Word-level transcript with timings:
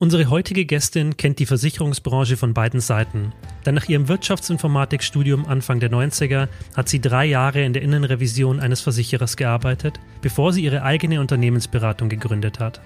Unsere 0.00 0.30
heutige 0.30 0.64
Gästin 0.64 1.16
kennt 1.16 1.40
die 1.40 1.46
Versicherungsbranche 1.46 2.36
von 2.36 2.54
beiden 2.54 2.78
Seiten. 2.78 3.32
Denn 3.66 3.74
nach 3.74 3.88
ihrem 3.88 4.06
Wirtschaftsinformatikstudium 4.06 5.44
Anfang 5.46 5.80
der 5.80 5.90
90er 5.90 6.46
hat 6.76 6.88
sie 6.88 7.00
drei 7.00 7.24
Jahre 7.24 7.64
in 7.64 7.72
der 7.72 7.82
Innenrevision 7.82 8.60
eines 8.60 8.80
Versicherers 8.80 9.36
gearbeitet, 9.36 9.98
bevor 10.22 10.52
sie 10.52 10.62
ihre 10.62 10.84
eigene 10.84 11.20
Unternehmensberatung 11.20 12.08
gegründet 12.08 12.60
hat. 12.60 12.80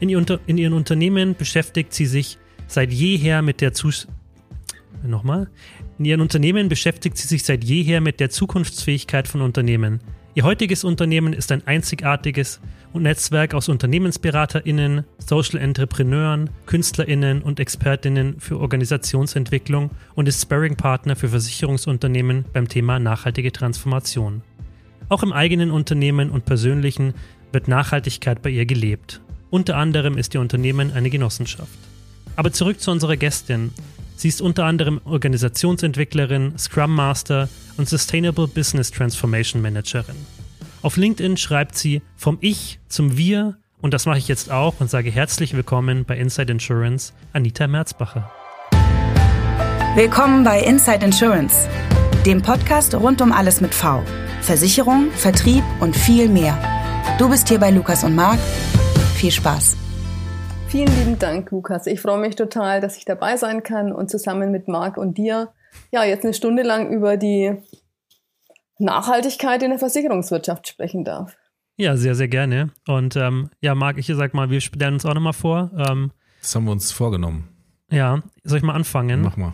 In, 0.00 0.08
ihr 0.08 0.16
Unter 0.16 0.40
in 0.46 0.56
ihren 0.56 0.72
Unternehmen 0.72 1.36
beschäftigt 1.36 1.92
sie 1.92 2.06
sich 2.06 2.38
seit 2.68 2.90
jeher 2.90 3.42
mit 3.42 3.60
der 3.60 3.74
Zus 3.74 4.08
Nochmal? 5.04 5.48
In 5.98 6.06
ihren 6.06 6.22
Unternehmen 6.22 6.70
beschäftigt 6.70 7.18
sie 7.18 7.28
sich 7.28 7.44
seit 7.44 7.64
jeher 7.64 8.00
mit 8.00 8.18
der 8.18 8.30
Zukunftsfähigkeit 8.30 9.28
von 9.28 9.42
Unternehmen. 9.42 10.00
Ihr 10.34 10.44
heutiges 10.44 10.84
Unternehmen 10.84 11.34
ist 11.34 11.52
ein 11.52 11.66
einzigartiges 11.66 12.60
Netzwerk 12.98 13.54
aus 13.54 13.68
UnternehmensberaterInnen, 13.68 15.04
Social 15.18 15.60
Entrepreneuren, 15.60 16.50
KünstlerInnen 16.66 17.42
und 17.42 17.60
ExpertInnen 17.60 18.40
für 18.40 18.60
Organisationsentwicklung 18.60 19.90
und 20.14 20.28
ist 20.28 20.42
Sparring-Partner 20.42 21.16
für 21.16 21.28
Versicherungsunternehmen 21.28 22.44
beim 22.52 22.68
Thema 22.68 22.98
nachhaltige 22.98 23.52
Transformation. 23.52 24.42
Auch 25.08 25.22
im 25.22 25.32
eigenen 25.32 25.70
Unternehmen 25.70 26.30
und 26.30 26.44
persönlichen 26.44 27.14
wird 27.52 27.68
Nachhaltigkeit 27.68 28.42
bei 28.42 28.50
ihr 28.50 28.66
gelebt. 28.66 29.20
Unter 29.50 29.76
anderem 29.76 30.18
ist 30.18 30.34
ihr 30.34 30.40
Unternehmen 30.40 30.92
eine 30.92 31.10
Genossenschaft. 31.10 31.78
Aber 32.34 32.52
zurück 32.52 32.80
zu 32.80 32.90
unserer 32.90 33.16
Gästin. 33.16 33.72
Sie 34.16 34.28
ist 34.28 34.40
unter 34.40 34.64
anderem 34.64 35.00
Organisationsentwicklerin, 35.04 36.58
Scrum 36.58 36.94
Master 36.94 37.48
und 37.76 37.88
Sustainable 37.88 38.48
Business 38.48 38.90
Transformation 38.90 39.62
Managerin. 39.62 40.16
Auf 40.86 40.96
LinkedIn 40.96 41.36
schreibt 41.36 41.76
sie 41.76 42.00
vom 42.14 42.38
Ich 42.40 42.78
zum 42.86 43.18
Wir 43.18 43.56
und 43.82 43.92
das 43.92 44.06
mache 44.06 44.18
ich 44.18 44.28
jetzt 44.28 44.52
auch 44.52 44.74
und 44.78 44.88
sage 44.88 45.10
herzlich 45.10 45.56
willkommen 45.56 46.04
bei 46.04 46.16
Inside 46.16 46.52
Insurance, 46.52 47.12
Anita 47.32 47.66
Merzbacher. 47.66 48.30
Willkommen 49.96 50.44
bei 50.44 50.60
Inside 50.60 51.04
Insurance, 51.04 51.68
dem 52.24 52.40
Podcast 52.40 52.94
rund 52.94 53.20
um 53.20 53.32
alles 53.32 53.60
mit 53.60 53.74
V. 53.74 54.00
Versicherung, 54.42 55.10
Vertrieb 55.10 55.64
und 55.80 55.96
viel 55.96 56.28
mehr. 56.28 56.56
Du 57.18 57.28
bist 57.28 57.48
hier 57.48 57.58
bei 57.58 57.72
Lukas 57.72 58.04
und 58.04 58.14
Marc. 58.14 58.38
Viel 59.16 59.32
Spaß. 59.32 59.76
Vielen 60.68 60.96
lieben 60.98 61.18
Dank, 61.18 61.50
Lukas. 61.50 61.88
Ich 61.88 62.00
freue 62.00 62.20
mich 62.20 62.36
total, 62.36 62.80
dass 62.80 62.96
ich 62.96 63.04
dabei 63.04 63.36
sein 63.36 63.64
kann 63.64 63.90
und 63.90 64.08
zusammen 64.08 64.52
mit 64.52 64.68
Marc 64.68 64.98
und 64.98 65.18
dir 65.18 65.48
ja 65.90 66.04
jetzt 66.04 66.22
eine 66.22 66.32
Stunde 66.32 66.62
lang 66.62 66.92
über 66.92 67.16
die 67.16 67.56
Nachhaltigkeit 68.78 69.62
in 69.62 69.70
der 69.70 69.78
Versicherungswirtschaft 69.78 70.68
sprechen 70.68 71.04
darf. 71.04 71.36
Ja, 71.76 71.96
sehr, 71.96 72.14
sehr 72.14 72.28
gerne. 72.28 72.70
Und 72.86 73.16
ähm, 73.16 73.50
ja, 73.60 73.74
Marc, 73.74 73.98
ich 73.98 74.06
sag 74.06 74.34
mal, 74.34 74.50
wir 74.50 74.60
stellen 74.60 74.94
uns 74.94 75.04
auch 75.04 75.14
nochmal 75.14 75.34
vor. 75.34 75.70
Ähm, 75.76 76.10
das 76.40 76.54
haben 76.54 76.64
wir 76.64 76.72
uns 76.72 76.92
vorgenommen. 76.92 77.48
Ja, 77.90 78.22
soll 78.44 78.58
ich 78.58 78.64
mal 78.64 78.74
anfangen? 78.74 79.22
Mach 79.22 79.36
mal. 79.36 79.52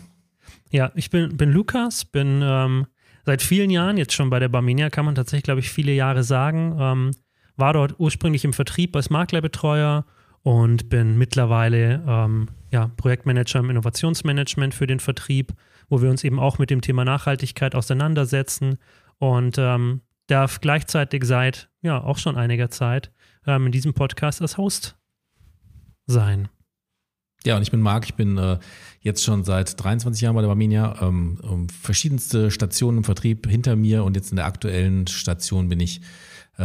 Ja, 0.71 0.93
ich 0.95 1.11
bin, 1.11 1.37
bin 1.37 1.51
Lukas, 1.51 2.05
bin 2.05 2.41
ähm, 2.43 2.87
seit 3.27 3.43
vielen 3.43 3.71
Jahren 3.71 3.97
jetzt 3.97 4.15
schon 4.15 4.31
bei 4.31 4.39
der 4.39 4.49
Barminia, 4.49 4.89
kann 4.89 5.05
man 5.05 5.15
tatsächlich, 5.15 5.45
glaube 5.45 5.61
ich, 5.61 5.71
viele 5.71 5.93
Jahre 5.93 6.23
sagen. 6.23 6.77
Ähm, 6.79 7.11
war 7.57 7.75
dort 7.75 7.99
ursprünglich 7.99 8.45
im 8.45 8.53
Vertrieb 8.53 8.97
als 8.97 9.11
Maklerbetreuer 9.11 10.07
und 10.43 10.89
bin 10.89 11.19
mittlerweile 11.19 12.03
ähm, 12.07 12.49
ja, 12.71 12.91
Projektmanager 12.97 13.61
im 13.61 13.71
Innovationsmanagement 13.71 14.75
für 14.75 14.87
den 14.87 15.01
Vertrieb, 15.01 15.53
wo 15.89 16.01
wir 16.01 16.11
uns 16.11 16.25
eben 16.25 16.41
auch 16.41 16.59
mit 16.59 16.71
dem 16.71 16.81
Thema 16.81 17.05
Nachhaltigkeit 17.05 17.75
auseinandersetzen 17.75 18.79
und 19.23 19.57
ähm, 19.57 20.01
darf 20.27 20.61
gleichzeitig 20.61 21.23
seit 21.23 21.71
ja 21.81 22.03
auch 22.03 22.19
schon 22.19 22.37
einiger 22.37 22.71
Zeit 22.71 23.13
ähm, 23.47 23.67
in 23.67 23.73
diesem 23.73 23.95
Podcast 23.95 24.43
als 24.43 24.59
Host 24.59 24.97
sein. 26.07 26.49
Ja, 27.45 27.55
und 27.57 27.63
ich 27.63 27.71
bin 27.71 27.81
Marc, 27.81 28.05
ich 28.07 28.15
bin 28.15 28.37
äh, 28.37 28.59
jetzt 29.01 29.23
schon 29.23 29.45
seit 29.45 29.81
23 29.81 30.23
Jahren 30.23 30.35
bei 30.35 30.41
der 30.41 30.49
Barminia, 30.49 30.97
ähm, 31.01 31.39
um 31.41 31.69
verschiedenste 31.69 32.51
Stationen 32.51 32.99
im 32.99 33.05
Vertrieb 33.05 33.47
hinter 33.47 33.77
mir 33.77 34.03
und 34.03 34.17
jetzt 34.17 34.31
in 34.31 34.37
der 34.37 34.47
aktuellen 34.47 35.07
Station 35.07 35.69
bin 35.69 35.79
ich 35.79 36.01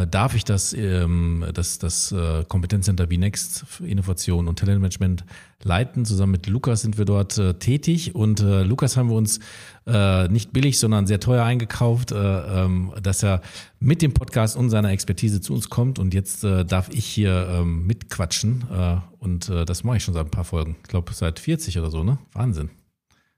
darf 0.05 0.35
ich 0.35 0.43
das, 0.43 0.73
ähm, 0.73 1.45
das, 1.53 1.79
das 1.79 2.11
äh, 2.11 2.43
Kompetenzcenter 2.47 3.07
B-Next 3.07 3.65
Innovation 3.83 4.47
und 4.47 4.59
Talentmanagement 4.59 5.23
leiten. 5.63 6.05
Zusammen 6.05 6.33
mit 6.33 6.47
Lukas 6.47 6.81
sind 6.81 6.97
wir 6.97 7.05
dort 7.05 7.37
äh, 7.37 7.53
tätig 7.55 8.13
und 8.13 8.41
äh, 8.41 8.63
Lukas 8.63 8.97
haben 8.97 9.09
wir 9.09 9.15
uns 9.15 9.39
äh, 9.87 10.27
nicht 10.27 10.53
billig, 10.53 10.77
sondern 10.77 11.07
sehr 11.07 11.19
teuer 11.19 11.43
eingekauft, 11.43 12.11
äh, 12.11 12.15
ähm, 12.17 12.93
dass 13.01 13.23
er 13.23 13.41
mit 13.79 14.01
dem 14.01 14.13
Podcast 14.13 14.57
und 14.57 14.69
seiner 14.69 14.91
Expertise 14.91 15.41
zu 15.41 15.53
uns 15.53 15.69
kommt 15.69 15.99
und 15.99 16.13
jetzt 16.13 16.43
äh, 16.43 16.65
darf 16.65 16.89
ich 16.89 17.05
hier 17.05 17.47
ähm, 17.49 17.87
mitquatschen 17.87 18.65
äh, 18.71 18.97
und 19.19 19.49
äh, 19.49 19.65
das 19.65 19.83
mache 19.83 19.97
ich 19.97 20.03
schon 20.03 20.13
seit 20.13 20.25
ein 20.25 20.31
paar 20.31 20.43
Folgen. 20.43 20.75
Ich 20.83 20.89
glaube 20.89 21.13
seit 21.13 21.39
40 21.39 21.79
oder 21.79 21.89
so, 21.89 22.03
ne? 22.03 22.19
Wahnsinn. 22.33 22.69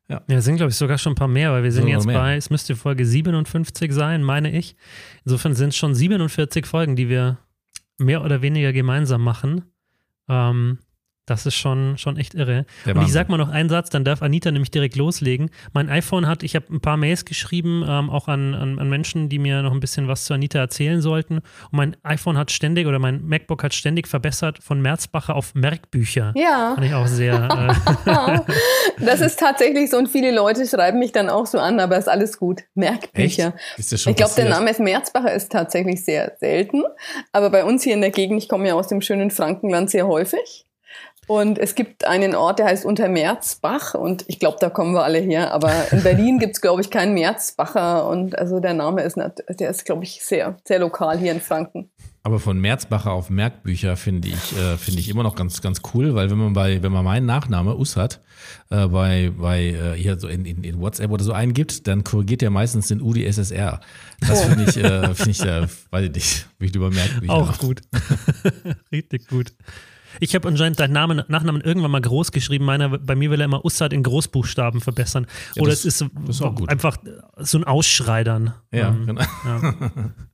Ja, 0.09 0.21
ja 0.27 0.41
sind, 0.41 0.57
glaube 0.57 0.71
ich, 0.71 0.75
sogar 0.75 0.97
schon 0.97 1.13
ein 1.13 1.15
paar 1.15 1.27
mehr, 1.27 1.51
weil 1.51 1.63
wir 1.63 1.71
sind 1.71 1.87
jetzt 1.87 2.07
bei, 2.07 2.35
es 2.35 2.49
müsste 2.49 2.75
Folge 2.75 3.05
57 3.05 3.93
sein, 3.93 4.23
meine 4.23 4.51
ich. 4.51 4.75
Insofern 5.23 5.53
sind 5.53 5.69
es 5.69 5.77
schon 5.77 5.93
47 5.93 6.65
Folgen, 6.65 6.95
die 6.95 7.09
wir 7.09 7.37
mehr 7.97 8.23
oder 8.23 8.41
weniger 8.41 8.73
gemeinsam 8.73 9.23
machen. 9.23 9.65
Ähm, 10.27 10.79
das 11.29 11.45
ist 11.45 11.55
schon, 11.55 11.97
schon 11.97 12.17
echt 12.17 12.33
irre. 12.33 12.65
Der 12.85 12.95
und 12.95 13.03
ich 13.03 13.11
sag 13.11 13.29
mal 13.29 13.37
noch 13.37 13.49
einen 13.49 13.69
Satz, 13.69 13.89
dann 13.89 14.03
darf 14.03 14.21
Anita 14.21 14.51
nämlich 14.51 14.71
direkt 14.71 14.95
loslegen. 14.95 15.49
Mein 15.73 15.89
iPhone 15.89 16.27
hat, 16.27 16.43
ich 16.43 16.55
habe 16.55 16.65
ein 16.73 16.81
paar 16.81 16.97
Mails 16.97 17.25
geschrieben, 17.25 17.85
ähm, 17.87 18.09
auch 18.09 18.27
an, 18.27 18.55
an, 18.55 18.79
an, 18.79 18.89
Menschen, 18.89 19.29
die 19.29 19.39
mir 19.39 19.61
noch 19.61 19.71
ein 19.71 19.79
bisschen 19.79 20.07
was 20.07 20.25
zu 20.25 20.33
Anita 20.33 20.59
erzählen 20.59 21.01
sollten. 21.01 21.35
Und 21.37 21.73
mein 21.73 21.97
iPhone 22.03 22.37
hat 22.37 22.51
ständig 22.51 22.87
oder 22.87 22.99
mein 22.99 23.25
MacBook 23.25 23.63
hat 23.63 23.73
ständig 23.73 24.07
verbessert 24.07 24.59
von 24.61 24.81
Merzbacher 24.81 25.35
auf 25.35 25.53
Merkbücher. 25.53 26.33
Ja. 26.35 26.73
Fand 26.75 26.87
ich 26.87 26.93
auch 26.93 27.07
sehr. 27.07 27.75
Äh 28.05 28.39
das 29.05 29.21
ist 29.21 29.39
tatsächlich 29.39 29.89
so 29.89 29.97
und 29.97 30.07
viele 30.07 30.31
Leute 30.31 30.65
schreiben 30.67 30.99
mich 30.99 31.11
dann 31.11 31.29
auch 31.29 31.45
so 31.45 31.59
an, 31.59 31.79
aber 31.79 31.97
ist 31.97 32.09
alles 32.09 32.37
gut. 32.39 32.61
Merkbücher. 32.73 33.53
Echt? 33.77 33.91
ich 33.93 34.15
glaube, 34.15 34.33
der 34.35 34.49
Name 34.49 34.71
ist 34.71 34.79
Merzbacher 34.79 35.33
ist 35.33 35.51
tatsächlich 35.51 36.03
sehr 36.03 36.33
selten. 36.39 36.83
Aber 37.31 37.49
bei 37.49 37.63
uns 37.63 37.83
hier 37.83 37.93
in 37.93 38.01
der 38.01 38.11
Gegend, 38.11 38.41
ich 38.41 38.49
komme 38.49 38.67
ja 38.67 38.73
aus 38.73 38.87
dem 38.87 39.01
schönen 39.01 39.31
Frankenland 39.31 39.89
sehr 39.89 40.07
häufig. 40.07 40.65
Und 41.29 41.59
es 41.59 41.75
gibt 41.75 42.07
einen 42.07 42.33
Ort, 42.33 42.57
der 42.57 42.65
heißt 42.65 42.85
Untermerzbach 42.85 43.93
und 43.93 44.25
ich 44.25 44.39
glaube, 44.39 44.57
da 44.59 44.71
kommen 44.71 44.95
wir 44.95 45.03
alle 45.03 45.19
her. 45.19 45.53
Aber 45.53 45.71
in 45.91 46.01
Berlin 46.01 46.39
gibt 46.39 46.55
es, 46.55 46.61
glaube 46.61 46.81
ich, 46.81 46.89
keinen 46.89 47.13
Merzbacher 47.13 48.07
und 48.07 48.35
also 48.35 48.59
der 48.59 48.73
Name 48.73 49.03
ist, 49.03 49.15
der 49.15 49.69
ist, 49.69 49.85
glaube 49.85 50.05
ich, 50.05 50.23
sehr, 50.23 50.57
sehr 50.65 50.79
lokal 50.79 51.19
hier 51.19 51.31
in 51.31 51.39
Franken. 51.39 51.91
Aber 52.23 52.39
von 52.39 52.59
Merzbacher 52.59 53.11
auf 53.11 53.29
Merkbücher 53.29 53.95
finde 53.95 54.29
ich, 54.29 54.57
äh, 54.57 54.75
finde 54.77 55.01
ich 55.01 55.07
immer 55.07 55.21
noch 55.21 55.35
ganz, 55.35 55.61
ganz 55.61 55.81
cool, 55.93 56.15
weil 56.15 56.31
wenn 56.31 56.39
man 56.39 56.53
bei, 56.53 56.81
wenn 56.81 56.91
man 56.91 57.05
meinen 57.05 57.27
Nachname 57.27 57.77
Ussat 57.77 58.21
äh, 58.71 58.87
bei, 58.87 59.31
bei 59.37 59.65
äh, 59.65 59.93
hier 59.95 60.19
so 60.19 60.27
in, 60.27 60.45
in, 60.45 60.63
in 60.63 60.81
WhatsApp 60.81 61.11
oder 61.11 61.23
so 61.23 61.33
eingibt, 61.33 61.85
dann 61.85 62.03
korrigiert 62.03 62.41
er 62.41 62.49
meistens 62.49 62.87
den 62.87 63.03
UdSSR. 63.03 63.81
Das 64.27 64.45
finde 64.45 64.63
ich, 64.63 64.77
äh, 64.77 65.13
finde 65.13 65.29
ich, 65.29 65.41
äh, 65.43 65.67
weiß 65.91 66.05
ich 66.05 66.11
nicht, 66.11 66.47
wie 66.57 66.65
ich 66.65 66.75
über 66.75 66.89
Merkbücher. 66.89 67.33
Auch 67.33 67.55
gut. 67.59 67.81
Richtig 68.91 69.27
gut. 69.27 69.53
Ich 70.19 70.35
habe 70.35 70.47
anscheinend 70.47 70.79
deinen 70.79 70.93
Namen, 70.93 71.23
Nachnamen 71.27 71.61
irgendwann 71.61 71.91
mal 71.91 72.01
groß 72.01 72.31
geschrieben. 72.31 72.65
Meiner, 72.65 72.89
bei 72.97 73.15
mir 73.15 73.31
will 73.31 73.41
er 73.41 73.45
immer 73.45 73.63
Ussad 73.65 73.93
in 73.93 74.03
Großbuchstaben 74.03 74.81
verbessern. 74.81 75.27
Ja, 75.55 75.63
Oder 75.63 75.71
das, 75.71 75.85
es 75.85 76.01
ist, 76.01 76.11
ist 76.27 76.41
einfach 76.67 76.97
so 77.37 77.57
ein 77.57 77.63
Ausschreidern. 77.63 78.53
Ja, 78.71 78.89
ähm, 78.89 79.05
genau. 79.05 79.21
Ja. 79.45 79.91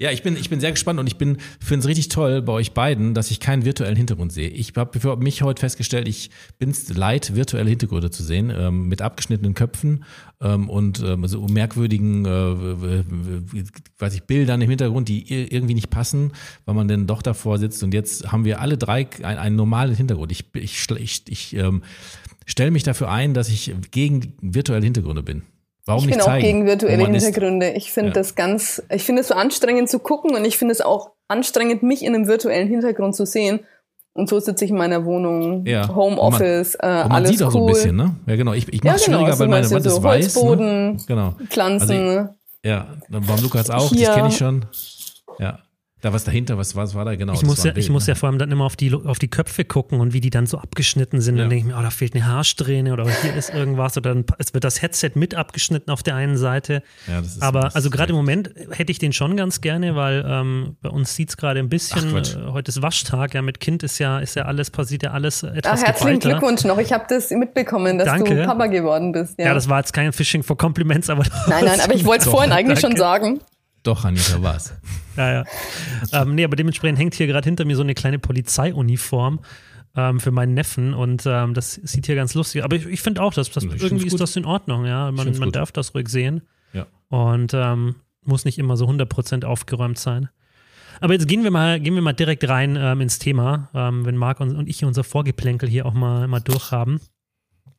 Ja, 0.00 0.12
ich 0.12 0.22
bin, 0.22 0.36
ich 0.36 0.48
bin 0.48 0.60
sehr 0.60 0.70
gespannt 0.70 1.00
und 1.00 1.08
ich 1.08 1.16
bin 1.16 1.38
finde 1.58 1.80
es 1.80 1.88
richtig 1.88 2.08
toll 2.08 2.40
bei 2.40 2.52
euch 2.52 2.70
beiden, 2.72 3.14
dass 3.14 3.32
ich 3.32 3.40
keinen 3.40 3.64
virtuellen 3.64 3.96
Hintergrund 3.96 4.32
sehe. 4.32 4.48
Ich 4.48 4.72
habe 4.76 5.00
für 5.00 5.16
mich 5.16 5.42
heute 5.42 5.58
festgestellt, 5.58 6.06
ich 6.06 6.30
bin 6.56 6.70
es 6.70 6.88
leid, 6.94 7.34
virtuelle 7.34 7.68
Hintergründe 7.68 8.08
zu 8.10 8.22
sehen, 8.22 8.52
ähm, 8.56 8.86
mit 8.86 9.02
abgeschnittenen 9.02 9.54
Köpfen 9.54 10.04
ähm, 10.40 10.70
und 10.70 11.02
ähm, 11.02 11.26
so 11.26 11.44
merkwürdigen, 11.48 12.26
äh, 12.26 13.02
weiß 13.98 14.14
ich, 14.14 14.22
Bildern 14.22 14.60
im 14.60 14.70
Hintergrund, 14.70 15.08
die 15.08 15.32
irgendwie 15.52 15.74
nicht 15.74 15.90
passen, 15.90 16.30
weil 16.64 16.76
man 16.76 16.86
denn 16.86 17.08
doch 17.08 17.20
davor 17.20 17.58
sitzt. 17.58 17.82
Und 17.82 17.92
jetzt 17.92 18.30
haben 18.30 18.44
wir 18.44 18.60
alle 18.60 18.78
drei 18.78 19.08
einen, 19.24 19.38
einen 19.38 19.56
normalen 19.56 19.96
Hintergrund. 19.96 20.30
Ich, 20.30 20.44
ich, 20.54 20.88
ich, 20.96 21.22
ich 21.26 21.56
ähm, 21.56 21.82
stelle 22.46 22.70
mich 22.70 22.84
dafür 22.84 23.10
ein, 23.10 23.34
dass 23.34 23.48
ich 23.48 23.74
gegen 23.90 24.34
virtuelle 24.40 24.84
Hintergründe 24.84 25.24
bin. 25.24 25.42
Warum 25.88 26.04
ich 26.04 26.10
bin 26.10 26.20
auch 26.20 26.38
gegen 26.38 26.66
virtuelle 26.66 27.06
Hintergründe. 27.06 27.70
Ich 27.70 27.90
finde 27.90 28.10
ja. 28.10 28.14
das 28.14 28.34
ganz, 28.34 28.82
ich 28.90 29.04
finde 29.04 29.22
es 29.22 29.28
so 29.28 29.34
anstrengend 29.34 29.88
zu 29.88 29.98
gucken 29.98 30.36
und 30.36 30.44
ich 30.44 30.58
finde 30.58 30.72
es 30.72 30.82
auch 30.82 31.12
anstrengend, 31.28 31.82
mich 31.82 32.04
in 32.04 32.14
einem 32.14 32.26
virtuellen 32.26 32.68
Hintergrund 32.68 33.16
zu 33.16 33.24
sehen. 33.24 33.60
Und 34.12 34.28
so 34.28 34.38
sitze 34.38 34.66
ich 34.66 34.70
in 34.70 34.76
meiner 34.76 35.06
Wohnung, 35.06 35.64
ja. 35.64 35.88
Homeoffice, 35.94 36.74
äh, 36.74 36.86
man 36.86 37.12
alles 37.12 37.30
sieht 37.30 37.40
cool. 37.40 37.46
auch 37.46 37.52
so 37.52 37.66
ein 37.66 37.72
bisschen, 37.72 37.96
ne? 37.96 38.16
Ja, 38.26 38.36
genau. 38.36 38.52
Ich, 38.52 38.68
ich 38.70 38.84
mache 38.84 38.96
es 38.96 39.06
ja, 39.06 39.06
genau. 39.06 39.18
schwieriger, 39.18 39.32
also 39.32 39.40
weil 39.40 39.48
meine 39.48 39.70
Wand 39.70 39.84
so 39.84 39.96
ist 39.96 40.02
weiß. 40.02 40.34
Ne? 40.34 40.42
Holzboden, 40.42 40.92
ne? 40.92 40.96
genau. 41.06 41.34
Pflanzen. 41.48 41.90
Also 41.90 42.30
ich, 42.62 42.68
ja, 42.68 42.86
beim 43.08 43.42
Lukas 43.42 43.70
auch, 43.70 43.88
Hier. 43.88 44.08
das 44.08 44.16
kenne 44.16 44.28
ich 44.28 44.36
schon. 44.36 44.66
Ja. 45.38 45.58
Da 46.00 46.12
was 46.12 46.22
dahinter, 46.22 46.56
was, 46.56 46.76
was 46.76 46.94
war 46.94 47.04
da 47.04 47.16
genau? 47.16 47.32
Ich 47.32 47.42
muss, 47.42 47.64
ja, 47.64 47.72
Bild, 47.72 47.84
ich 47.84 47.90
muss 47.90 48.06
ja 48.06 48.14
vor 48.14 48.28
allem 48.28 48.38
dann 48.38 48.52
immer 48.52 48.64
auf 48.64 48.76
die, 48.76 48.94
auf 48.94 49.18
die 49.18 49.26
Köpfe 49.26 49.64
gucken 49.64 50.00
und 50.00 50.12
wie 50.12 50.20
die 50.20 50.30
dann 50.30 50.46
so 50.46 50.58
abgeschnitten 50.58 51.20
sind. 51.20 51.36
Ja. 51.36 51.42
Dann 51.42 51.50
denke 51.50 51.66
ich 51.66 51.72
mir, 51.72 51.76
oh, 51.76 51.82
da 51.82 51.90
fehlt 51.90 52.14
eine 52.14 52.24
Haarsträhne 52.24 52.92
oder 52.92 53.04
hier 53.08 53.34
ist 53.34 53.52
irgendwas 53.52 53.96
oder 53.96 54.14
dann 54.14 54.24
es 54.38 54.54
wird 54.54 54.62
das 54.62 54.80
Headset 54.80 55.10
mit 55.14 55.34
abgeschnitten 55.34 55.90
auf 55.90 56.04
der 56.04 56.14
einen 56.14 56.36
Seite. 56.36 56.84
Ja, 57.08 57.20
das 57.20 57.36
ist, 57.36 57.42
Aber 57.42 57.74
also 57.74 57.90
gerade 57.90 58.10
im 58.10 58.16
Moment 58.16 58.50
hätte 58.70 58.92
ich 58.92 59.00
den 59.00 59.12
schon 59.12 59.36
ganz 59.36 59.60
gerne, 59.60 59.96
weil 59.96 60.24
ähm, 60.24 60.76
bei 60.82 60.88
uns 60.88 61.16
sieht 61.16 61.30
es 61.30 61.36
gerade 61.36 61.58
ein 61.58 61.68
bisschen, 61.68 62.16
äh, 62.16 62.22
heute 62.52 62.70
ist 62.70 62.80
Waschtag, 62.80 63.34
ja, 63.34 63.42
mit 63.42 63.58
Kind 63.58 63.82
ist 63.82 63.98
ja, 63.98 64.20
ist 64.20 64.36
ja 64.36 64.44
alles, 64.44 64.70
passiert 64.70 65.02
ja 65.02 65.10
alles 65.10 65.42
etwas 65.42 65.82
Ach, 65.82 65.86
Herzlichen 65.88 66.20
geballter. 66.20 66.38
Glückwunsch 66.38 66.64
noch, 66.64 66.78
ich 66.78 66.92
habe 66.92 67.06
das 67.08 67.30
mitbekommen, 67.30 67.98
dass 67.98 68.06
Danke. 68.06 68.36
du 68.36 68.44
Papa 68.44 68.66
geworden 68.66 69.10
bist. 69.10 69.36
Ja. 69.36 69.46
ja, 69.46 69.54
das 69.54 69.68
war 69.68 69.78
jetzt 69.80 69.92
kein 69.92 70.12
Fishing 70.12 70.44
for 70.44 70.56
Compliments, 70.56 71.10
aber 71.10 71.24
Nein, 71.48 71.64
nein, 71.64 71.80
aber 71.80 71.94
ich 71.94 72.04
wollte 72.04 72.22
es 72.26 72.30
vorhin 72.30 72.52
eigentlich 72.52 72.78
Danke. 72.78 72.96
schon 72.96 72.96
sagen. 72.96 73.40
Doch, 73.88 74.04
Anita, 74.04 74.42
war's. 74.42 74.74
ja, 75.16 75.32
ja. 75.32 75.44
ähm, 76.12 76.34
nee, 76.34 76.44
aber 76.44 76.56
dementsprechend 76.56 76.98
hängt 76.98 77.14
hier 77.14 77.26
gerade 77.26 77.46
hinter 77.46 77.64
mir 77.64 77.74
so 77.74 77.80
eine 77.80 77.94
kleine 77.94 78.18
Polizeiuniform 78.18 79.40
ähm, 79.96 80.20
für 80.20 80.30
meinen 80.30 80.52
Neffen 80.52 80.92
und 80.92 81.24
ähm, 81.24 81.54
das 81.54 81.72
sieht 81.72 82.04
hier 82.04 82.14
ganz 82.14 82.34
lustig 82.34 82.60
aus. 82.60 82.66
Aber 82.66 82.76
ich, 82.76 82.84
ich 82.84 83.00
finde 83.00 83.22
auch, 83.22 83.32
dass, 83.32 83.50
dass 83.50 83.64
irgendwie 83.64 84.08
ist 84.08 84.20
das 84.20 84.36
in 84.36 84.44
Ordnung, 84.44 84.84
ja. 84.84 85.10
Man, 85.10 85.38
man 85.38 85.52
darf 85.52 85.72
das 85.72 85.94
ruhig 85.94 86.10
sehen. 86.10 86.42
Ja. 86.74 86.86
Und 87.08 87.54
ähm, 87.54 87.94
muss 88.26 88.44
nicht 88.44 88.58
immer 88.58 88.76
so 88.76 88.86
100% 88.86 89.46
aufgeräumt 89.46 89.98
sein. 89.98 90.28
Aber 91.00 91.14
jetzt 91.14 91.26
gehen 91.26 91.42
wir 91.42 91.50
mal, 91.50 91.80
gehen 91.80 91.94
wir 91.94 92.02
mal 92.02 92.12
direkt 92.12 92.46
rein 92.46 92.76
ähm, 92.78 93.00
ins 93.00 93.18
Thema, 93.18 93.70
ähm, 93.72 94.04
wenn 94.04 94.18
Marc 94.18 94.40
und, 94.40 94.54
und 94.54 94.68
ich 94.68 94.80
hier 94.80 94.88
unser 94.88 95.02
Vorgeplänkel 95.02 95.66
hier 95.66 95.86
auch 95.86 95.94
mal, 95.94 96.28
mal 96.28 96.40
durchhaben. 96.40 97.00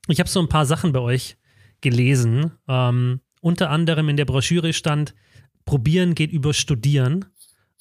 Ich 0.08 0.20
habe 0.20 0.28
so 0.28 0.40
ein 0.40 0.50
paar 0.50 0.66
Sachen 0.66 0.92
bei 0.92 1.02
euch 1.02 1.38
gelesen. 1.82 2.54
Unter 3.42 3.70
anderem 3.70 4.10
in 4.10 4.18
der 4.18 4.26
Broschüre 4.26 4.74
stand, 4.74 5.14
probieren 5.70 6.16
geht 6.16 6.32
über 6.32 6.56
studieren. 6.56 7.26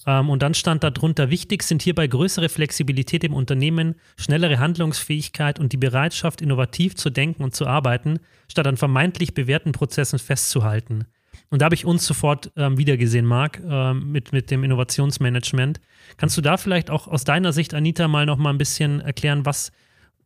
Ähm, 0.07 0.29
und 0.29 0.43
dann 0.43 0.53
stand 0.53 0.85
darunter, 0.85 1.31
wichtig 1.31 1.63
sind 1.63 1.81
hierbei 1.81 2.07
größere 2.07 2.51
Flexibilität 2.51 3.25
im 3.25 3.33
Unternehmen, 3.33 3.95
schnellere 4.19 4.59
Handlungsfähigkeit 4.59 5.59
und 5.59 5.73
die 5.73 5.79
Bereitschaft, 5.79 6.43
innovativ 6.43 6.97
zu 6.97 7.09
denken 7.09 7.43
und 7.43 7.55
zu 7.55 7.67
arbeiten, 7.67 8.19
statt 8.47 8.67
an 8.67 8.77
vermeintlich 8.77 9.33
bewährten 9.33 9.73
Prozessen 9.73 10.19
festzuhalten. 10.19 11.07
Und 11.49 11.63
da 11.63 11.65
habe 11.65 11.75
ich 11.75 11.87
uns 11.87 12.05
sofort 12.05 12.53
ähm, 12.57 12.77
wiedergesehen, 12.77 13.25
Marc, 13.25 13.59
ähm, 13.67 14.13
mit, 14.13 14.33
mit 14.33 14.51
dem 14.51 14.65
Innovationsmanagement. 14.65 15.81
Kannst 16.19 16.37
du 16.37 16.43
da 16.43 16.59
vielleicht 16.59 16.91
auch 16.91 17.09
aus 17.09 17.25
deiner 17.25 17.55
Sicht, 17.55 17.73
Anita, 17.73 18.07
mal 18.07 18.27
noch 18.27 18.37
mal 18.37 18.51
ein 18.51 18.59
bisschen 18.59 19.01
erklären, 19.01 19.47
was, 19.47 19.73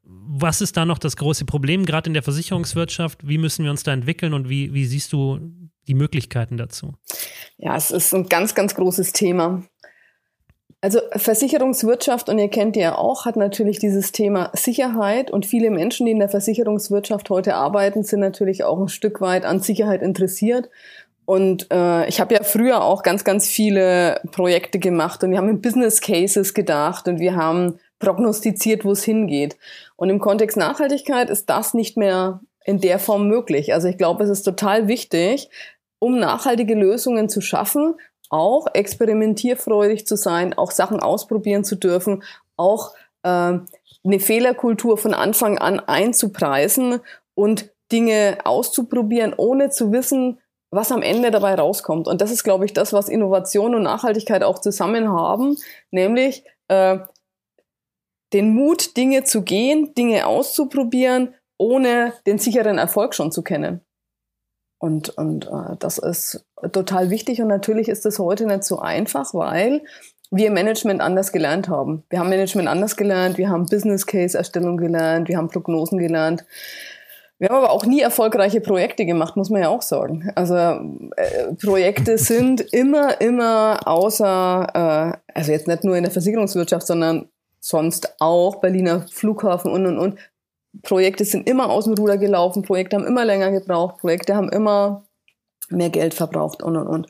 was 0.05 0.61
ist 0.61 0.77
da 0.77 0.85
noch 0.85 0.99
das 0.99 1.17
große 1.17 1.45
Problem, 1.45 1.85
gerade 1.87 2.09
in 2.09 2.15
der 2.15 2.23
Versicherungswirtschaft? 2.23 3.27
Wie 3.27 3.39
müssen 3.39 3.65
wir 3.65 3.71
uns 3.71 3.83
da 3.83 3.93
entwickeln 3.93 4.35
und 4.35 4.49
wie, 4.49 4.75
wie 4.75 4.85
siehst 4.85 5.13
du 5.13 5.39
die 5.87 5.95
Möglichkeiten 5.95 6.57
dazu? 6.57 6.95
Ja, 7.57 7.77
es 7.77 7.91
ist 7.91 8.15
ein 8.15 8.29
ganz, 8.29 8.55
ganz 8.55 8.75
großes 8.75 9.13
Thema. 9.13 9.63
Also 10.81 10.99
Versicherungswirtschaft, 11.15 12.29
und 12.29 12.39
ihr 12.39 12.49
kennt 12.49 12.75
ja 12.75 12.99
auch, 12.99 13.25
hat 13.25 13.37
natürlich 13.37 13.79
dieses 13.79 14.11
Thema 14.11 14.51
Sicherheit 14.53 15.31
und 15.31 15.47
viele 15.47 15.71
Menschen, 15.71 16.07
die 16.07 16.13
in 16.13 16.19
der 16.19 16.29
Versicherungswirtschaft 16.29 17.31
heute 17.31 17.55
arbeiten, 17.55 18.03
sind 18.03 18.19
natürlich 18.19 18.65
auch 18.65 18.81
ein 18.81 18.89
Stück 18.89 19.21
weit 19.21 19.45
an 19.45 19.61
Sicherheit 19.61 20.03
interessiert. 20.03 20.69
Und 21.25 21.69
äh, 21.71 22.09
ich 22.09 22.21
habe 22.21 22.35
ja 22.35 22.43
früher 22.43 22.83
auch 22.83 23.05
ganz, 23.05 23.23
ganz 23.23 23.47
viele 23.47 24.21
Projekte 24.33 24.81
gemacht 24.81 25.23
und 25.23 25.31
wir 25.31 25.39
haben 25.39 25.49
in 25.49 25.61
Business 25.61 26.01
Cases 26.01 26.53
gedacht 26.53 27.07
und 27.07 27.21
wir 27.21 27.37
haben 27.37 27.79
prognostiziert, 28.03 28.85
wo 28.85 28.91
es 28.91 29.05
hingeht. 29.05 29.57
Und 29.95 30.11
im 30.11 30.19
Kontext 30.19 30.57
Nachhaltigkeit 30.57 31.31
ist 31.31 31.49
das 31.49 31.73
nicht 31.73 31.97
mehr 31.97 32.41
in 32.65 32.81
der 32.81 32.99
Form 32.99 33.29
möglich. 33.29 33.73
Also 33.73 33.87
ich 33.89 33.97
glaube, 33.97 34.25
es 34.25 34.31
ist 34.31 34.43
total 34.43 34.89
wichtig, 34.89 35.49
um 36.01 36.19
nachhaltige 36.19 36.75
Lösungen 36.75 37.29
zu 37.29 37.41
schaffen, 37.41 37.95
auch 38.29 38.67
experimentierfreudig 38.75 40.05
zu 40.05 40.17
sein, 40.17 40.53
auch 40.53 40.73
Sachen 40.73 40.99
ausprobieren 40.99 41.63
zu 41.63 41.77
dürfen, 41.77 42.25
auch 42.57 42.93
äh, 43.23 43.29
eine 44.05 44.21
Fehlerkultur 44.21 44.99
von 44.99 45.15
Anfang 45.15 45.59
an 45.59 45.79
einzupreisen 45.79 47.01
und 47.35 47.71
Dinge 47.93 48.39
auszuprobieren, 48.43 49.33
ohne 49.37 49.71
zu 49.71 49.93
wissen, 49.93 50.41
was 50.73 50.91
am 50.91 51.03
Ende 51.03 51.31
dabei 51.31 51.55
rauskommt. 51.55 52.09
Und 52.09 52.21
das 52.21 52.33
ist, 52.33 52.43
glaube 52.43 52.65
ich, 52.65 52.73
das, 52.73 52.93
was 52.93 53.09
Innovation 53.09 53.77
und 53.77 53.83
Nachhaltigkeit 53.83 54.43
auch 54.43 54.59
zusammen 54.59 55.13
haben, 55.13 55.57
nämlich 55.93 56.45
äh, 56.67 56.99
den 58.33 58.55
Mut, 58.55 58.97
Dinge 58.97 59.25
zu 59.25 59.43
gehen, 59.43 59.95
Dinge 59.95 60.27
auszuprobieren, 60.27 61.35
ohne 61.59 62.13
den 62.27 62.39
sicheren 62.39 62.79
Erfolg 62.79 63.15
schon 63.15 63.33
zu 63.33 63.43
kennen. 63.43 63.81
Und, 64.79 65.11
und 65.11 65.47
äh, 65.47 65.77
das 65.79 65.99
ist 65.99 66.45
total 66.73 67.11
wichtig 67.11 67.41
und 67.41 67.49
natürlich 67.49 67.89
ist 67.89 68.05
das 68.05 68.19
heute 68.19 68.47
nicht 68.47 68.65
so 68.65 68.81
einfach, 68.81 69.33
weil 69.33 69.83
wir 70.33 70.51
Management 70.51 71.01
anders 71.01 71.31
gelernt 71.31 71.69
haben. 71.69 72.03
Wir 72.09 72.19
haben 72.19 72.31
Management 72.31 72.67
anders 72.67 72.97
gelernt, 72.97 73.39
wir 73.39 73.49
haben 73.49 73.67
Business 73.67 74.07
Case 74.07 74.37
Erstellung 74.37 74.79
gelernt, 74.79 75.29
wir 75.29 75.37
haben 75.37 75.51
Prognosen 75.51 75.99
gelernt. 75.99 76.45
Wir 77.39 77.49
haben 77.49 77.57
aber 77.57 77.73
auch 77.73 77.85
nie 77.85 78.01
erfolgreiche 78.01 78.61
Projekte 78.61 79.05
gemacht, 79.05 79.37
muss 79.37 79.51
man 79.51 79.63
ja 79.63 79.69
auch 79.69 79.83
sagen. 79.83 80.31
Also 80.37 80.55
äh, 80.55 81.55
Projekte 81.61 82.17
sind 82.17 82.61
immer, 82.61 83.21
immer 83.21 83.81
außer, 83.85 85.19
äh, 85.27 85.33
also 85.35 85.53
jetzt 85.53 85.67
nicht 85.67 85.85
nur 85.85 85.97
in 85.97 86.05
der 86.05 86.13
Versicherungswirtschaft, 86.13 86.87
sondern 86.87 87.29
sonst 87.63 88.17
auch 88.19 88.57
Berliner 88.57 89.07
Flughafen 89.11 89.71
und 89.71 89.87
und 89.87 89.99
und. 89.99 90.19
Projekte 90.83 91.25
sind 91.25 91.49
immer 91.49 91.71
aus 91.71 91.85
dem 91.85 91.95
Ruder 91.95 92.17
gelaufen, 92.19 92.63
Projekte 92.63 92.97
haben 92.97 93.07
immer 93.07 93.25
länger 93.25 93.51
gebraucht, 93.51 93.99
Projekte 93.99 94.35
haben 94.35 94.49
immer 94.49 95.05
mehr 95.69 95.91
Geld 95.91 96.15
verbraucht 96.15 96.63
und 96.63 96.77
und 96.77 96.87
und. 96.87 97.07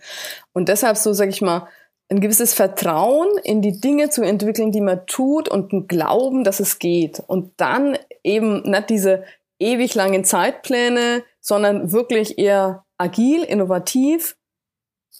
Und 0.53 0.69
deshalb 0.69 0.97
so 0.97 1.13
sage 1.13 1.31
ich 1.31 1.43
mal 1.43 1.69
ein 2.11 2.21
gewisses 2.21 2.53
Vertrauen 2.53 3.29
in 3.43 3.63
die 3.63 3.81
Dinge 3.81 4.11
zu 4.11 4.23
entwickeln, 4.23 4.73
die 4.73 4.83
man 4.83 5.07
tut 5.07 5.49
und 5.49 5.73
ein 5.73 5.89
Glauben, 5.89 6.45
dass 6.45 6.61
es 6.61 6.79
geht. 6.79 7.23
Und 7.27 7.53
dann 7.57 7.97
eben 8.23 8.63
nicht 8.63 8.91
diese 8.91 9.25
ewig 9.59 9.95
langen 9.95 10.25
Zeitpläne, 10.25 11.23
sondern 11.41 11.93
wirklich 11.93 12.39
eher 12.39 12.85
agil, 12.99 13.43
innovativ 13.43 14.37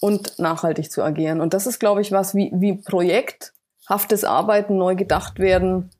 und 0.01 0.39
nachhaltig 0.39 0.91
zu 0.91 1.03
agieren. 1.03 1.41
Und 1.41 1.55
das 1.55 1.67
ist, 1.67 1.79
glaube 1.79 2.03
ich, 2.03 2.13
was 2.13 2.35
wie, 2.35 2.51
wie 2.55 2.75
Projekt 2.75 3.55
haftes 3.89 4.25
Arbeiten 4.25 4.77
neu 4.77 4.95
gedacht 4.97 5.39
werden 5.39 5.91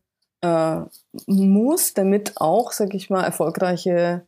äh, 0.43 0.81
muss, 1.27 1.95
damit 1.95 2.35
auch, 2.37 2.73
sag 2.73 2.95
ich 2.95 3.11
mal, 3.11 3.25
erfolgreiche 3.25 4.23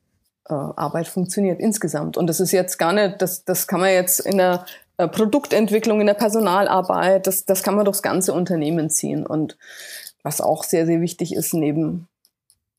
äh, 0.49 0.55
Arbeit 0.55 1.09
funktioniert 1.09 1.61
insgesamt. 1.61 2.17
Und 2.17 2.27
das 2.27 2.41
ist 2.41 2.53
jetzt 2.53 2.79
gar 2.79 2.93
nicht, 2.93 3.21
das, 3.23 3.45
das 3.45 3.67
kann 3.67 3.81
man 3.81 3.91
jetzt 3.91 4.21
in 4.21 4.39
der 4.39 4.65
äh, 4.97 5.09
Produktentwicklung, 5.09 6.01
in 6.01 6.06
der 6.06 6.15
Personalarbeit, 6.15 7.27
das, 7.27 7.45
das 7.45 7.62
kann 7.62 7.75
man 7.75 7.85
durchs 7.85 8.03
ganze 8.03 8.33
Unternehmen 8.33 8.91
ziehen. 8.91 9.27
Und 9.27 9.56
was 10.23 10.41
auch 10.41 10.65
sehr, 10.65 10.87
sehr 10.87 11.01
wichtig 11.01 11.35
ist, 11.35 11.55
neben, 11.55 12.09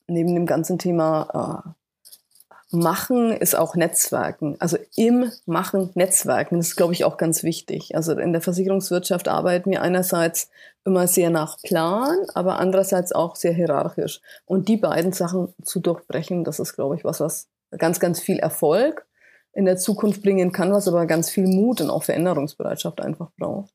neben 0.07 0.33
dem 0.33 0.45
ganzen 0.45 0.79
Thema 0.79 1.65
äh, 1.65 1.69
Machen 2.79 3.31
ist 3.31 3.55
auch 3.55 3.75
Netzwerken. 3.75 4.55
Also 4.59 4.77
im 4.95 5.31
Machen 5.45 5.89
Netzwerken. 5.95 6.57
Das 6.57 6.67
ist, 6.67 6.75
glaube 6.75 6.93
ich, 6.93 7.03
auch 7.03 7.17
ganz 7.17 7.43
wichtig. 7.43 7.95
Also 7.95 8.13
in 8.13 8.33
der 8.33 8.41
Versicherungswirtschaft 8.41 9.27
arbeiten 9.27 9.71
wir 9.71 9.81
einerseits 9.81 10.49
immer 10.85 11.07
sehr 11.07 11.29
nach 11.29 11.57
Plan, 11.61 12.15
aber 12.33 12.59
andererseits 12.59 13.11
auch 13.11 13.35
sehr 13.35 13.53
hierarchisch. 13.53 14.21
Und 14.45 14.67
die 14.67 14.77
beiden 14.77 15.13
Sachen 15.13 15.53
zu 15.63 15.79
durchbrechen, 15.79 16.43
das 16.43 16.59
ist, 16.59 16.75
glaube 16.75 16.95
ich, 16.95 17.03
was, 17.03 17.19
was 17.19 17.47
ganz, 17.77 17.99
ganz 17.99 18.19
viel 18.19 18.39
Erfolg 18.39 19.05
in 19.53 19.65
der 19.65 19.77
Zukunft 19.77 20.21
bringen 20.21 20.51
kann, 20.51 20.73
was 20.73 20.87
aber 20.87 21.05
ganz 21.05 21.29
viel 21.29 21.47
Mut 21.47 21.81
und 21.81 21.89
auch 21.89 22.03
Veränderungsbereitschaft 22.03 23.01
einfach 23.01 23.31
braucht. 23.37 23.73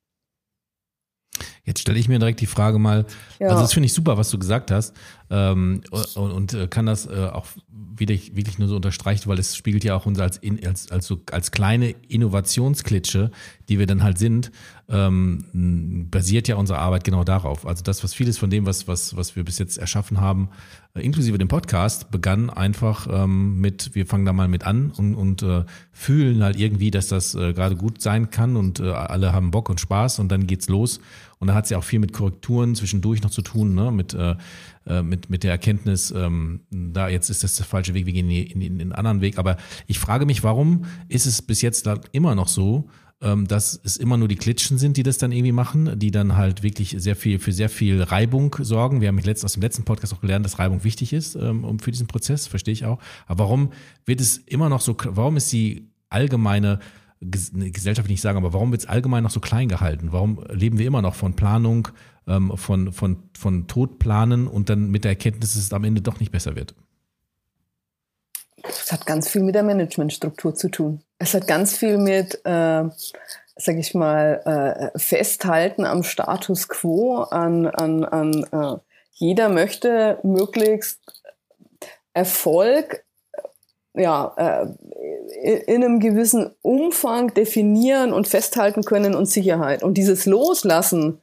Jetzt 1.71 1.83
stelle 1.83 2.01
ich 2.01 2.09
mir 2.09 2.19
direkt 2.19 2.41
die 2.41 2.47
Frage 2.47 2.81
mal, 2.81 3.07
ja. 3.39 3.47
also 3.47 3.63
das 3.63 3.73
finde 3.73 3.87
ich 3.87 3.93
super, 3.93 4.17
was 4.17 4.29
du 4.29 4.41
gesagt 4.41 4.73
hast 4.73 4.93
ähm, 5.31 5.83
und, 5.93 6.33
und, 6.33 6.55
äh, 6.55 6.67
kann 6.67 6.85
das 6.85 7.07
äh, 7.07 7.29
auch 7.33 7.47
wirklich, 7.69 8.35
wirklich 8.35 8.59
nur 8.59 8.67
so 8.67 8.75
unterstreichen, 8.75 9.29
weil 9.29 9.39
es 9.39 9.55
spiegelt 9.55 9.85
ja 9.85 9.95
auch 9.95 10.05
uns 10.05 10.19
als, 10.19 10.41
als, 10.67 10.91
als, 10.91 11.07
so, 11.07 11.21
als 11.31 11.53
kleine 11.53 11.91
Innovationsklitsche, 12.09 13.31
die 13.69 13.79
wir 13.79 13.87
dann 13.87 14.03
halt 14.03 14.19
sind, 14.19 14.51
ähm, 14.89 16.09
basiert 16.11 16.49
ja 16.49 16.57
unsere 16.57 16.81
Arbeit 16.81 17.05
genau 17.05 17.23
darauf. 17.23 17.65
Also 17.65 17.85
das, 17.85 18.03
was 18.03 18.15
vieles 18.15 18.37
von 18.37 18.51
dem, 18.51 18.67
was, 18.67 18.89
was, 18.89 19.17
was 19.17 19.37
wir 19.37 19.45
bis 19.45 19.61
jetzt 19.61 19.79
erschaffen 19.79 20.21
haben, 20.21 20.49
äh, 20.95 21.03
inklusive 21.03 21.39
dem 21.39 21.47
Podcast, 21.47 22.11
begann 22.11 22.51
einfach 22.51 23.07
ähm, 23.09 23.61
mit, 23.61 23.95
wir 23.95 24.07
fangen 24.07 24.25
da 24.25 24.33
mal 24.33 24.49
mit 24.49 24.65
an 24.65 24.91
und, 24.91 25.15
und 25.15 25.45
äh, 25.45 25.65
fühlen 25.93 26.43
halt 26.43 26.59
irgendwie, 26.59 26.91
dass 26.91 27.07
das 27.07 27.37
äh, 27.37 27.53
gerade 27.53 27.77
gut 27.77 28.03
sein 28.03 28.31
kann 28.31 28.57
und 28.57 28.81
äh, 28.81 28.91
alle 28.91 29.33
haben 29.33 29.53
Bock 29.53 29.69
und 29.69 29.79
Spaß 29.79 30.19
und 30.19 30.33
dann 30.33 30.49
geht's 30.49 30.69
los. 30.69 30.99
Und 31.41 31.49
da 31.49 31.55
hat 31.55 31.65
es 31.65 31.71
ja 31.71 31.79
auch 31.79 31.85
viel 31.85 31.99
mit 31.99 32.13
Korrekturen 32.13 32.75
zwischendurch 32.75 33.23
noch 33.23 33.31
zu 33.31 33.41
tun, 33.41 33.75
ne? 33.75 33.91
mit, 33.91 34.13
äh, 34.13 34.37
äh, 34.87 35.03
mit, 35.03 35.31
mit 35.31 35.43
der 35.43 35.51
Erkenntnis, 35.53 36.11
ähm, 36.11 36.61
da 36.71 37.09
jetzt 37.09 37.31
ist 37.31 37.43
das 37.43 37.57
der 37.57 37.65
falsche 37.65 37.95
Weg, 37.95 38.07
wir 38.07 38.13
gehen 38.13 38.31
in, 38.31 38.81
einen 38.81 38.93
anderen 38.93 39.23
Weg. 39.23 39.39
Aber 39.39 39.57
ich 39.87 39.99
frage 39.99 40.27
mich, 40.27 40.45
warum 40.45 40.85
ist 41.09 41.27
es 41.27 41.41
bis 41.41 41.63
jetzt 41.63 41.87
da 41.87 41.99
immer 42.13 42.35
noch 42.35 42.49
so, 42.49 42.89
ähm, 43.23 43.47
dass 43.49 43.81
es 43.85 43.97
immer 43.97 44.19
nur 44.19 44.29
die 44.29 44.37
Klitschen 44.37 44.79
sind, 44.79 44.99
die 44.99 45.03
das 45.03 45.17
dann 45.17 45.33
irgendwie 45.33 45.53
machen, 45.53 45.99
die 45.99 46.11
dann 46.11 46.37
halt 46.37 46.63
wirklich 46.63 46.95
sehr 46.99 47.17
viel 47.17 47.39
für 47.39 47.53
sehr 47.53 47.71
viel 47.71 48.03
Reibung 48.03 48.55
sorgen. 48.61 49.01
Wir 49.01 49.09
haben 49.09 49.19
letzt, 49.19 49.45
aus 49.45 49.55
dem 49.55 49.63
letzten 49.63 49.85
Podcast 49.85 50.13
auch 50.13 50.21
gelernt, 50.21 50.45
dass 50.45 50.59
Reibung 50.59 50.85
wichtig 50.85 51.15
ist 51.15 51.37
ähm, 51.37 51.79
für 51.81 51.91
diesen 51.91 52.07
Prozess, 52.07 52.47
verstehe 52.47 52.73
ich 52.73 52.85
auch. 52.85 52.99
Aber 53.27 53.45
warum 53.45 53.73
wird 54.05 54.21
es 54.21 54.37
immer 54.37 54.69
noch 54.69 54.83
so, 54.83 54.95
warum 55.07 55.39
ist 55.39 55.51
die 55.53 55.89
allgemeine 56.11 56.81
Gesellschaft 57.21 58.09
nicht 58.09 58.23
sagen, 58.23 58.39
aber 58.39 58.53
warum 58.55 58.71
wird 58.71 58.83
es 58.83 58.89
allgemein 58.89 59.23
noch 59.23 59.31
so 59.31 59.41
klein 59.41 59.69
gehalten? 59.69 60.13
Warum 60.13 60.43
leben 60.49 60.79
wir 60.79 60.87
immer 60.87 61.03
noch 61.03 61.15
von 61.15 61.37
Planung, 61.37 61.89
ähm, 62.27 62.57
von, 62.57 62.93
von, 62.93 63.31
von 63.37 63.67
Todplanen 63.67 64.47
und 64.47 64.71
dann 64.71 64.91
mit 64.91 65.05
der 65.05 65.11
Erkenntnis, 65.11 65.53
dass 65.53 65.63
es 65.63 65.73
am 65.73 65.85
Ende 65.85 66.01
doch 66.01 66.19
nicht 66.19 66.33
besser 66.33 66.57
wird? 66.57 66.75
Es 68.63 68.91
hat 68.91 69.07
ganz 69.07 69.29
viel 69.29 69.43
mit 69.43 69.55
der 69.55 69.63
Managementstruktur 69.63 70.55
zu 70.55 70.71
tun. 70.71 71.03
Es 71.19 71.35
hat 71.35 71.47
ganz 71.47 71.77
viel 71.77 71.99
mit, 71.99 72.35
äh, 72.45 72.85
sag 73.57 73.77
ich 73.77 73.95
mal, 73.95 74.91
äh, 74.95 74.99
Festhalten 74.99 75.85
am 75.85 76.03
Status 76.03 76.69
quo, 76.69 77.23
an, 77.23 77.67
an, 77.67 78.05
an 78.05 78.45
äh, 78.53 78.79
jeder 79.13 79.51
möchte 79.51 80.19
möglichst 80.23 81.01
Erfolg 82.15 83.05
ja, 83.95 84.35
äh, 84.37 85.57
in 85.67 85.85
einem 85.85 86.01
gewissen 86.01 86.51
Umfang 86.63 87.35
definieren 87.35 88.13
und 88.13 88.29
festhalten 88.29 88.83
können 88.83 89.15
und 89.15 89.27
Sicherheit. 89.27 89.83
Und 89.83 89.95
dieses 89.95 90.27
Loslassen, 90.27 91.21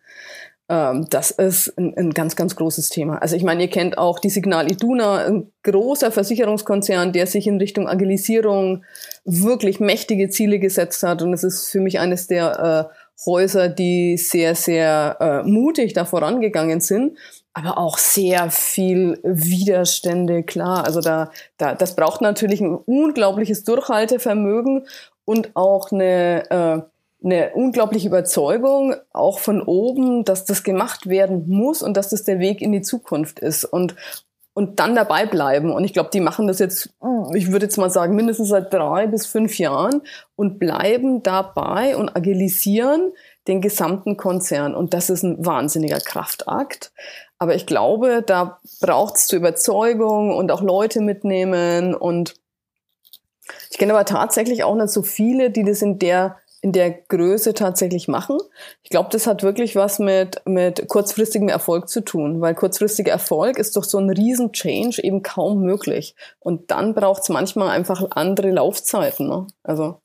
ähm, 0.69 1.05
das 1.09 1.31
ist 1.31 1.73
ein, 1.77 2.11
ganz, 2.11 2.35
ganz 2.35 2.55
großes 2.55 2.89
Thema. 2.89 3.19
Also 3.19 3.35
ich 3.35 3.43
meine, 3.43 3.63
ihr 3.63 3.69
kennt 3.69 3.97
auch 3.97 4.19
die 4.19 4.29
Signal 4.29 4.69
Iduna, 4.69 5.25
ein 5.25 5.51
großer 5.63 6.11
Versicherungskonzern, 6.11 7.13
der 7.13 7.27
sich 7.27 7.47
in 7.47 7.57
Richtung 7.57 7.87
Agilisierung 7.87 8.83
wirklich 9.23 9.79
mächtige 9.79 10.29
Ziele 10.29 10.59
gesetzt 10.59 11.03
hat. 11.03 11.21
Und 11.21 11.33
es 11.33 11.43
ist 11.43 11.69
für 11.69 11.79
mich 11.79 11.99
eines 11.99 12.27
der 12.27 12.89
äh, 12.91 13.25
Häuser, 13.25 13.69
die 13.69 14.17
sehr, 14.17 14.55
sehr 14.55 15.17
äh, 15.19 15.47
mutig 15.47 15.93
da 15.93 16.05
vorangegangen 16.05 16.81
sind 16.81 17.17
aber 17.57 17.79
auch 17.79 17.97
sehr 17.97 18.51
viel 18.51 19.19
Widerstände, 19.23 20.43
klar. 20.43 20.85
Also 20.85 21.01
da, 21.01 21.31
da, 21.57 21.73
das 21.73 21.95
braucht 21.95 22.21
natürlich 22.21 22.61
ein 22.61 22.75
unglaubliches 22.75 23.63
Durchhaltevermögen 23.63 24.85
und 25.25 25.55
auch 25.55 25.91
eine, 25.91 26.51
äh, 26.51 27.25
eine 27.25 27.51
unglaubliche 27.55 28.09
Überzeugung, 28.09 28.93
auch 29.11 29.39
von 29.39 29.63
oben, 29.63 30.23
dass 30.23 30.45
das 30.45 30.63
gemacht 30.63 31.09
werden 31.09 31.45
muss 31.49 31.81
und 31.81 31.97
dass 31.97 32.09
das 32.09 32.23
der 32.23 32.37
Weg 32.37 32.61
in 32.61 32.73
die 32.73 32.83
Zukunft 32.83 33.39
ist. 33.39 33.65
Und, 33.65 33.95
und 34.53 34.79
dann 34.79 34.93
dabei 34.93 35.25
bleiben. 35.25 35.71
Und 35.71 35.83
ich 35.83 35.93
glaube, 35.93 36.11
die 36.13 36.19
machen 36.19 36.45
das 36.45 36.59
jetzt, 36.59 36.93
ich 37.33 37.51
würde 37.51 37.65
jetzt 37.65 37.77
mal 37.77 37.89
sagen, 37.89 38.15
mindestens 38.15 38.49
seit 38.49 38.71
drei 38.71 39.07
bis 39.07 39.25
fünf 39.25 39.57
Jahren 39.57 40.03
und 40.35 40.59
bleiben 40.59 41.23
dabei 41.23 41.97
und 41.97 42.15
agilisieren 42.15 43.13
den 43.47 43.61
gesamten 43.61 44.15
Konzern. 44.15 44.75
Und 44.75 44.93
das 44.93 45.09
ist 45.09 45.23
ein 45.23 45.43
wahnsinniger 45.43 45.99
Kraftakt. 45.99 46.91
Aber 47.39 47.55
ich 47.55 47.65
glaube, 47.65 48.23
da 48.25 48.59
braucht 48.81 49.15
es 49.15 49.27
zur 49.27 49.37
Überzeugung 49.37 50.35
und 50.35 50.51
auch 50.51 50.61
Leute 50.61 51.01
mitnehmen. 51.01 51.93
Und 51.93 52.35
ich 53.69 53.77
kenne 53.77 53.93
aber 53.93 54.05
tatsächlich 54.05 54.63
auch 54.63 54.75
nicht 54.75 54.89
so 54.89 55.03
viele, 55.03 55.51
die 55.51 55.63
das 55.63 55.81
in 55.81 55.99
der 55.99 56.37
in 56.61 56.71
der 56.71 56.91
Größe 56.91 57.53
tatsächlich 57.53 58.07
machen. 58.07 58.37
Ich 58.81 58.89
glaube, 58.89 59.09
das 59.11 59.27
hat 59.27 59.43
wirklich 59.43 59.75
was 59.75 59.99
mit, 59.99 60.41
mit 60.45 60.87
kurzfristigem 60.87 61.49
Erfolg 61.49 61.87
zu 61.87 62.01
tun, 62.01 62.41
weil 62.41 62.55
kurzfristiger 62.55 63.11
Erfolg 63.11 63.59
ist 63.59 63.75
durch 63.75 63.85
so 63.85 63.99
ein 63.99 64.09
riesen 64.09 64.51
Change 64.53 65.03
eben 65.03 65.21
kaum 65.21 65.61
möglich. 65.61 66.15
Und 66.39 66.71
dann 66.71 66.95
braucht 66.95 67.21
es 67.21 67.29
manchmal 67.29 67.69
einfach 67.69 68.03
andere 68.11 68.49
Laufzeiten. 68.49 69.27
Ne? 69.27 69.47
Also 69.63 70.01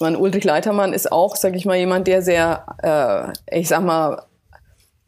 mein 0.00 0.16
Ulrich 0.16 0.44
Leitermann 0.44 0.92
ist 0.92 1.10
auch, 1.10 1.36
sag 1.36 1.56
ich 1.56 1.64
mal, 1.64 1.76
jemand, 1.76 2.06
der 2.06 2.20
sehr, 2.22 3.32
äh, 3.50 3.58
ich 3.58 3.68
sag 3.68 3.82
mal, 3.82 4.24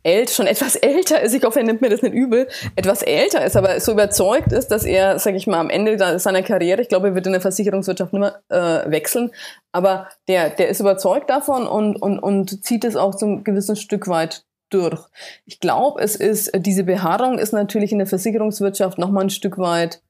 ält, 0.08 0.30
schon 0.30 0.46
etwas 0.46 0.76
älter 0.90 1.20
ist, 1.20 1.34
ich 1.34 1.44
hoffe, 1.44 1.60
er 1.60 1.66
nimmt 1.66 1.80
mir 1.80 1.90
das 1.90 2.02
nicht 2.02 2.14
übel, 2.14 2.48
etwas 2.76 3.02
älter 3.02 3.44
ist, 3.44 3.56
aber 3.56 3.78
so 3.80 3.92
überzeugt 3.92 4.52
ist, 4.52 4.68
dass 4.68 4.84
er, 4.84 5.18
sage 5.18 5.36
ich 5.36 5.46
mal, 5.46 5.60
am 5.60 5.70
Ende 5.70 6.18
seiner 6.18 6.42
Karriere, 6.42 6.82
ich 6.82 6.88
glaube, 6.88 7.08
er 7.08 7.14
wird 7.14 7.26
in 7.26 7.32
der 7.32 7.40
Versicherungswirtschaft 7.40 8.12
nicht 8.12 8.20
mehr 8.20 8.40
äh, 8.48 8.90
wechseln, 8.90 9.30
aber 9.72 10.08
der, 10.28 10.50
der 10.50 10.68
ist 10.68 10.80
überzeugt 10.80 11.30
davon 11.30 11.66
und, 11.66 12.00
und, 12.00 12.18
und 12.18 12.64
zieht 12.64 12.84
es 12.84 12.96
auch 12.96 13.14
zum 13.14 13.44
gewissen 13.44 13.76
Stück 13.76 14.08
weit 14.08 14.44
durch. 14.70 15.00
Ich 15.46 15.60
glaube, 15.60 16.02
es 16.02 16.16
ist, 16.16 16.50
diese 16.54 16.84
Beharrung 16.84 17.38
ist 17.38 17.52
natürlich 17.52 17.92
in 17.92 17.98
der 17.98 18.06
Versicherungswirtschaft 18.06 18.98
nochmal 18.98 19.24
ein 19.24 19.30
Stück 19.30 19.58
weit 19.58 20.02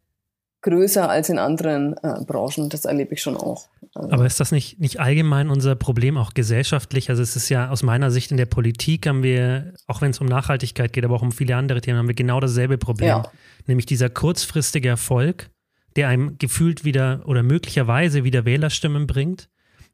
größer 0.62 1.09
als 1.09 1.29
in 1.29 1.38
anderen 1.38 1.95
äh, 2.03 2.25
Branchen. 2.27 2.69
Das 2.69 2.85
erlebe 2.85 3.15
ich 3.15 3.23
schon 3.23 3.37
auch. 3.37 3.69
Also. 3.95 4.11
Aber 4.11 4.27
ist 4.27 4.41
das 4.41 4.53
nicht, 4.53 4.81
nicht 4.81 5.00
allgemein 5.00 5.50
unser 5.50 5.77
Problem, 5.77 6.17
auch 6.17 6.35
gesellschaftlich? 6.35 7.11
Also 7.11 7.23
es 7.23 7.37
ist 7.37 7.49
ja 7.49 7.71
aus 7.71 7.83
meiner 7.83 8.11
Sicht 8.11 8.31
in 8.31 8.37
der 8.37 8.47
Politik 8.47 9.07
haben 9.07 9.23
wir, 9.23 9.75
auch 9.87 10.00
wenn 10.00 10.11
es 10.11 10.21
um 10.21 10.27
Nachhaltigkeit 10.27 10.93
geht, 10.93 11.05
aber 11.05 11.15
auch 11.15 11.23
um 11.23 11.33
viele 11.33 11.57
andere 11.57 11.81
Themen, 11.81 11.99
haben 11.99 12.09
wir 12.09 12.15
genau 12.15 12.41
dasselbe 12.41 12.79
Problem. 12.79 13.09
Ja. 13.09 13.31
Nämlich 13.67 13.87
dieser 13.87 14.11
kurzfristige 14.11 14.88
Erfolg, 14.88 15.50
der 15.97 16.09
einem 16.09 16.38
gefühlt 16.38 16.85
wieder 16.85 17.23
oder 17.27 17.43
möglicherweise 17.43 18.25
wieder 18.25 18.45
Wählerstimmen 18.45 19.07
bringt, 19.07 19.49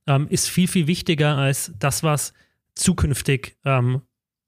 ähm, 0.06 0.26
ist 0.28 0.48
viel, 0.48 0.68
viel 0.68 0.86
wichtiger 0.86 1.36
als 1.36 1.72
das, 1.78 2.02
was 2.02 2.32
zukünftig 2.74 3.56
ähm, 3.64 4.02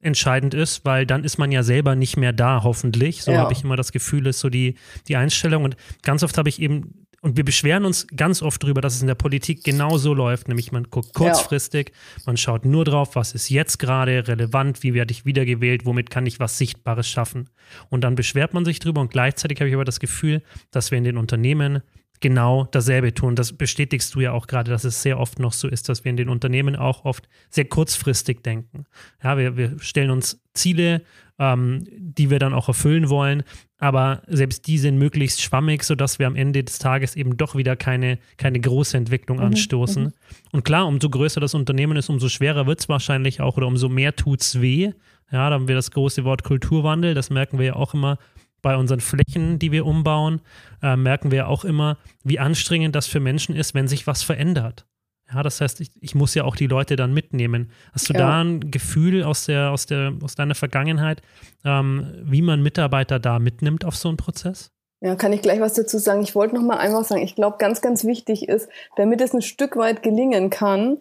entscheidend 0.07 0.55
ist, 0.55 0.85
weil 0.85 1.05
dann 1.05 1.25
ist 1.25 1.37
man 1.37 1.53
ja 1.53 1.63
selber 1.63 1.95
nicht 1.97 2.17
mehr 2.17 2.33
da, 2.33 2.63
hoffentlich. 2.63 3.23
So 3.23 3.33
ja. 3.33 3.39
habe 3.39 3.53
ich 3.53 3.65
immer 3.65 3.77
das 3.77 3.93
Gefühl, 3.93 4.27
ist 4.27 4.41
so 4.41 4.49
die, 4.49 4.77
die 5.09 5.17
Einstellung. 5.17 5.65
Und 5.65 5.77
ganz 6.03 6.23
oft 6.23 6.39
habe 6.39 6.49
ich 6.49 6.63
eben, 6.63 7.07
und 7.21 7.37
wir 7.37 7.45
beschweren 7.45 7.85
uns 7.85 8.07
ganz 8.15 8.41
oft 8.41 8.63
darüber, 8.63 8.81
dass 8.81 8.95
es 8.95 9.01
in 9.01 9.09
der 9.09 9.17
Politik 9.17 9.65
genau 9.65 9.99
so 9.99 10.15
läuft, 10.15 10.49
nämlich 10.49 10.71
man 10.71 10.85
guckt 10.85 11.13
kurzfristig, 11.13 11.91
ja. 11.91 12.23
man 12.27 12.37
schaut 12.37 12.65
nur 12.65 12.85
drauf, 12.85 13.17
was 13.17 13.33
ist 13.33 13.51
jetzt 13.51 13.79
gerade 13.79 14.29
relevant, 14.29 14.83
wie 14.83 14.95
werde 14.95 15.13
ich 15.13 15.25
wiedergewählt, 15.25 15.85
womit 15.85 16.09
kann 16.09 16.25
ich 16.25 16.39
was 16.39 16.57
Sichtbares 16.57 17.09
schaffen. 17.09 17.51
Und 17.91 18.03
dann 18.03 18.15
beschwert 18.15 18.55
man 18.55 18.65
sich 18.65 18.79
drüber 18.79 19.01
und 19.01 19.11
gleichzeitig 19.11 19.61
habe 19.61 19.69
ich 19.69 19.75
aber 19.75 19.85
das 19.85 20.01
Gefühl, 20.01 20.43
dass 20.71 20.91
wir 20.91 20.99
in 20.99 21.05
den 21.05 21.19
Unternehmen 21.19 21.83
genau 22.21 22.67
dasselbe 22.71 23.15
tun. 23.15 23.37
Das 23.37 23.53
bestätigst 23.53 24.15
du 24.15 24.21
ja 24.21 24.33
auch 24.33 24.47
gerade, 24.47 24.71
dass 24.71 24.85
es 24.85 25.03
sehr 25.03 25.19
oft 25.19 25.39
noch 25.39 25.53
so 25.53 25.69
ist, 25.69 25.89
dass 25.89 26.05
wir 26.05 26.11
in 26.11 26.17
den 26.17 26.29
Unternehmen 26.29 26.77
auch 26.77 27.05
oft 27.05 27.29
sehr 27.51 27.65
kurzfristig 27.65 28.43
denken. 28.43 28.85
Ja, 29.23 29.39
wir, 29.39 29.57
wir 29.57 29.79
stellen 29.79 30.11
uns 30.11 30.41
Ziele, 30.55 31.03
ähm, 31.39 31.85
die 31.91 32.31
wir 32.31 32.39
dann 32.39 32.55
auch 32.55 32.69
erfüllen 32.69 33.09
wollen, 33.09 33.43
aber 33.79 34.23
selbst 34.27 34.67
die 34.67 34.79
sind 34.79 34.97
möglichst 34.99 35.43
schwammig, 35.43 35.83
sodass 35.83 36.19
wir 36.19 36.27
am 36.27 36.37
Ende 36.37 36.65
des 36.65 36.79
Tages 36.79 37.15
eben 37.15 37.37
doch 37.37 37.55
wieder 37.55 37.77
keine, 37.77 38.19
keine 38.39 38.59
große 38.59 38.97
Entwicklung 38.97 39.39
mhm, 39.39 39.45
anstoßen. 39.45 40.05
Mhm. 40.05 40.13
Und 40.53 40.65
klar, 40.65 40.87
umso 40.87 41.11
größer 41.11 41.41
das 41.41 41.55
Unternehmen 41.55 41.97
ist, 41.97 42.09
umso 42.09 42.29
schwerer 42.29 42.67
wird 42.67 42.81
es 42.81 42.89
wahrscheinlich 42.89 43.41
auch 43.41 43.57
oder 43.57 43.67
umso 43.67 43.89
mehr 43.89 44.17
tut 44.17 44.41
es 44.41 44.61
weh. 44.61 44.93
Ja, 45.31 45.51
da 45.51 45.55
haben 45.55 45.69
wir 45.69 45.75
das 45.75 45.91
große 45.91 46.25
Wort 46.25 46.45
Kulturwandel, 46.45 47.15
das 47.15 47.31
merken 47.31 47.59
wir 47.59 47.67
ja 47.67 47.77
auch 47.77 47.95
immer 47.95 48.19
bei 48.67 48.77
unseren 48.77 48.99
Flächen, 48.99 49.61
die 49.61 49.71
wir 49.71 49.87
umbauen, 49.87 50.41
äh, 50.83 50.97
merken 50.97 51.31
wir 51.31 51.47
auch 51.47 51.65
immer, 51.65 51.99
wie 52.25 52.41
anstrengend 52.41 52.97
das 52.97 53.07
für 53.07 53.21
Menschen 53.21 53.55
ist, 53.55 53.75
wenn 53.75 53.87
sich 53.87 54.09
was 54.09 54.25
verändert. 54.25 54.87
Ja, 55.33 55.45
das 55.45 55.61
heißt, 55.61 55.81
ich, 55.81 55.91
ich 56.01 56.17
muss 56.17 56.35
ja 56.35 56.43
auch 56.43 56.57
die 56.57 56.67
Leute 56.67 56.97
dann 56.97 57.15
mitnehmen. 57.15 57.71
Hast 57.93 58.09
du 58.09 58.13
ja. 58.13 58.19
da 58.19 58.43
ein 58.43 58.73
Gefühl 58.73 59.23
aus, 59.23 59.47
der, 59.47 59.71
aus, 59.71 59.87
der, 59.87 60.15
aus 60.21 60.35
deiner 60.35 60.57
Vergangenheit, 60.57 61.23
ähm, 61.65 62.13
wie 62.25 62.43
man 62.43 62.61
Mitarbeiter 62.61 63.21
da 63.21 63.39
mitnimmt 63.39 63.85
auf 63.85 63.95
so 63.95 64.09
einen 64.09 64.17
Prozess? 64.17 64.73
Ja, 65.01 65.15
kann 65.15 65.33
ich 65.33 65.43
gleich 65.43 65.61
was 65.61 65.75
dazu 65.75 65.99
sagen. 65.99 66.23
Ich 66.23 66.35
wollte 66.35 66.57
noch 66.57 66.63
mal 66.63 66.79
einfach 66.79 67.05
sagen, 67.05 67.23
ich 67.23 67.37
glaube, 67.37 67.59
ganz, 67.61 67.81
ganz 67.83 68.03
wichtig 68.03 68.49
ist, 68.49 68.69
damit 68.97 69.21
es 69.21 69.33
ein 69.33 69.43
Stück 69.43 69.77
weit 69.77 70.03
gelingen 70.03 70.51
kann, 70.51 70.99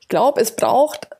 ich 0.00 0.08
glaube, 0.08 0.40
es 0.40 0.56
braucht 0.56 1.10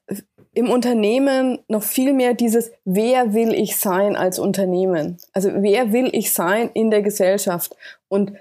im 0.54 0.70
Unternehmen 0.70 1.58
noch 1.68 1.82
viel 1.82 2.12
mehr 2.12 2.34
dieses, 2.34 2.72
wer 2.84 3.32
will 3.32 3.54
ich 3.54 3.76
sein 3.76 4.16
als 4.16 4.38
Unternehmen? 4.38 5.18
Also 5.32 5.50
wer 5.54 5.92
will 5.92 6.10
ich 6.12 6.32
sein 6.32 6.70
in 6.74 6.90
der 6.90 7.02
Gesellschaft? 7.02 7.74
Und 8.08 8.32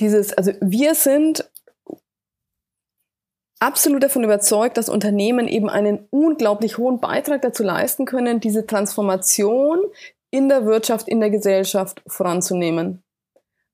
dieses, 0.00 0.32
also 0.32 0.52
wir 0.60 0.94
sind 0.94 1.48
absolut 3.60 4.02
davon 4.02 4.24
überzeugt, 4.24 4.76
dass 4.76 4.88
Unternehmen 4.88 5.46
eben 5.46 5.70
einen 5.70 6.06
unglaublich 6.10 6.78
hohen 6.78 7.00
Beitrag 7.00 7.42
dazu 7.42 7.62
leisten 7.62 8.04
können, 8.04 8.40
diese 8.40 8.66
Transformation 8.66 9.78
in 10.30 10.48
der 10.48 10.66
Wirtschaft, 10.66 11.08
in 11.08 11.20
der 11.20 11.30
Gesellschaft 11.30 12.02
voranzunehmen. 12.06 13.02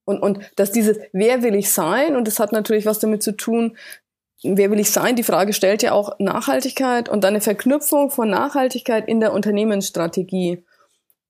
Und, 0.05 0.21
und 0.21 0.39
dass 0.57 0.71
dieses, 0.71 0.99
wer 1.11 1.43
will 1.43 1.55
ich 1.55 1.71
sein? 1.71 2.15
Und 2.15 2.27
das 2.27 2.39
hat 2.39 2.51
natürlich 2.51 2.85
was 2.85 2.99
damit 2.99 3.23
zu 3.23 3.31
tun, 3.35 3.77
wer 4.43 4.69
will 4.71 4.79
ich 4.79 4.91
sein? 4.91 5.15
Die 5.15 5.23
Frage 5.23 5.53
stellt 5.53 5.83
ja 5.83 5.93
auch 5.93 6.19
Nachhaltigkeit 6.19 7.09
und 7.09 7.23
dann 7.23 7.33
eine 7.33 7.41
Verknüpfung 7.41 8.11
von 8.11 8.29
Nachhaltigkeit 8.29 9.07
in 9.07 9.19
der 9.19 9.33
Unternehmensstrategie. 9.33 10.63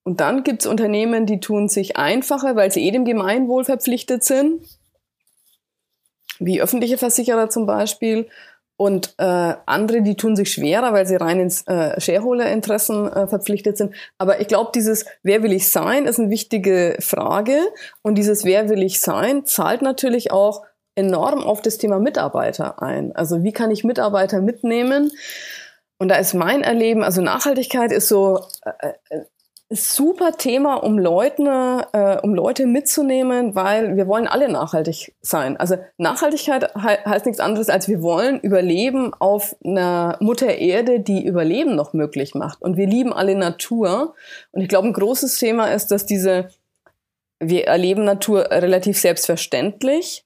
Und 0.04 0.20
dann 0.20 0.44
gibt 0.44 0.62
es 0.62 0.68
Unternehmen, 0.68 1.26
die 1.26 1.40
tun 1.40 1.70
sich 1.70 1.96
einfacher, 1.96 2.56
weil 2.56 2.72
sie 2.72 2.86
eh 2.86 2.92
dem 2.92 3.06
Gemeinwohl 3.06 3.64
verpflichtet 3.64 4.24
sind, 4.24 4.62
wie 6.40 6.62
öffentliche 6.62 6.98
Versicherer 6.98 7.50
zum 7.50 7.66
Beispiel. 7.66 8.28
Und 8.76 9.14
äh, 9.18 9.54
andere, 9.66 10.02
die 10.02 10.16
tun 10.16 10.36
sich 10.36 10.52
schwerer, 10.52 10.92
weil 10.94 11.06
sie 11.06 11.16
rein 11.16 11.40
ins 11.40 11.66
äh, 11.68 12.02
Shareholder-Interessen 12.02 13.08
äh, 13.08 13.28
verpflichtet 13.28 13.78
sind. 13.78 13.94
Aber 14.18 14.42
ich 14.42 14.48
glaube, 14.48 14.72
dieses 14.74 15.06
Wer 15.22 15.44
will 15.44 15.54
ich 15.54 15.70
sein, 15.70 16.06
ist 16.06 16.20
eine 16.20 16.32
wichtige 16.32 16.98
Frage. 17.00 17.60
Und 18.02 18.16
dieses 18.16 18.44
Wer 18.44 18.70
will 18.70 18.82
ich 18.82 19.00
sein 19.00 19.46
zahlt 19.46 19.84
natürlich 19.84 20.32
auch 20.32 20.64
enorm 20.96 21.44
auf 21.44 21.62
das 21.62 21.78
Thema 21.78 22.00
Mitarbeiter 22.00 22.82
ein. 22.82 23.16
Also 23.16 23.44
wie 23.44 23.52
kann 23.52 23.72
ich 23.72 23.84
Mitarbeiter 23.84 24.42
mitnehmen? 24.42 25.12
Und 25.98 26.10
da 26.10 26.16
ist 26.16 26.34
mein 26.34 26.64
Erleben, 26.64 27.04
also 27.04 27.22
Nachhaltigkeit 27.22 27.92
ist 27.92 28.08
so 28.08 28.42
äh, 28.64 28.94
äh 29.10 29.22
super 29.76 30.34
Thema, 30.34 30.76
um 30.76 31.00
Leuten, 31.00 31.48
äh, 31.48 32.20
um 32.22 32.36
Leute 32.36 32.68
mitzunehmen, 32.68 33.56
weil 33.56 33.96
wir 33.96 34.08
wollen 34.08 34.28
alle 34.28 34.50
nachhaltig 34.50 35.16
sein. 35.22 35.58
Also 35.58 35.78
Nachhaltigkeit 35.98 36.72
he 36.76 37.10
heißt 37.10 37.26
nichts 37.26 37.40
anderes, 37.40 37.70
als 37.70 37.88
wir 37.88 38.02
wollen 38.02 38.40
Überleben 38.40 39.14
auf 39.16 39.56
einer 39.66 40.18
Mutter 40.20 40.56
Erde, 40.56 41.00
die 41.00 41.26
Überleben 41.26 41.76
noch 41.76 41.94
möglich 41.94 42.36
macht. 42.36 42.62
Und 42.62 42.78
wir 42.78 42.88
lieben 42.88 43.14
alle 43.14 43.36
Natur. 43.36 44.14
Und 44.52 44.62
ich 44.62 44.70
glaube, 44.70 44.90
ein 44.90 44.94
großes 44.94 45.38
Thema 45.40 45.68
ist, 45.68 45.88
dass 45.88 46.06
diese, 46.06 46.50
wir 47.40 47.66
erleben 47.66 48.04
Natur 48.04 48.52
relativ 48.52 49.00
selbstverständlich 49.00 50.26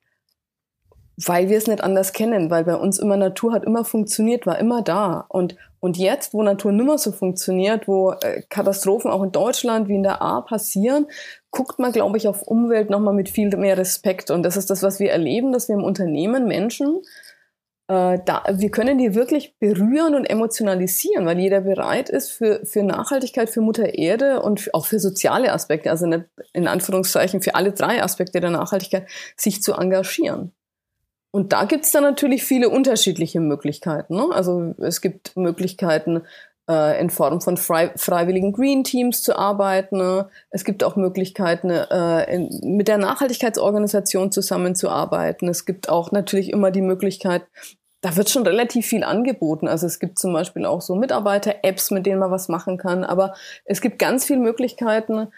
weil 1.26 1.50
wir 1.50 1.58
es 1.58 1.68
nicht 1.68 1.84
anders 1.84 2.14
kennen, 2.14 2.52
weil 2.52 2.64
bei 2.64 2.76
uns 2.76 3.00
immer 3.00 3.18
Natur 3.18 3.52
hat 3.52 3.64
immer 3.64 3.84
funktioniert, 3.84 4.46
war 4.46 4.60
immer 4.60 4.84
da. 4.84 5.26
Und, 5.30 5.56
und 5.80 5.98
jetzt, 5.98 6.34
wo 6.34 6.44
Natur 6.44 6.72
nimmer 6.72 7.00
so 7.00 7.12
funktioniert, 7.12 7.88
wo 7.88 8.12
äh, 8.12 8.44
Katastrophen 8.50 9.10
auch 9.10 9.24
in 9.24 9.32
Deutschland 9.32 9.88
wie 9.88 9.96
in 9.96 10.04
der 10.04 10.22
A 10.22 10.42
passieren, 10.42 11.08
guckt 11.50 11.80
man, 11.80 11.92
glaube 11.92 12.18
ich, 12.18 12.28
auf 12.28 12.44
Umwelt 12.44 12.92
nochmal 12.92 13.16
mit 13.16 13.30
viel 13.30 13.50
mehr 13.58 13.80
Respekt. 13.80 14.30
Und 14.30 14.44
das 14.44 14.58
ist 14.58 14.70
das, 14.70 14.84
was 14.84 15.00
wir 15.00 15.12
erleben, 15.12 15.52
dass 15.52 15.70
wir 15.70 15.76
im 15.76 15.84
Unternehmen 15.84 16.46
Menschen, 16.46 17.02
äh, 17.88 18.20
da, 18.24 18.44
wir 18.52 18.70
können 18.70 19.00
die 19.00 19.16
wirklich 19.16 19.58
berühren 19.58 20.14
und 20.14 20.26
emotionalisieren, 20.26 21.26
weil 21.26 21.40
jeder 21.40 21.62
bereit 21.62 22.10
ist 22.12 22.30
für, 22.30 22.64
für 22.64 22.84
Nachhaltigkeit, 22.84 23.50
für 23.50 23.62
Mutter 23.62 23.96
Erde 23.96 24.44
und 24.44 24.72
auch 24.76 24.86
für 24.86 25.00
soziale 25.00 25.52
Aspekte, 25.52 25.90
also 25.90 26.06
nicht 26.06 26.26
in 26.54 26.68
Anführungszeichen 26.68 27.42
für 27.42 27.56
alle 27.56 27.72
drei 27.72 28.04
Aspekte 28.04 28.40
der 28.40 28.52
Nachhaltigkeit, 28.52 29.08
sich 29.36 29.64
zu 29.64 29.74
engagieren. 29.74 30.52
Und 31.32 31.54
da 31.54 31.66
gibt 31.66 31.86
es 31.86 31.92
dann 31.92 32.04
natürlich 32.04 32.44
viele 32.44 32.70
unterschiedliche 32.70 33.40
Möglichkeiten. 33.40 34.16
Ne? 34.16 34.28
Also 34.32 34.74
es 34.80 35.02
gibt 35.02 35.36
Möglichkeiten, 35.36 36.24
äh, 36.70 37.00
in 37.00 37.10
Form 37.10 37.42
von 37.42 37.58
frei, 37.58 37.92
freiwilligen 37.96 38.54
Green 38.54 38.84
Teams 38.84 39.24
zu 39.24 39.38
arbeiten. 39.38 39.98
Ne? 39.98 40.30
Es 40.50 40.64
gibt 40.64 40.84
auch 40.84 40.96
Möglichkeiten, 40.96 41.70
äh, 41.70 42.34
in, 42.34 42.76
mit 42.76 42.88
der 42.88 42.98
Nachhaltigkeitsorganisation 42.98 44.32
zusammenzuarbeiten. 44.32 45.48
Es 45.48 45.66
gibt 45.66 45.90
auch 45.90 46.12
natürlich 46.12 46.52
immer 46.52 46.72
die 46.72 46.82
Möglichkeit, 46.82 47.44
da 48.02 48.16
wird 48.16 48.30
schon 48.30 48.46
relativ 48.46 48.86
viel 48.86 49.04
angeboten. 49.04 49.68
Also 49.68 49.88
es 49.88 50.00
gibt 50.00 50.20
zum 50.20 50.32
Beispiel 50.32 50.66
auch 50.66 50.82
so 50.82 50.96
Mitarbeiter-Apps, 50.96 51.92
mit 51.92 52.06
denen 52.06 52.20
man 52.20 52.32
was 52.32 52.48
machen 52.48 52.78
kann. 52.78 53.04
Aber 53.04 53.34
es 53.66 53.82
gibt 53.82 53.98
ganz 53.98 54.26
viele 54.26 54.40
Möglichkeiten, 54.40 55.30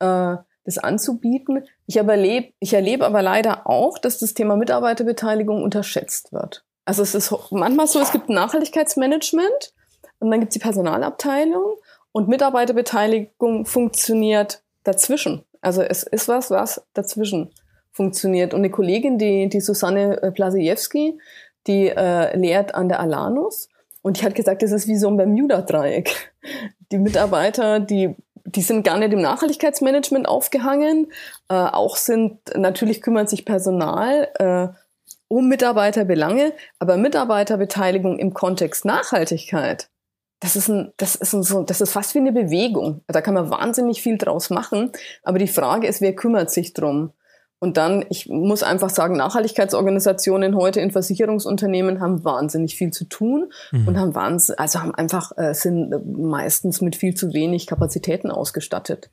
äh, 0.00 0.36
das 0.66 0.78
anzubieten. 0.78 1.64
Ich, 1.86 1.96
erlebe, 1.96 2.52
ich 2.58 2.74
erlebe 2.74 3.06
aber 3.06 3.22
leider 3.22 3.66
auch, 3.66 3.98
dass 3.98 4.18
das 4.18 4.34
Thema 4.34 4.56
Mitarbeiterbeteiligung 4.56 5.62
unterschätzt 5.62 6.32
wird. 6.32 6.64
Also 6.84 7.02
es 7.02 7.14
ist 7.14 7.32
manchmal 7.50 7.86
so, 7.86 8.00
es 8.00 8.12
gibt 8.12 8.28
Nachhaltigkeitsmanagement 8.28 9.72
und 10.18 10.30
dann 10.30 10.40
gibt 10.40 10.50
es 10.50 10.54
die 10.54 10.62
Personalabteilung 10.62 11.76
und 12.12 12.28
Mitarbeiterbeteiligung 12.28 13.66
funktioniert 13.66 14.62
dazwischen. 14.84 15.44
Also 15.60 15.82
es 15.82 16.02
ist 16.02 16.28
was, 16.28 16.50
was 16.50 16.84
dazwischen 16.94 17.50
funktioniert. 17.92 18.54
Und 18.54 18.60
eine 18.60 18.70
Kollegin, 18.70 19.18
die, 19.18 19.48
die 19.48 19.60
Susanne 19.60 20.22
äh, 20.22 20.30
Plasiewski, 20.30 21.18
die 21.66 21.88
äh, 21.88 22.36
lehrt 22.36 22.74
an 22.74 22.88
der 22.88 23.00
Alanus 23.00 23.68
und 24.02 24.20
die 24.20 24.24
hat 24.24 24.34
gesagt, 24.34 24.62
das 24.62 24.70
ist 24.70 24.86
wie 24.86 24.96
so 24.96 25.08
ein 25.08 25.16
Bermuda-Dreieck. 25.16 26.32
Die 26.92 26.98
Mitarbeiter, 26.98 27.80
die 27.80 28.14
die 28.46 28.62
sind 28.62 28.84
gar 28.84 28.98
nicht 28.98 29.12
im 29.12 29.20
Nachhaltigkeitsmanagement 29.20 30.28
aufgehangen. 30.28 31.12
Äh, 31.48 31.54
auch 31.54 31.96
sind, 31.96 32.38
natürlich 32.56 33.02
kümmert 33.02 33.28
sich 33.28 33.44
Personal 33.44 34.28
äh, 34.38 34.68
um 35.28 35.48
Mitarbeiterbelange, 35.48 36.52
aber 36.78 36.96
Mitarbeiterbeteiligung 36.96 38.18
im 38.18 38.32
Kontext 38.32 38.84
Nachhaltigkeit, 38.84 39.88
das 40.40 40.54
ist, 40.54 40.68
ein, 40.68 40.92
das, 40.98 41.16
ist 41.16 41.32
ein 41.32 41.42
so, 41.42 41.62
das 41.62 41.80
ist 41.80 41.92
fast 41.92 42.14
wie 42.14 42.18
eine 42.18 42.32
Bewegung. 42.32 43.02
Da 43.08 43.20
kann 43.20 43.34
man 43.34 43.50
wahnsinnig 43.50 44.02
viel 44.02 44.18
draus 44.18 44.50
machen. 44.50 44.92
Aber 45.22 45.38
die 45.38 45.48
Frage 45.48 45.86
ist, 45.86 46.00
wer 46.00 46.14
kümmert 46.14 46.50
sich 46.50 46.74
drum? 46.74 47.12
Und 47.58 47.78
dann, 47.78 48.04
ich 48.10 48.28
muss 48.28 48.62
einfach 48.62 48.90
sagen, 48.90 49.16
Nachhaltigkeitsorganisationen 49.16 50.56
heute 50.56 50.80
in 50.80 50.90
Versicherungsunternehmen 50.90 52.00
haben 52.00 52.22
wahnsinnig 52.22 52.76
viel 52.76 52.90
zu 52.90 53.04
tun 53.04 53.50
mhm. 53.72 53.88
und 53.88 53.98
haben 53.98 54.14
wahnsinnig, 54.14 54.60
also 54.60 54.80
haben 54.80 54.94
einfach, 54.94 55.32
äh, 55.38 55.54
sind 55.54 55.94
meistens 56.18 56.82
mit 56.82 56.96
viel 56.96 57.14
zu 57.14 57.32
wenig 57.32 57.66
Kapazitäten 57.66 58.30
ausgestattet. 58.30 59.10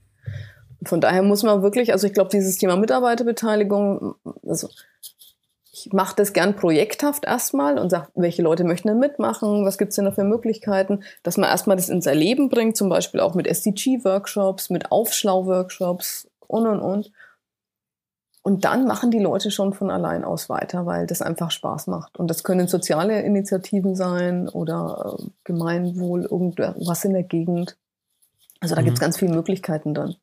Von 0.85 0.99
daher 0.99 1.23
muss 1.23 1.43
man 1.43 1.61
wirklich, 1.63 1.93
also 1.93 2.07
ich 2.07 2.13
glaube, 2.13 2.31
dieses 2.31 2.57
Thema 2.57 2.75
Mitarbeiterbeteiligung, 2.75 4.15
also 4.45 4.67
ich 5.71 5.91
mache 5.91 6.15
das 6.15 6.33
gern 6.33 6.55
projekthaft 6.55 7.25
erstmal 7.25 7.79
und 7.79 7.89
sage, 7.89 8.09
welche 8.15 8.41
Leute 8.41 8.65
möchten 8.65 8.89
denn 8.89 8.99
mitmachen, 8.99 9.65
was 9.65 9.77
gibt's 9.77 9.95
denn 9.95 10.05
da 10.05 10.11
für 10.11 10.23
Möglichkeiten, 10.23 11.03
dass 11.23 11.37
man 11.37 11.49
erstmal 11.49 11.77
das 11.77 11.89
ins 11.89 12.05
Erleben 12.05 12.49
bringt, 12.49 12.77
zum 12.77 12.89
Beispiel 12.89 13.21
auch 13.21 13.35
mit 13.35 13.47
SDG-Workshops, 13.47 14.69
mit 14.69 14.91
Aufschlau-Workshops 14.91 16.29
und 16.47 16.67
und 16.67 16.79
und. 16.79 17.11
Und 18.43 18.65
dann 18.65 18.85
machen 18.85 19.09
die 19.09 19.19
Leute 19.19 19.51
schon 19.51 19.73
von 19.73 19.89
allein 19.89 20.25
aus 20.25 20.49
weiter, 20.49 20.85
weil 20.85 21.07
das 21.07 21.21
einfach 21.21 21.49
Spaß 21.49 21.87
macht. 21.87 22.17
Und 22.17 22.27
das 22.27 22.43
können 22.43 22.67
soziale 22.67 23.21
Initiativen 23.21 23.95
sein 23.95 24.49
oder 24.49 25.15
äh, 25.17 25.23
Gemeinwohl, 25.45 26.23
irgendwas 26.23 27.05
in 27.05 27.13
der 27.13 27.23
Gegend. 27.23 27.77
Also 28.59 28.75
da 28.75 28.81
mhm. 28.81 28.85
gibt 28.85 28.97
es 28.97 29.01
ganz 29.01 29.17
viele 29.17 29.33
Möglichkeiten 29.33 29.93
dann. 29.93 30.15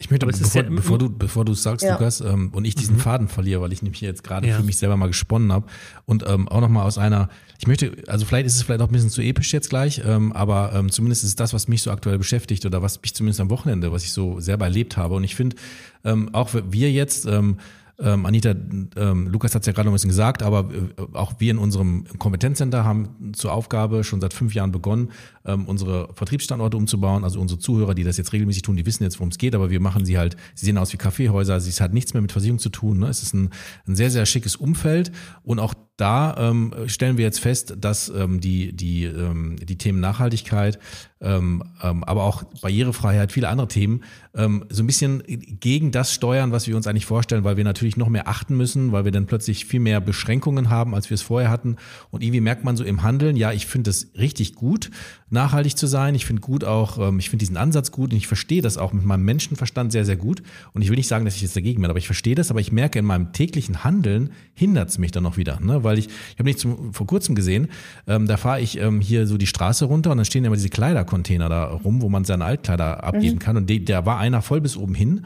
Ich 0.00 0.10
möchte, 0.10 0.26
aber 0.26 0.36
bevor, 0.36 0.62
ja, 0.62 0.70
bevor, 0.70 0.98
du, 0.98 1.10
bevor 1.10 1.44
du 1.44 1.54
sagst, 1.54 1.84
ja. 1.84 1.94
Lukas, 1.94 2.20
ähm, 2.20 2.50
und 2.52 2.64
ich 2.64 2.76
diesen 2.76 2.96
mhm. 2.96 3.00
Faden 3.00 3.28
verliere, 3.28 3.60
weil 3.60 3.72
ich 3.72 3.82
nämlich 3.82 4.00
jetzt 4.00 4.22
gerade 4.22 4.46
ja. 4.46 4.56
für 4.56 4.62
mich 4.62 4.76
selber 4.76 4.96
mal 4.96 5.08
gesponnen 5.08 5.50
habe 5.50 5.66
und 6.06 6.24
ähm, 6.28 6.46
auch 6.46 6.60
nochmal 6.60 6.86
aus 6.86 6.98
einer, 6.98 7.28
ich 7.58 7.66
möchte, 7.66 7.96
also 8.06 8.24
vielleicht 8.24 8.46
ist 8.46 8.54
es 8.54 8.62
vielleicht 8.62 8.80
auch 8.80 8.86
ein 8.86 8.92
bisschen 8.92 9.10
zu 9.10 9.22
episch 9.22 9.52
jetzt 9.52 9.70
gleich, 9.70 10.00
ähm, 10.06 10.32
aber 10.32 10.72
ähm, 10.72 10.92
zumindest 10.92 11.24
ist 11.24 11.30
es 11.30 11.36
das, 11.36 11.52
was 11.52 11.66
mich 11.66 11.82
so 11.82 11.90
aktuell 11.90 12.16
beschäftigt 12.16 12.64
oder 12.64 12.80
was 12.80 13.02
mich 13.02 13.12
zumindest 13.12 13.40
am 13.40 13.50
Wochenende, 13.50 13.90
was 13.90 14.04
ich 14.04 14.12
so 14.12 14.38
selber 14.38 14.66
erlebt 14.66 14.96
habe. 14.96 15.16
Und 15.16 15.24
ich 15.24 15.34
finde, 15.34 15.56
ähm, 16.04 16.32
auch 16.32 16.50
wir 16.54 16.92
jetzt, 16.92 17.26
ähm, 17.26 17.58
ähm, 18.00 18.26
Anita, 18.26 18.54
ähm, 18.96 19.26
Lukas 19.26 19.54
hat 19.54 19.62
es 19.62 19.66
ja 19.66 19.72
gerade 19.72 19.86
noch 19.86 19.92
ein 19.92 19.96
bisschen 19.96 20.10
gesagt, 20.10 20.42
aber 20.42 20.70
äh, 20.72 21.02
auch 21.14 21.34
wir 21.38 21.50
in 21.50 21.58
unserem 21.58 22.04
Kompetenzcenter 22.18 22.84
haben 22.84 23.32
zur 23.32 23.52
Aufgabe 23.52 24.04
schon 24.04 24.20
seit 24.20 24.32
fünf 24.32 24.54
Jahren 24.54 24.70
begonnen, 24.70 25.10
ähm, 25.44 25.66
unsere 25.66 26.08
Vertriebsstandorte 26.14 26.76
umzubauen. 26.76 27.24
Also 27.24 27.40
unsere 27.40 27.58
Zuhörer, 27.58 27.94
die 27.94 28.04
das 28.04 28.16
jetzt 28.16 28.32
regelmäßig 28.32 28.62
tun, 28.62 28.76
die 28.76 28.86
wissen 28.86 29.02
jetzt, 29.02 29.18
worum 29.18 29.30
es 29.30 29.38
geht, 29.38 29.54
aber 29.54 29.70
wir 29.70 29.80
machen 29.80 30.04
sie 30.04 30.16
halt, 30.16 30.36
sie 30.54 30.66
sehen 30.66 30.78
aus 30.78 30.92
wie 30.92 30.96
Kaffeehäuser, 30.96 31.56
es 31.56 31.80
hat 31.80 31.92
nichts 31.92 32.14
mehr 32.14 32.22
mit 32.22 32.30
Versicherung 32.30 32.60
zu 32.60 32.70
tun. 32.70 32.98
Ne? 32.98 33.08
Es 33.08 33.22
ist 33.22 33.34
ein, 33.34 33.50
ein 33.86 33.96
sehr, 33.96 34.10
sehr 34.10 34.26
schickes 34.26 34.54
Umfeld 34.54 35.10
und 35.42 35.58
auch 35.58 35.74
da 35.98 36.36
ähm, 36.38 36.72
stellen 36.86 37.18
wir 37.18 37.24
jetzt 37.24 37.40
fest, 37.40 37.74
dass 37.80 38.08
ähm, 38.08 38.40
die, 38.40 38.72
die, 38.72 39.04
ähm, 39.04 39.56
die 39.60 39.76
Themen 39.76 39.98
Nachhaltigkeit, 39.98 40.78
ähm, 41.20 41.64
ähm, 41.82 42.04
aber 42.04 42.22
auch 42.22 42.44
Barrierefreiheit, 42.62 43.32
viele 43.32 43.48
andere 43.48 43.66
Themen, 43.66 44.04
ähm, 44.32 44.64
so 44.68 44.84
ein 44.84 44.86
bisschen 44.86 45.24
gegen 45.26 45.90
das 45.90 46.14
steuern, 46.14 46.52
was 46.52 46.68
wir 46.68 46.76
uns 46.76 46.86
eigentlich 46.86 47.06
vorstellen, 47.06 47.42
weil 47.42 47.56
wir 47.56 47.64
natürlich 47.64 47.96
noch 47.96 48.08
mehr 48.08 48.28
achten 48.28 48.56
müssen, 48.56 48.92
weil 48.92 49.04
wir 49.04 49.10
dann 49.10 49.26
plötzlich 49.26 49.64
viel 49.64 49.80
mehr 49.80 50.00
Beschränkungen 50.00 50.70
haben, 50.70 50.94
als 50.94 51.10
wir 51.10 51.16
es 51.16 51.22
vorher 51.22 51.50
hatten. 51.50 51.76
Und 52.10 52.22
irgendwie 52.22 52.40
merkt 52.40 52.62
man 52.62 52.76
so 52.76 52.84
im 52.84 53.02
Handeln, 53.02 53.34
ja, 53.34 53.50
ich 53.50 53.66
finde 53.66 53.90
es 53.90 54.12
richtig 54.16 54.54
gut, 54.54 54.92
nachhaltig 55.30 55.76
zu 55.76 55.88
sein. 55.88 56.14
Ich 56.14 56.24
finde 56.24 56.40
gut 56.40 56.62
auch, 56.62 56.98
ähm, 57.08 57.18
ich 57.18 57.30
finde 57.30 57.42
diesen 57.42 57.56
Ansatz 57.56 57.90
gut 57.90 58.12
und 58.12 58.16
ich 58.16 58.28
verstehe 58.28 58.62
das 58.62 58.78
auch 58.78 58.92
mit 58.92 59.04
meinem 59.04 59.24
Menschenverstand 59.24 59.90
sehr, 59.90 60.04
sehr 60.04 60.16
gut. 60.16 60.44
Und 60.72 60.82
ich 60.82 60.90
will 60.90 60.96
nicht 60.96 61.08
sagen, 61.08 61.24
dass 61.24 61.34
ich 61.34 61.42
jetzt 61.42 61.56
dagegen 61.56 61.82
bin, 61.82 61.90
aber 61.90 61.98
ich 61.98 62.06
verstehe 62.06 62.36
das, 62.36 62.52
aber 62.52 62.60
ich 62.60 62.70
merke 62.70 63.00
in 63.00 63.04
meinem 63.04 63.32
täglichen 63.32 63.82
Handeln 63.82 64.30
hindert 64.54 64.90
es 64.90 64.98
mich 64.98 65.10
dann 65.10 65.24
noch 65.24 65.36
wieder, 65.36 65.58
ne? 65.58 65.82
Weil 65.88 65.98
ich, 65.98 66.06
ich 66.06 66.38
habe 66.38 66.44
nicht 66.44 66.60
zum, 66.60 66.92
vor 66.92 67.06
kurzem 67.06 67.34
gesehen, 67.34 67.68
ähm, 68.06 68.26
da 68.26 68.36
fahre 68.36 68.60
ich 68.60 68.78
ähm, 68.78 69.00
hier 69.00 69.26
so 69.26 69.36
die 69.36 69.46
Straße 69.46 69.86
runter 69.86 70.12
und 70.12 70.18
dann 70.18 70.24
stehen 70.24 70.44
immer 70.44 70.56
diese 70.56 70.68
Kleidercontainer 70.68 71.48
da 71.48 71.64
rum, 71.64 72.02
wo 72.02 72.08
man 72.08 72.24
seine 72.24 72.44
Altkleider 72.44 73.02
abgeben 73.02 73.36
mhm. 73.36 73.40
kann 73.40 73.56
und 73.56 73.68
de, 73.68 73.80
der 73.80 74.06
war 74.06 74.18
einer 74.18 74.42
voll 74.42 74.60
bis 74.60 74.76
oben 74.76 74.94
hin 74.94 75.24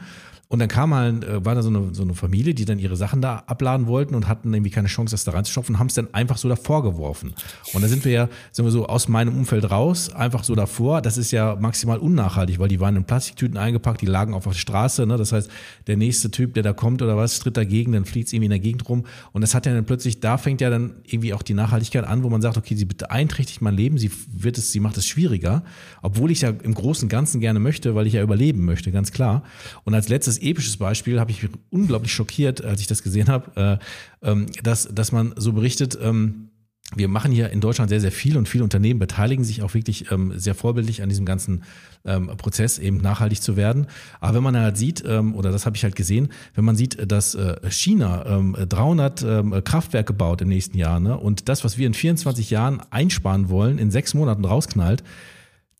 und 0.49 0.59
dann 0.59 0.67
kam 0.67 0.93
halt, 0.93 1.23
äh, 1.23 1.43
war 1.43 1.55
da 1.55 1.63
so 1.63 1.69
eine, 1.69 1.95
so 1.95 2.03
eine 2.03 2.13
Familie, 2.13 2.53
die 2.53 2.65
dann 2.65 2.77
ihre 2.77 2.95
Sachen 2.95 3.21
da 3.21 3.43
abladen 3.47 3.87
wollten 3.87 4.13
und 4.13 4.27
hatten 4.27 4.53
irgendwie 4.53 4.69
keine 4.69 4.87
Chance, 4.87 5.13
das 5.13 5.23
da 5.23 5.31
reinzustopfen 5.31 5.79
haben 5.79 5.87
es 5.87 5.95
dann 5.95 6.13
einfach 6.13 6.37
so 6.37 6.47
davor 6.47 6.83
geworfen. 6.83 7.33
Und 7.73 7.81
da 7.81 7.87
sind 7.87 8.05
wir 8.05 8.11
ja, 8.11 8.29
sind 8.51 8.65
wir 8.65 8.71
so 8.71 8.85
aus 8.85 9.07
meinem 9.07 9.35
Umfeld 9.35 9.71
raus, 9.71 10.13
einfach 10.13 10.43
so 10.43 10.53
davor. 10.53 11.01
Das 11.01 11.17
ist 11.17 11.31
ja 11.31 11.55
maximal 11.55 11.97
unnachhaltig, 11.97 12.59
weil 12.59 12.67
die 12.67 12.79
waren 12.79 12.95
in 12.95 13.03
Plastiktüten 13.03 13.57
eingepackt, 13.57 14.01
die 14.01 14.05
lagen 14.05 14.35
auf 14.35 14.43
der 14.43 14.53
Straße. 14.53 15.07
Ne? 15.07 15.17
Das 15.17 15.31
heißt, 15.31 15.49
der 15.87 15.97
nächste 15.97 16.29
Typ, 16.29 16.53
der 16.53 16.61
da 16.61 16.73
kommt 16.73 17.01
oder 17.01 17.17
was, 17.17 17.39
tritt 17.39 17.57
dagegen, 17.57 17.93
dann 17.93 18.05
fliegt 18.05 18.27
es 18.27 18.33
irgendwie 18.33 18.45
in 18.45 18.51
der 18.51 18.59
Gegend 18.59 18.87
rum. 18.87 19.05
Und 19.31 19.41
das 19.41 19.55
hat 19.55 19.65
ja 19.65 19.73
dann 19.73 19.85
plötzlich, 19.85 20.19
da 20.19 20.37
fängt 20.37 20.61
ja 20.61 20.69
dann 20.69 20.97
irgendwie 21.03 21.33
auch 21.33 21.41
die 21.41 21.55
Nachhaltigkeit 21.55 22.05
an, 22.05 22.21
wo 22.21 22.29
man 22.29 22.43
sagt, 22.43 22.57
okay, 22.57 22.75
sie 22.75 22.85
beeinträchtigt 22.85 23.63
mein 23.63 23.75
Leben, 23.75 23.97
sie 23.97 24.11
wird 24.31 24.59
es, 24.59 24.71
sie 24.71 24.79
macht 24.79 24.97
es 24.97 25.07
schwieriger, 25.07 25.63
obwohl 26.03 26.29
ich 26.29 26.41
ja 26.41 26.49
im 26.49 26.75
Großen 26.75 27.05
und 27.05 27.09
Ganzen 27.09 27.39
gerne 27.39 27.59
möchte, 27.59 27.95
weil 27.95 28.05
ich 28.05 28.13
ja 28.13 28.21
überleben 28.21 28.65
möchte, 28.65 28.91
ganz 28.91 29.11
klar. 29.11 29.41
Und 29.83 29.95
als 29.95 30.09
letztes 30.09 30.42
episches 30.49 30.77
Beispiel 30.77 31.19
habe 31.19 31.31
ich 31.31 31.43
mich 31.43 31.51
unglaublich 31.69 32.13
schockiert, 32.13 32.63
als 32.63 32.81
ich 32.81 32.87
das 32.87 33.03
gesehen 33.03 33.27
habe, 33.27 33.79
äh, 34.21 34.29
ähm, 34.29 34.47
dass, 34.63 34.87
dass 34.93 35.11
man 35.11 35.33
so 35.37 35.53
berichtet, 35.53 35.97
ähm, 36.01 36.49
wir 36.95 37.07
machen 37.07 37.31
hier 37.31 37.49
in 37.49 37.61
Deutschland 37.61 37.89
sehr, 37.89 38.01
sehr 38.01 38.11
viel 38.11 38.37
und 38.37 38.47
viele 38.47 38.63
Unternehmen 38.63 38.99
beteiligen 38.99 39.43
sich 39.43 39.63
auch 39.63 39.73
wirklich 39.73 40.11
ähm, 40.11 40.33
sehr 40.35 40.53
vorbildlich 40.53 41.01
an 41.01 41.09
diesem 41.09 41.25
ganzen 41.25 41.63
ähm, 42.05 42.27
Prozess, 42.37 42.77
eben 42.77 42.97
nachhaltig 42.97 43.41
zu 43.41 43.55
werden. 43.55 43.87
Aber 44.19 44.35
wenn 44.35 44.43
man 44.43 44.57
halt 44.57 44.77
sieht, 44.77 45.03
ähm, 45.05 45.33
oder 45.35 45.51
das 45.51 45.65
habe 45.65 45.75
ich 45.75 45.83
halt 45.83 45.95
gesehen, 45.95 46.29
wenn 46.53 46.65
man 46.65 46.75
sieht, 46.75 47.11
dass 47.11 47.35
äh, 47.35 47.55
China 47.69 48.25
ähm, 48.25 48.55
300 48.67 49.23
ähm, 49.23 49.63
Kraftwerke 49.63 50.13
baut 50.13 50.41
im 50.41 50.49
nächsten 50.49 50.77
Jahr 50.77 50.99
ne, 50.99 51.17
und 51.17 51.49
das, 51.49 51.63
was 51.63 51.77
wir 51.77 51.87
in 51.87 51.93
24 51.93 52.49
Jahren 52.49 52.81
einsparen 52.91 53.49
wollen, 53.49 53.79
in 53.79 53.89
sechs 53.89 54.13
Monaten 54.13 54.45
rausknallt, 54.45 55.03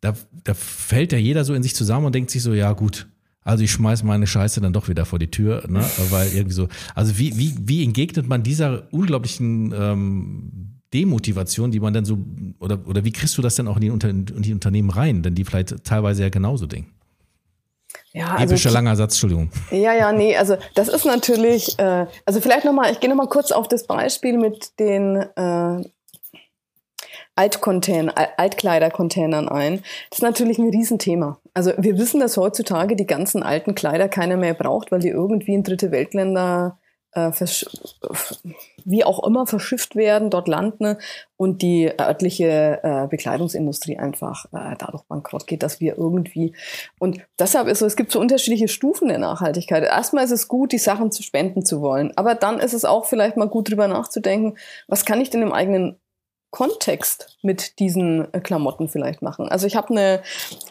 da, 0.01 0.13
da 0.43 0.53
fällt 0.53 1.11
ja 1.11 1.17
jeder 1.17 1.45
so 1.45 1.53
in 1.53 1.63
sich 1.63 1.75
zusammen 1.75 2.05
und 2.05 2.15
denkt 2.15 2.31
sich 2.31 2.41
so, 2.41 2.53
ja 2.53 2.73
gut, 2.73 3.07
also 3.43 3.63
ich 3.63 3.71
schmeiß 3.71 4.03
meine 4.03 4.27
Scheiße 4.27 4.61
dann 4.61 4.73
doch 4.73 4.87
wieder 4.87 5.05
vor 5.05 5.19
die 5.19 5.31
Tür, 5.31 5.63
ne? 5.67 5.83
Weil 6.09 6.33
irgendwie 6.33 6.53
so, 6.53 6.67
also 6.95 7.17
wie, 7.17 7.37
wie, 7.37 7.55
wie 7.59 7.83
entgegnet 7.83 8.27
man 8.27 8.43
dieser 8.43 8.87
unglaublichen 8.91 9.73
ähm, 9.77 10.79
Demotivation, 10.93 11.71
die 11.71 11.79
man 11.79 11.93
dann 11.93 12.05
so, 12.05 12.17
oder, 12.59 12.79
oder 12.87 13.03
wie 13.03 13.11
kriegst 13.11 13.37
du 13.37 13.41
das 13.41 13.55
denn 13.55 13.67
auch 13.67 13.75
in 13.75 13.81
die, 13.81 13.89
Unter 13.89 14.09
in 14.09 14.25
die 14.25 14.53
Unternehmen 14.53 14.89
rein, 14.89 15.23
denn 15.23 15.35
die 15.35 15.43
vielleicht 15.43 15.83
teilweise 15.83 16.23
ja 16.23 16.29
genauso 16.29 16.67
denken? 16.67 16.91
Ja, 18.11 18.35
also, 18.35 18.53
Epischer 18.53 18.69
langer 18.69 18.95
Satz, 18.95 19.13
Entschuldigung. 19.13 19.49
Ja, 19.71 19.93
ja, 19.93 20.11
nee, 20.11 20.37
also 20.37 20.57
das 20.75 20.87
ist 20.87 21.05
natürlich, 21.05 21.79
äh, 21.79 22.05
also 22.25 22.41
vielleicht 22.41 22.63
nochmal, 22.63 22.91
ich 22.91 22.99
gehe 22.99 23.09
nochmal 23.09 23.27
kurz 23.27 23.51
auf 23.51 23.67
das 23.67 23.87
Beispiel 23.87 24.37
mit 24.37 24.79
den 24.79 25.15
äh, 25.15 25.83
Altcontainer, 27.35 28.13
Altkleidercontainern 28.37 29.49
ein. 29.49 29.81
Das 30.09 30.19
ist 30.19 30.23
natürlich 30.23 30.59
ein 30.59 30.69
Riesenthema. 30.69 31.39
Also 31.53 31.73
wir 31.77 31.97
wissen, 31.97 32.19
dass 32.19 32.37
heutzutage 32.37 32.95
die 32.95 33.07
ganzen 33.07 33.43
alten 33.43 33.75
Kleider 33.75 34.07
keiner 34.07 34.37
mehr 34.37 34.53
braucht, 34.53 34.91
weil 34.91 34.99
die 34.99 35.09
irgendwie 35.09 35.53
in 35.53 35.63
dritte 35.63 35.91
Weltländer 35.91 36.77
äh, 37.13 37.31
wie 38.85 39.03
auch 39.03 39.25
immer 39.25 39.47
verschifft 39.47 39.95
werden, 39.95 40.29
dort 40.29 40.47
landen 40.47 40.97
und 41.37 41.61
die 41.61 41.91
örtliche 41.99 42.79
äh, 42.83 43.07
Bekleidungsindustrie 43.07 43.97
einfach 43.97 44.45
äh, 44.45 44.75
dadurch 44.77 45.03
bankrott 45.03 45.47
geht, 45.47 45.63
dass 45.63 45.79
wir 45.79 45.97
irgendwie 45.97 46.55
und 46.99 47.21
deshalb 47.39 47.67
ist 47.67 47.79
so, 47.79 47.85
es 47.85 47.95
gibt 47.95 48.11
so 48.11 48.19
unterschiedliche 48.19 48.67
Stufen 48.67 49.07
der 49.07 49.19
Nachhaltigkeit. 49.19 49.83
Erstmal 49.83 50.25
ist 50.25 50.31
es 50.31 50.47
gut, 50.47 50.71
die 50.71 50.77
Sachen 50.77 51.11
zu 51.11 51.23
spenden 51.23 51.65
zu 51.65 51.81
wollen, 51.81 52.11
aber 52.15 52.35
dann 52.35 52.59
ist 52.59 52.73
es 52.73 52.85
auch 52.85 53.05
vielleicht 53.05 53.37
mal 53.37 53.47
gut 53.47 53.69
drüber 53.69 53.87
nachzudenken, 53.87 54.57
was 54.87 55.05
kann 55.05 55.21
ich 55.21 55.29
denn 55.29 55.41
im 55.41 55.53
eigenen 55.53 55.99
Kontext 56.53 57.35
mit 57.41 57.79
diesen 57.79 58.31
äh, 58.31 58.39
Klamotten 58.39 58.87
vielleicht 58.87 59.23
machen. 59.23 59.49
Also 59.49 59.65
ich 59.65 59.75
habe 59.75 59.89
eine, 59.89 60.21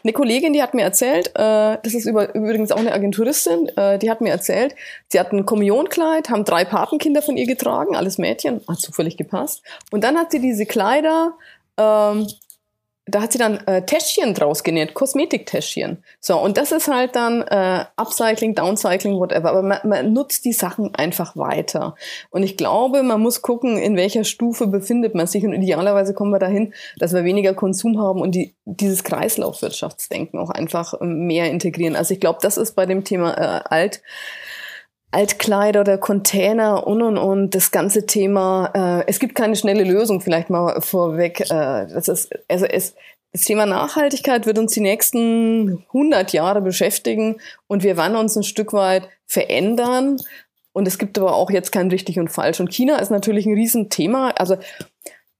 eine 0.05 0.13
Kollegin, 0.13 0.53
die 0.53 0.63
hat 0.63 0.75
mir 0.75 0.83
erzählt, 0.83 1.31
äh, 1.35 1.77
das 1.83 1.93
ist 1.95 2.07
über, 2.07 2.35
übrigens 2.37 2.71
auch 2.71 2.79
eine 2.79 2.93
Agenturistin, 2.93 3.69
äh, 3.77 3.99
die 3.99 4.09
hat 4.09 4.21
mir 4.21 4.31
erzählt, 4.31 4.77
sie 5.09 5.19
hat 5.19 5.33
ein 5.33 5.45
Kommunionkleid, 5.45 6.31
haben 6.31 6.45
drei 6.45 6.65
Patenkinder 6.65 7.21
von 7.21 7.37
ihr 7.37 7.47
getragen, 7.47 7.97
alles 7.97 8.17
Mädchen, 8.17 8.61
hat 8.69 8.79
zufällig 8.79 9.17
gepasst. 9.17 9.63
Und 9.91 10.05
dann 10.05 10.17
hat 10.17 10.31
sie 10.31 10.41
diese 10.41 10.67
Kleider 10.67 11.35
ähm, 11.77 12.29
da 13.07 13.23
hat 13.23 13.33
sie 13.33 13.39
dann 13.39 13.59
äh, 13.67 13.85
Täschchen 13.85 14.33
draus 14.33 14.63
genäht, 14.63 14.95
Kosmetiktäschchen. 14.95 16.05
So, 16.21 16.39
und 16.39 16.57
das 16.57 16.71
ist 16.71 16.87
halt 16.87 17.17
dann 17.17 17.43
äh, 17.43 17.85
Upcycling, 17.97 18.55
Downcycling, 18.55 19.19
whatever. 19.19 19.51
Aber 19.51 19.63
man, 19.63 19.79
man 19.83 20.13
nutzt 20.13 20.45
die 20.45 20.53
Sachen 20.53 20.95
einfach 20.95 21.37
weiter. 21.37 21.97
Und 22.31 22.45
ich 22.45 22.57
glaube, 22.57 23.03
man 23.03 23.21
muss 23.21 23.43
gucken, 23.43 23.77
in 23.77 23.97
welcher 23.97 24.23
Stufe 24.23 24.69
befindet 24.69 25.17
man 25.17 25.27
sich. 25.27 25.45
Und 25.45 25.53
idealerweise 25.53 26.15
kommen 26.15 26.31
wir 26.31 26.39
dahin, 26.39 26.75
dass 26.97 27.13
wir 27.13 27.25
weniger 27.25 27.55
Konsum 27.55 28.01
haben 28.01 28.21
und 28.21 28.37
die, 28.37 28.55
dieses 28.67 29.03
Kreislaufwirtschaftsdenken 29.03 30.39
auch 30.39 30.51
einfach 30.51 30.95
ähm, 31.01 31.27
mehr 31.27 31.51
integrieren. 31.51 31.97
Also 31.97 32.15
ich 32.15 32.21
glaube, 32.21 32.39
das 32.41 32.57
ist 32.57 32.77
bei 32.77 32.87
dem 32.87 33.03
Thema 33.03 33.35
äh, 33.37 33.63
alt 33.65 34.01
Altkleider 35.13 35.83
oder 35.83 35.99
Container 35.99 36.87
und 36.87 37.03
und 37.03 37.19
und 37.19 37.55
das 37.55 37.71
ganze 37.71 38.07
Thema. 38.07 38.71
Äh, 38.75 39.05
es 39.07 39.21
gibt 39.21 39.35
keine 39.35 39.57
schnelle 39.57 39.85
Lösung, 39.85 40.21
vielleicht 40.21 40.51
mal 40.51 40.81
vorweg. 40.81 41.41
Äh, 41.43 41.87
das 41.87 42.09
ist 42.09 42.31
also 42.49 42.67
es 42.67 42.95
das 43.33 43.43
Thema 43.43 43.65
Nachhaltigkeit 43.65 44.45
wird 44.45 44.59
uns 44.59 44.73
die 44.73 44.81
nächsten 44.81 45.85
100 45.89 46.33
Jahre 46.35 46.61
beschäftigen 46.61 47.37
und 47.67 47.83
wir 47.83 47.97
werden 47.97 48.17
uns 48.17 48.37
ein 48.37 48.43
Stück 48.43 48.75
weit 48.75 49.09
verändern. 49.27 50.19
Und 50.75 50.87
es 50.87 50.99
gibt 50.99 51.19
aber 51.19 51.35
auch 51.35 51.51
jetzt 51.51 51.73
kein 51.73 51.91
richtig 51.91 52.19
und 52.19 52.29
falsch. 52.29 52.61
Und 52.61 52.73
China 52.73 52.99
ist 52.99 53.11
natürlich 53.11 53.47
ein 53.47 53.55
Riesenthema. 53.55 54.31
Also 54.31 54.57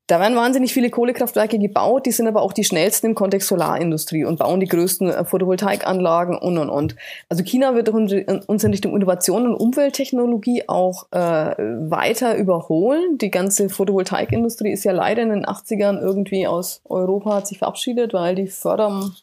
da 0.09 0.19
werden 0.19 0.37
wahnsinnig 0.37 0.73
viele 0.73 0.91
Kohlekraftwerke 0.91 1.59
gebaut, 1.59 2.07
die 2.07 2.13
sind 2.13 2.27
aber 2.27 2.43
auch 2.43 2.53
die 2.53 2.65
schnellsten 2.65 3.07
im 3.07 3.15
Kontext 3.15 3.49
Solarindustrie 3.49 4.25
und 4.25 4.39
bauen 4.39 4.59
die 4.59 4.67
größten 4.67 5.09
äh, 5.11 5.25
Photovoltaikanlagen 5.25 6.37
und 6.37 6.59
und 6.59 6.71
und. 6.71 6.97
Also 7.29 7.45
China 7.45 7.75
wird 7.75 7.89
uns 7.89 8.13
in 8.65 8.71
Richtung 8.71 8.97
Innovation 8.97 9.47
und 9.47 9.55
Umwelttechnologie 9.55 10.65
auch 10.69 11.07
äh, 11.13 11.17
weiter 11.19 12.37
überholen. 12.37 13.19
Die 13.19 13.31
ganze 13.31 13.69
Photovoltaikindustrie 13.69 14.73
ist 14.73 14.85
ja 14.85 14.93
leider 14.93 15.23
in 15.23 15.31
den 15.31 15.47
80ern 15.47 16.01
irgendwie 16.01 16.47
aus 16.47 16.83
Europa 16.85 17.37
hat 17.37 17.47
sich 17.47 17.59
verabschiedet, 17.59 18.13
weil 18.13 18.35
die 18.35 18.49
Förderung 18.49 19.15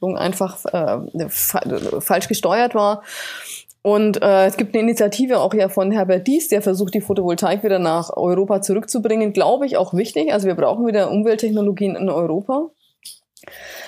einfach 0.00 0.64
äh, 0.66 1.28
falsch 1.28 2.28
gesteuert 2.28 2.74
war. 2.74 3.02
Und 3.86 4.20
äh, 4.20 4.46
es 4.46 4.56
gibt 4.56 4.74
eine 4.74 4.82
Initiative 4.82 5.38
auch 5.38 5.54
ja 5.54 5.68
von 5.68 5.92
Herbert 5.92 6.26
Dies, 6.26 6.48
der 6.48 6.60
versucht, 6.60 6.92
die 6.94 7.00
Photovoltaik 7.00 7.62
wieder 7.62 7.78
nach 7.78 8.10
Europa 8.16 8.60
zurückzubringen. 8.60 9.32
Glaube 9.32 9.64
ich 9.64 9.76
auch 9.76 9.94
wichtig. 9.94 10.32
Also 10.32 10.48
wir 10.48 10.56
brauchen 10.56 10.88
wieder 10.88 11.08
Umwelttechnologien 11.08 11.94
in 11.94 12.10
Europa. 12.10 12.68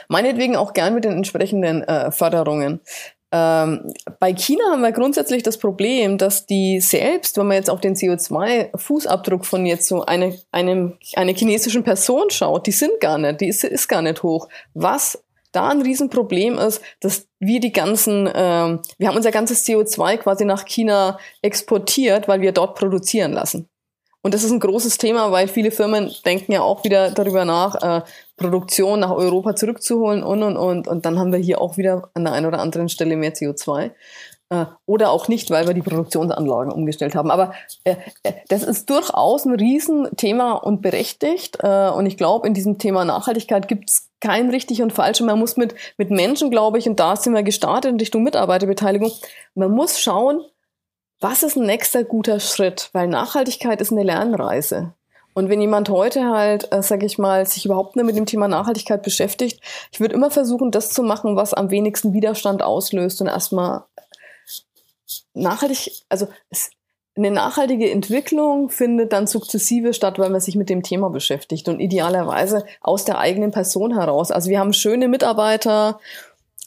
Meinetwegen 0.06 0.54
auch 0.54 0.72
gern 0.72 0.94
mit 0.94 1.04
den 1.04 1.14
entsprechenden 1.14 1.82
äh, 1.82 2.12
Förderungen. 2.12 2.78
Ähm, 3.32 3.92
bei 4.20 4.32
China 4.34 4.62
haben 4.70 4.82
wir 4.82 4.92
grundsätzlich 4.92 5.42
das 5.42 5.58
Problem, 5.58 6.16
dass 6.16 6.46
die 6.46 6.78
selbst, 6.78 7.36
wenn 7.36 7.48
man 7.48 7.56
jetzt 7.56 7.68
auf 7.68 7.80
den 7.80 7.96
CO2-Fußabdruck 7.96 9.44
von 9.44 9.66
jetzt 9.66 9.88
so 9.88 10.04
eine, 10.04 10.38
einem, 10.52 10.96
einer 11.16 11.34
chinesischen 11.34 11.82
Person 11.82 12.30
schaut, 12.30 12.68
die 12.68 12.70
sind 12.70 13.00
gar 13.00 13.18
nicht, 13.18 13.40
die 13.40 13.48
ist, 13.48 13.64
ist 13.64 13.88
gar 13.88 14.02
nicht 14.02 14.22
hoch. 14.22 14.48
Was 14.74 15.24
da 15.52 15.68
ein 15.68 15.82
Riesenproblem 15.82 16.58
ist, 16.58 16.82
dass 17.00 17.28
wir 17.38 17.60
die 17.60 17.72
ganzen, 17.72 18.26
äh, 18.26 18.78
wir 18.98 19.08
haben 19.08 19.16
unser 19.16 19.30
ganzes 19.30 19.66
CO2 19.66 20.18
quasi 20.18 20.44
nach 20.44 20.64
China 20.66 21.18
exportiert, 21.42 22.28
weil 22.28 22.40
wir 22.40 22.52
dort 22.52 22.78
produzieren 22.78 23.32
lassen. 23.32 23.68
Und 24.20 24.34
das 24.34 24.42
ist 24.42 24.50
ein 24.50 24.60
großes 24.60 24.98
Thema, 24.98 25.30
weil 25.30 25.46
viele 25.46 25.70
Firmen 25.70 26.12
denken 26.26 26.52
ja 26.52 26.60
auch 26.60 26.84
wieder 26.84 27.12
darüber 27.12 27.44
nach, 27.44 27.76
äh, 27.76 28.02
Produktion 28.36 29.00
nach 29.00 29.10
Europa 29.10 29.54
zurückzuholen 29.54 30.22
und 30.22 30.42
und 30.42 30.56
und. 30.56 30.88
Und 30.88 31.06
dann 31.06 31.18
haben 31.18 31.32
wir 31.32 31.38
hier 31.38 31.60
auch 31.60 31.76
wieder 31.76 32.10
an 32.14 32.24
der 32.24 32.32
einen 32.32 32.46
oder 32.46 32.60
anderen 32.60 32.88
Stelle 32.88 33.16
mehr 33.16 33.34
CO2. 33.34 33.92
Äh, 34.50 34.64
oder 34.86 35.10
auch 35.10 35.28
nicht, 35.28 35.50
weil 35.50 35.66
wir 35.66 35.74
die 35.74 35.82
Produktionsanlagen 35.82 36.72
umgestellt 36.72 37.14
haben. 37.14 37.30
Aber 37.30 37.52
äh, 37.84 37.96
äh, 38.22 38.32
das 38.48 38.62
ist 38.62 38.88
durchaus 38.88 39.44
ein 39.44 39.54
Riesenthema 39.54 40.52
und 40.52 40.80
berechtigt. 40.80 41.58
Äh, 41.62 41.90
und 41.90 42.06
ich 42.06 42.16
glaube, 42.16 42.48
in 42.48 42.54
diesem 42.54 42.78
Thema 42.78 43.04
Nachhaltigkeit 43.04 43.68
gibt 43.68 43.90
es 43.90 44.08
kein 44.20 44.48
richtig 44.50 44.80
und 44.80 44.92
falsch. 44.92 45.20
Und 45.20 45.26
man 45.26 45.38
muss 45.38 45.56
mit, 45.56 45.74
mit 45.98 46.10
Menschen, 46.10 46.50
glaube 46.50 46.78
ich, 46.78 46.88
und 46.88 46.98
da 46.98 47.16
sind 47.16 47.34
wir 47.34 47.42
gestartet 47.42 47.92
in 47.92 48.00
Richtung 48.00 48.22
Mitarbeiterbeteiligung, 48.22 49.12
man 49.54 49.70
muss 49.70 50.00
schauen, 50.00 50.40
was 51.20 51.42
ist 51.42 51.56
ein 51.56 51.66
nächster 51.66 52.04
guter 52.04 52.40
Schritt? 52.40 52.90
Weil 52.92 53.08
Nachhaltigkeit 53.08 53.80
ist 53.80 53.92
eine 53.92 54.04
Lernreise. 54.04 54.94
Und 55.34 55.48
wenn 55.48 55.60
jemand 55.60 55.88
heute 55.88 56.30
halt, 56.30 56.72
äh, 56.72 56.82
sage 56.82 57.06
ich 57.06 57.18
mal, 57.18 57.46
sich 57.46 57.64
überhaupt 57.64 57.96
nicht 57.96 58.06
mit 58.06 58.16
dem 58.16 58.26
Thema 58.26 58.48
Nachhaltigkeit 58.48 59.02
beschäftigt, 59.02 59.60
ich 59.92 60.00
würde 60.00 60.14
immer 60.14 60.30
versuchen, 60.30 60.70
das 60.70 60.90
zu 60.90 61.02
machen, 61.02 61.36
was 61.36 61.54
am 61.54 61.70
wenigsten 61.70 62.12
Widerstand 62.12 62.62
auslöst 62.62 63.20
und 63.20 63.28
erstmal 63.28 63.84
nachhaltig, 65.34 66.04
also 66.08 66.28
es, 66.50 66.70
eine 67.16 67.30
nachhaltige 67.30 67.90
Entwicklung 67.90 68.70
findet 68.70 69.12
dann 69.12 69.26
sukzessive 69.26 69.92
statt, 69.92 70.18
weil 70.18 70.30
man 70.30 70.40
sich 70.40 70.54
mit 70.54 70.70
dem 70.70 70.82
Thema 70.82 71.10
beschäftigt 71.10 71.68
und 71.68 71.80
idealerweise 71.80 72.64
aus 72.80 73.04
der 73.04 73.18
eigenen 73.18 73.50
Person 73.50 73.92
heraus. 73.94 74.30
Also 74.30 74.50
wir 74.50 74.60
haben 74.60 74.72
schöne 74.72 75.08
Mitarbeiter 75.08 75.98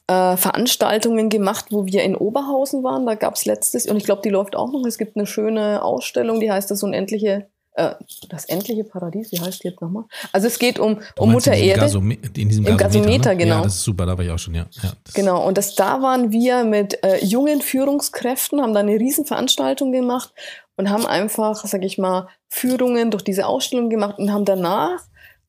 äh, 0.08 0.36
Veranstaltungen 0.36 1.30
gemacht, 1.30 1.68
wo 1.70 1.86
wir 1.86 2.04
in 2.04 2.16
Oberhausen 2.16 2.84
waren. 2.84 3.06
Da 3.06 3.16
gab 3.16 3.36
es 3.36 3.46
letztes, 3.46 3.88
und 3.88 3.98
ich 3.98 4.04
glaube, 4.04 4.22
die 4.24 4.30
läuft 4.30 4.56
auch 4.56 4.72
noch. 4.72 4.86
Es 4.86 4.98
gibt 4.98 5.16
eine 5.16 5.26
schöne 5.26 5.84
Ausstellung, 5.84 6.40
die 6.42 6.52
heißt 6.52 6.70
das 6.70 6.84
Unendliche 6.84 7.48
äh, 7.74 7.96
das 8.30 8.46
endliche 8.46 8.84
Paradies, 8.84 9.32
wie 9.32 9.40
heißt 9.40 9.64
die 9.64 9.70
jetzt 9.70 9.82
nochmal? 9.82 10.04
Also 10.32 10.48
es 10.48 10.60
geht 10.60 10.80
um, 10.80 11.00
um 11.18 11.32
Mutter 11.32 11.54
in 11.54 11.70
Erde. 11.70 11.82
Gasome 11.82 12.16
in 12.16 12.50
diesem 12.50 12.66
Im 12.66 12.78
Gasometer, 12.78 13.00
Gasometer 13.00 13.30
ne? 13.32 13.38
genau. 13.38 13.56
Ja, 13.58 13.64
das 13.64 13.76
ist 13.76 13.84
super, 13.84 14.06
da 14.06 14.18
war 14.18 14.26
ich 14.26 14.32
auch 14.32 14.40
schon, 14.40 14.56
ja. 14.56 14.66
ja 14.82 14.94
genau, 15.14 15.46
und 15.48 15.58
das, 15.58 15.76
da 15.76 16.02
waren 16.02 16.32
wir 16.32 16.64
mit 16.64 17.04
äh, 17.04 17.24
jungen 17.24 17.62
Führungskräften, 17.62 18.62
haben 18.62 18.74
da 18.74 18.82
eine 18.82 19.00
Riesenveranstaltung 19.00 19.92
gemacht 19.92 20.34
und 20.76 20.90
haben 20.90 21.06
einfach, 21.06 21.66
sag 21.66 21.84
ich 21.84 21.98
mal, 21.98 22.28
Führungen 22.50 23.12
durch 23.12 23.24
diese 23.24 23.46
Ausstellung 23.46 23.90
gemacht 23.90 24.20
und 24.20 24.34
haben 24.34 24.46
danach 24.46 25.00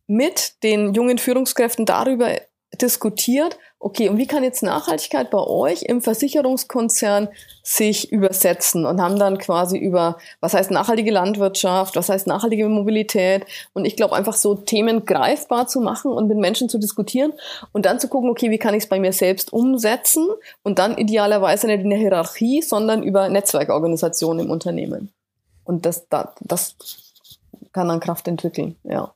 mit 0.07 0.63
den 0.63 0.95
jungen 0.95 1.19
Führungskräften 1.19 1.87
darüber 1.87 2.37
diskutiert, 2.81 3.59
okay, 3.83 4.09
und 4.09 4.17
wie 4.17 4.29
kann 4.29 4.45
jetzt 4.45 4.63
Nachhaltigkeit 4.63 5.31
bei 5.31 5.41
euch 5.41 5.83
im 5.83 6.03
Versicherungskonzern 6.03 7.29
sich 7.65 8.13
übersetzen 8.13 8.87
und 8.87 9.01
haben 9.03 9.19
dann 9.19 9.39
quasi 9.39 9.77
über, 9.77 10.19
was 10.41 10.55
heißt 10.55 10.71
nachhaltige 10.71 11.11
Landwirtschaft, 11.11 11.97
was 11.97 12.09
heißt 12.09 12.29
nachhaltige 12.29 12.69
Mobilität 12.69 13.45
und 13.73 13.85
ich 13.85 13.97
glaube 13.97 14.15
einfach 14.15 14.35
so 14.35 14.55
Themen 14.55 15.05
greifbar 15.05 15.67
zu 15.67 15.81
machen 15.81 16.13
und 16.13 16.29
mit 16.29 16.39
Menschen 16.39 16.69
zu 16.69 16.79
diskutieren 16.79 17.33
und 17.73 17.85
dann 17.85 17.99
zu 17.99 18.07
gucken, 18.07 18.31
okay, 18.31 18.51
wie 18.51 18.59
kann 18.59 18.75
ich 18.75 18.85
es 18.85 18.89
bei 18.89 19.01
mir 19.01 19.13
selbst 19.13 19.53
umsetzen 19.53 20.29
und 20.63 20.79
dann 20.79 20.97
idealerweise 20.97 21.67
nicht 21.67 21.83
in 21.83 21.91
der 21.91 21.99
Hierarchie, 21.99 22.63
sondern 22.63 23.03
über 23.03 23.29
Netzwerkorganisationen 23.29 24.47
im 24.47 24.51
Unternehmen. 24.53 25.13
Und 25.65 25.87
das, 25.87 26.07
das 26.09 26.77
kann 27.73 27.89
dann 27.89 28.01
Kraft 28.01 28.29
entwickeln, 28.29 28.77
ja. 28.85 29.13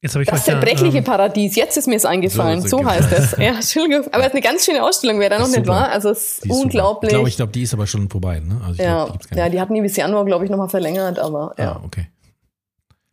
Jetzt 0.00 0.14
ich 0.14 0.28
das 0.28 0.44
zerbrechliche 0.44 0.98
ähm, 0.98 1.04
Paradies, 1.04 1.56
jetzt 1.56 1.76
ist 1.76 1.88
mir 1.88 1.96
es 1.96 2.04
eingefallen, 2.04 2.60
so, 2.60 2.78
so 2.78 2.84
heißt 2.84 3.12
es. 3.12 3.32
Ja, 3.38 3.54
Entschuldigung, 3.54 4.06
aber 4.12 4.20
es 4.20 4.28
ist 4.28 4.34
eine 4.34 4.42
ganz 4.42 4.64
schöne 4.64 4.84
Ausstellung, 4.84 5.18
wer 5.18 5.28
da 5.28 5.40
noch 5.40 5.48
nicht 5.48 5.66
war. 5.66 5.90
Also 5.90 6.10
es 6.10 6.38
ist 6.38 6.50
unglaublich. 6.50 7.10
Ich 7.10 7.16
glaube, 7.16 7.28
ich 7.28 7.36
glaube, 7.36 7.52
die 7.52 7.62
ist 7.62 7.74
aber 7.74 7.86
schon 7.88 8.08
vorbei. 8.08 8.38
Ne? 8.38 8.60
Also 8.64 8.80
ja, 8.80 9.06
glaub, 9.06 9.26
die 9.26 9.36
ja, 9.36 9.48
die 9.48 9.60
hatten 9.60 9.74
die 9.74 9.80
bis 9.80 9.96
Januar, 9.96 10.24
glaube 10.24 10.44
ich, 10.44 10.50
nochmal 10.50 10.68
verlängert, 10.68 11.18
aber 11.18 11.52
ja. 11.58 11.72
Ah, 11.72 11.82
okay. 11.84 12.06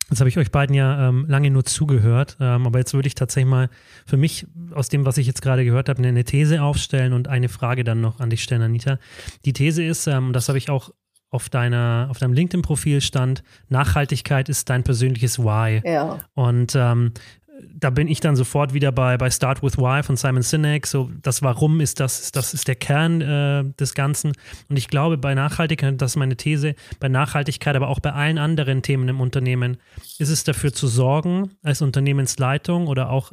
Jetzt 0.10 0.20
habe 0.20 0.30
ich 0.30 0.38
euch 0.38 0.52
beiden 0.52 0.76
ja 0.76 1.10
ähm, 1.10 1.26
lange 1.28 1.50
nur 1.50 1.66
zugehört, 1.66 2.38
ähm, 2.40 2.68
aber 2.68 2.78
jetzt 2.78 2.94
würde 2.94 3.08
ich 3.08 3.16
tatsächlich 3.16 3.50
mal 3.50 3.70
für 4.06 4.18
mich 4.18 4.46
aus 4.76 4.88
dem, 4.88 5.04
was 5.04 5.18
ich 5.18 5.26
jetzt 5.26 5.42
gerade 5.42 5.66
gehört 5.66 5.90
habe, 5.90 6.04
eine 6.04 6.24
These 6.24 6.62
aufstellen 6.62 7.14
und 7.14 7.28
eine 7.28 7.50
Frage 7.50 7.84
dann 7.84 8.02
noch 8.02 8.20
an 8.20 8.30
dich 8.30 8.44
stellen, 8.44 8.62
Anita. 8.62 9.00
Die 9.46 9.54
These 9.54 9.84
ist, 9.84 10.06
ähm, 10.06 10.32
das 10.32 10.48
habe 10.48 10.60
ich 10.60 10.70
auch 10.70 10.92
auf 11.36 11.50
deiner, 11.50 12.08
auf 12.10 12.18
deinem 12.18 12.34
LinkedIn-Profil 12.34 13.02
stand, 13.02 13.44
Nachhaltigkeit 13.70 14.48
ist 14.50 14.70
dein 14.70 14.84
persönliches 14.84 15.38
Why. 15.38 15.82
Ja. 15.84 16.20
Und 16.34 16.76
ähm, 16.76 17.12
da 17.74 17.90
bin 17.90 18.08
ich 18.08 18.20
dann 18.20 18.36
sofort 18.36 18.74
wieder 18.74 18.92
bei, 18.92 19.18
bei 19.18 19.30
Start 19.30 19.64
with 19.64 19.78
Why 19.78 20.04
von 20.04 20.18
Simon 20.18 20.42
Sinek. 20.42 20.88
So, 20.88 21.10
das 21.22 21.42
Warum 21.42 21.80
ist 21.80 22.00
das, 22.00 22.32
das 22.32 22.54
ist 22.54 22.68
der 22.68 22.76
Kern 22.76 23.22
äh, 23.22 23.64
des 23.80 23.94
Ganzen. 23.94 24.34
Und 24.70 24.78
ich 24.78 24.88
glaube, 24.88 25.18
bei 25.18 25.34
Nachhaltigkeit, 25.36 26.02
das 26.02 26.12
ist 26.12 26.16
meine 26.18 26.36
These, 26.36 26.76
bei 27.00 27.08
Nachhaltigkeit, 27.08 27.76
aber 27.76 27.88
auch 27.88 28.00
bei 28.00 28.12
allen 28.12 28.38
anderen 28.38 28.82
Themen 28.82 29.08
im 29.08 29.22
Unternehmen, 29.22 29.78
ist 30.20 30.30
es 30.30 30.44
dafür 30.44 30.74
zu 30.74 30.88
sorgen, 30.88 31.52
als 31.64 31.82
Unternehmensleitung 31.82 32.88
oder 32.88 33.10
auch 33.10 33.32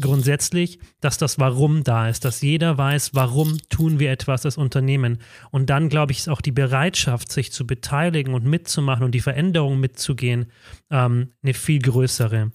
grundsätzlich, 0.00 0.78
dass 1.00 1.18
das 1.18 1.38
Warum 1.38 1.82
da 1.82 2.08
ist, 2.08 2.24
dass 2.24 2.42
jeder 2.42 2.78
weiß, 2.78 3.14
warum 3.14 3.56
tun 3.68 3.98
wir 3.98 4.10
etwas 4.10 4.44
als 4.44 4.56
Unternehmen. 4.56 5.18
Und 5.50 5.70
dann, 5.70 5.88
glaube 5.88 6.12
ich, 6.12 6.18
ist 6.18 6.28
auch 6.28 6.40
die 6.40 6.52
Bereitschaft, 6.52 7.32
sich 7.32 7.52
zu 7.52 7.66
beteiligen 7.66 8.34
und 8.34 8.44
mitzumachen 8.44 9.04
und 9.04 9.12
die 9.12 9.20
Veränderung 9.20 9.80
mitzugehen, 9.80 10.52
ähm, 10.90 11.32
eine 11.42 11.54
viel 11.54 11.80
größere. 11.80 12.52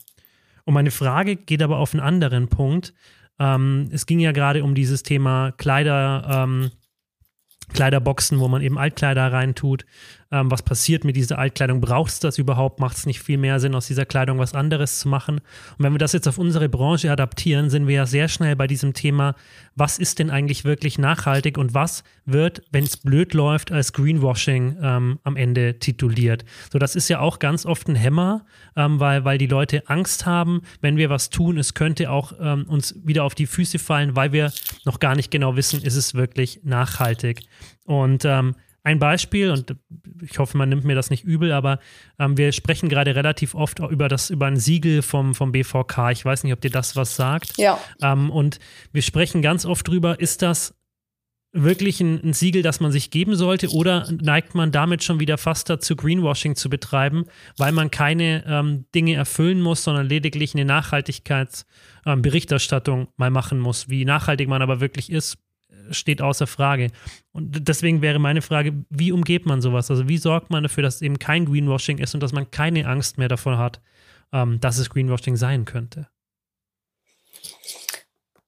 Und 0.66 0.74
meine 0.74 0.92
Frage 0.92 1.36
geht 1.36 1.62
aber 1.62 1.78
auf 1.78 1.94
einen 1.94 2.02
anderen 2.02 2.48
Punkt. 2.48 2.94
Ähm, 3.40 3.90
es 3.92 4.06
ging 4.06 4.20
ja 4.20 4.32
gerade 4.32 4.64
um 4.64 4.76
dieses 4.76 5.04
Thema 5.04 5.52
Kleider, 5.52 6.44
ähm, 6.44 6.72
Kleiderboxen, 7.74 8.40
wo 8.40 8.48
man 8.48 8.62
eben 8.62 8.78
Altkleider 8.78 9.32
reintut 9.32 9.86
ähm, 10.32 10.50
was 10.50 10.64
passiert 10.64 11.04
mit 11.04 11.16
dieser 11.16 11.38
Altkleidung, 11.38 11.82
braucht 11.82 12.12
es 12.12 12.20
das 12.20 12.38
überhaupt, 12.38 12.80
macht 12.80 12.98
es 12.98 13.06
nicht 13.06 13.22
viel 13.22 13.38
mehr 13.38 13.60
Sinn, 13.60 13.76
aus 13.76 13.88
dieser 13.88 14.06
Kleidung 14.06 14.40
was 14.40 14.54
anderes 14.54 15.00
zu 15.00 15.10
machen. 15.10 15.38
Und 15.38 15.80
wenn 15.80 15.94
wir 15.94 16.00
das 16.00 16.14
jetzt 16.14 16.28
auf 16.28 16.38
unsere 16.38 16.70
Branche 16.70 17.12
adaptieren, 17.12 17.70
sind 17.70 17.88
wir 17.88 17.96
ja 17.96 18.06
sehr 18.06 18.28
schnell 18.28 18.56
bei 18.56 18.68
diesem 18.68 18.94
Thema, 18.94 19.36
was 19.76 20.00
ist 20.00 20.20
denn 20.20 20.30
eigentlich 20.30 20.64
wirklich 20.64 20.98
nachhaltig 20.98 21.58
und 21.58 21.74
was 21.74 22.04
wird, 22.26 22.62
wenn 22.72 22.84
es 22.84 22.98
blöd 22.98 23.34
läuft, 23.34 23.72
als 23.72 23.94
Greenwashing 23.94 24.78
ähm, 24.82 25.20
am 25.24 25.36
Ende 25.36 25.80
tituliert. 25.80 26.46
So, 26.72 26.80
das 26.80 26.96
ist 26.96 27.10
ja 27.10 27.20
auch 27.20 27.40
ganz 27.40 27.66
oft 27.66 27.88
ein 27.88 27.96
Hämmer, 27.96 28.46
ähm, 28.76 29.00
weil, 29.00 29.26
weil 29.26 29.38
die 29.38 29.48
Leute 29.48 29.84
Angst 29.88 30.26
haben, 30.26 30.62
wenn 30.82 30.98
wir 30.98 31.10
was 31.10 31.30
tun, 31.30 31.58
es 31.58 31.74
könnte 31.74 32.10
auch 32.10 32.34
ähm, 32.40 32.66
uns 32.68 32.96
wieder 33.04 33.24
auf 33.24 33.36
die 33.36 33.48
Füße 33.48 33.80
fallen, 33.80 34.16
weil 34.16 34.32
wir 34.32 34.52
noch 34.86 35.00
gar 35.00 35.16
nicht 35.16 35.32
genau 35.32 35.56
wissen, 35.56 35.82
ist 35.82 35.96
es 35.96 36.14
wirklich 36.14 36.62
nachhaltig. 36.64 37.42
Und 37.86 38.24
ähm, 38.26 38.56
ein 38.84 39.00
Beispiel, 39.00 39.52
und 39.52 39.76
ich 40.22 40.40
hoffe, 40.40 40.58
man 40.58 40.70
nimmt 40.70 40.86
mir 40.86 40.96
das 40.96 41.12
nicht 41.12 41.24
übel, 41.24 41.52
aber 41.52 41.80
ähm, 42.18 42.36
wir 42.38 42.52
sprechen 42.52 42.90
gerade 42.90 43.16
relativ 43.16 43.54
oft 43.54 43.78
über 43.80 44.08
das, 44.08 44.32
über 44.32 44.48
ein 44.48 44.58
Siegel 44.58 45.04
vom, 45.04 45.36
vom 45.36 45.52
BVK. 45.52 46.10
Ich 46.12 46.26
weiß 46.26 46.44
nicht, 46.44 46.54
ob 46.54 46.62
dir 46.62 46.72
das 46.72 46.96
was 46.96 47.16
sagt. 47.16 47.58
Ja. 47.58 47.78
Ähm, 48.02 48.32
und 48.32 48.58
wir 48.92 49.04
sprechen 49.04 49.44
ganz 49.44 49.66
oft 49.66 49.88
drüber, 49.88 50.20
ist 50.20 50.42
das 50.42 50.74
wirklich 51.54 52.00
ein, 52.00 52.24
ein, 52.24 52.32
Siegel, 52.34 52.64
das 52.64 52.80
man 52.80 52.92
sich 52.92 53.12
geben 53.12 53.36
sollte, 53.36 53.70
oder 53.70 54.12
neigt 54.12 54.56
man 54.56 54.72
damit 54.72 55.04
schon 55.04 55.20
wieder 55.20 55.38
fast 55.38 55.70
dazu, 55.70 55.96
Greenwashing 55.96 56.56
zu 56.56 56.68
betreiben, 56.70 57.26
weil 57.58 57.74
man 57.74 57.92
keine 57.92 58.44
ähm, 58.48 58.86
Dinge 58.96 59.14
erfüllen 59.16 59.62
muss, 59.62 59.84
sondern 59.84 60.08
lediglich 60.08 60.56
eine 60.56 60.66
Nachhaltigkeitsberichterstattung 60.66 63.02
ähm, 63.02 63.08
mal 63.18 63.30
machen 63.30 63.60
muss. 63.60 63.90
Wie 63.90 64.06
nachhaltig 64.06 64.48
man 64.48 64.64
aber 64.64 64.80
wirklich 64.80 65.12
ist, 65.12 65.38
steht 65.90 66.22
außer 66.22 66.48
Frage. 66.48 66.92
Und 67.32 67.68
deswegen 67.68 68.02
wäre 68.02 68.20
meine 68.20 68.42
Frage, 68.42 68.74
wie 68.90 69.12
umgeht 69.12 69.46
man 69.46 69.62
sowas? 69.62 69.90
Also 69.90 70.08
wie 70.08 70.18
sorgt 70.18 70.50
man 70.50 70.64
dafür, 70.64 70.84
dass 70.84 71.02
eben 71.02 71.20
kein 71.20 71.46
Greenwashing 71.46 71.98
ist 71.98 72.14
und 72.14 72.22
dass 72.22 72.34
man 72.34 72.52
keine 72.52 72.88
Angst 72.88 73.18
mehr 73.18 73.28
davon 73.28 73.58
hat, 73.58 73.82
ähm, 74.32 74.60
dass 74.60 74.78
es 74.78 74.90
Greenwashing 74.90 75.36
sein 75.36 75.66
könnte? 75.66 76.08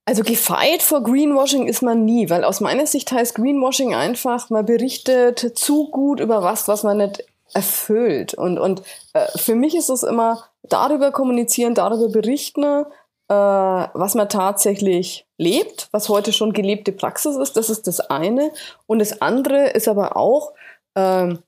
Also 0.05 0.23
gefeit 0.23 0.81
vor 0.81 1.01
Greenwashing 1.03 1.67
ist 1.67 1.81
man 1.81 2.03
nie, 2.03 2.29
weil 2.29 2.43
aus 2.43 2.59
meiner 2.59 2.85
Sicht 2.85 3.11
heißt 3.11 3.35
Greenwashing 3.35 3.95
einfach, 3.95 4.49
man 4.49 4.65
berichtet 4.65 5.57
zu 5.57 5.89
gut 5.89 6.19
über 6.19 6.43
was, 6.43 6.67
was 6.67 6.83
man 6.83 6.97
nicht 6.97 7.23
erfüllt. 7.53 8.33
Und, 8.33 8.59
und 8.59 8.81
äh, 9.13 9.25
für 9.37 9.55
mich 9.55 9.75
ist 9.75 9.89
es 9.89 10.03
immer 10.03 10.43
darüber 10.63 11.11
kommunizieren, 11.11 11.73
darüber 11.73 12.09
berichten, 12.09 12.85
äh, 13.29 13.33
was 13.33 14.15
man 14.15 14.29
tatsächlich 14.29 15.25
lebt, 15.37 15.87
was 15.91 16.09
heute 16.09 16.33
schon 16.33 16.53
gelebte 16.53 16.91
Praxis 16.91 17.35
ist. 17.35 17.57
Das 17.57 17.69
ist 17.69 17.87
das 17.87 17.99
eine. 17.99 18.51
Und 18.85 18.99
das 18.99 19.21
andere 19.21 19.69
ist 19.69 19.87
aber 19.87 20.17
auch, 20.17 20.53
ähm, 20.95 21.39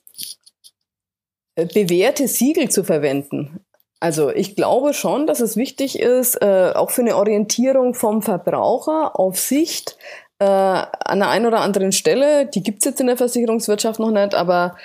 bewährte 1.55 2.27
Siegel 2.27 2.69
zu 2.69 2.83
verwenden. 2.83 3.61
Also 3.99 4.29
ich 4.29 4.55
glaube 4.55 4.93
schon, 4.93 5.25
dass 5.25 5.39
es 5.39 5.55
wichtig 5.55 5.99
ist, 5.99 6.41
äh, 6.41 6.73
auch 6.75 6.91
für 6.91 7.01
eine 7.01 7.15
Orientierung 7.15 7.93
vom 7.93 8.21
Verbraucher 8.21 9.17
auf 9.17 9.39
Sicht 9.39 9.97
äh, 10.39 10.45
an 10.45 11.19
der 11.19 11.29
einen 11.29 11.45
oder 11.45 11.61
anderen 11.61 11.93
Stelle, 11.93 12.45
die 12.45 12.61
gibt 12.61 12.79
es 12.79 12.85
jetzt 12.85 12.99
in 12.99 13.07
der 13.07 13.17
Versicherungswirtschaft 13.17 13.99
noch 13.99 14.11
nicht, 14.11 14.35
aber 14.35 14.75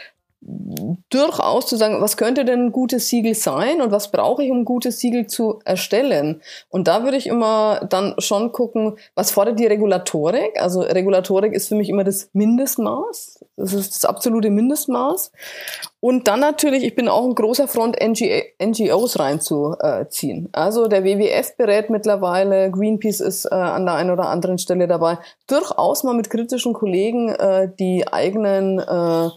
durchaus 0.42 1.66
zu 1.66 1.76
sagen, 1.76 2.00
was 2.00 2.16
könnte 2.16 2.46
denn 2.46 2.66
ein 2.66 2.72
gutes 2.72 3.08
Siegel 3.08 3.34
sein 3.34 3.82
und 3.82 3.92
was 3.92 4.10
brauche 4.10 4.42
ich, 4.42 4.50
um 4.50 4.60
ein 4.60 4.64
gutes 4.64 4.98
Siegel 4.98 5.26
zu 5.26 5.60
erstellen? 5.64 6.40
Und 6.70 6.88
da 6.88 7.04
würde 7.04 7.18
ich 7.18 7.26
immer 7.26 7.86
dann 7.88 8.14
schon 8.18 8.52
gucken, 8.52 8.96
was 9.14 9.30
fordert 9.30 9.58
die 9.58 9.66
Regulatorik? 9.66 10.58
Also 10.58 10.80
Regulatorik 10.80 11.52
ist 11.52 11.68
für 11.68 11.74
mich 11.74 11.90
immer 11.90 12.04
das 12.04 12.30
Mindestmaß. 12.32 13.44
Das 13.56 13.74
ist 13.74 13.94
das 13.94 14.04
absolute 14.06 14.48
Mindestmaß. 14.48 15.30
Und 16.00 16.26
dann 16.26 16.40
natürlich, 16.40 16.84
ich 16.84 16.94
bin 16.94 17.08
auch 17.08 17.26
ein 17.26 17.34
großer 17.34 17.68
Front, 17.68 17.98
NGOs 18.00 19.18
reinzuziehen. 19.18 20.48
Also 20.52 20.88
der 20.88 21.04
WWF 21.04 21.56
berät 21.58 21.90
mittlerweile, 21.90 22.70
Greenpeace 22.70 23.20
ist 23.20 23.44
äh, 23.44 23.54
an 23.54 23.84
der 23.84 23.96
einen 23.96 24.10
oder 24.10 24.28
anderen 24.28 24.56
Stelle 24.56 24.88
dabei, 24.88 25.18
durchaus 25.46 26.02
mal 26.02 26.14
mit 26.14 26.30
kritischen 26.30 26.72
Kollegen 26.72 27.28
äh, 27.28 27.68
die 27.78 28.10
eigenen 28.10 28.78
äh, 28.78 29.28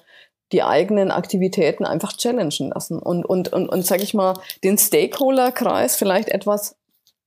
die 0.53 0.63
eigenen 0.63 1.11
Aktivitäten 1.11 1.83
einfach 1.83 2.13
challengen 2.13 2.71
lassen 2.73 2.99
und, 2.99 3.25
und, 3.25 3.51
und, 3.51 3.67
und 3.67 3.85
sag 3.85 4.01
ich 4.01 4.13
mal, 4.13 4.35
den 4.63 4.77
Stakeholder-Kreis 4.77 5.95
vielleicht 5.95 6.29
etwas 6.29 6.75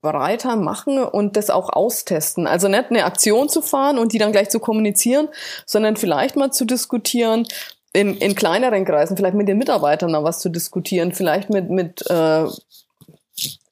breiter 0.00 0.56
machen 0.56 1.02
und 1.02 1.36
das 1.36 1.50
auch 1.50 1.70
austesten. 1.70 2.46
Also 2.46 2.68
nicht 2.68 2.90
eine 2.90 3.04
Aktion 3.04 3.48
zu 3.48 3.60
fahren 3.60 3.98
und 3.98 4.12
die 4.12 4.18
dann 4.18 4.32
gleich 4.32 4.48
zu 4.48 4.60
kommunizieren, 4.60 5.28
sondern 5.66 5.96
vielleicht 5.96 6.36
mal 6.36 6.52
zu 6.52 6.64
diskutieren, 6.64 7.46
in, 7.92 8.16
in 8.18 8.34
kleineren 8.34 8.84
Kreisen, 8.84 9.16
vielleicht 9.16 9.36
mit 9.36 9.48
den 9.48 9.58
Mitarbeitern 9.58 10.12
noch 10.12 10.22
was 10.22 10.38
zu 10.38 10.50
diskutieren, 10.50 11.12
vielleicht 11.12 11.48
mit, 11.48 11.70
mit 11.70 12.08
äh, 12.10 12.44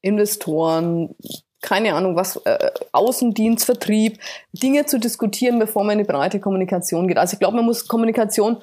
Investoren, 0.01 1.15
keine 1.61 1.95
Ahnung, 1.95 2.17
was, 2.17 2.37
äh, 2.45 2.71
Außendienst, 2.93 3.65
Vertrieb, 3.65 4.19
Dinge 4.53 4.87
zu 4.87 4.99
diskutieren, 4.99 5.59
bevor 5.59 5.85
man 5.85 5.99
in 5.99 6.05
die 6.05 6.13
breite 6.13 6.41
Kommunikation 6.41 7.07
geht. 7.07 7.19
Also 7.19 7.35
ich 7.35 7.39
glaube, 7.39 7.57
man 7.57 7.65
muss 7.65 7.87
Kommunikation 7.87 8.63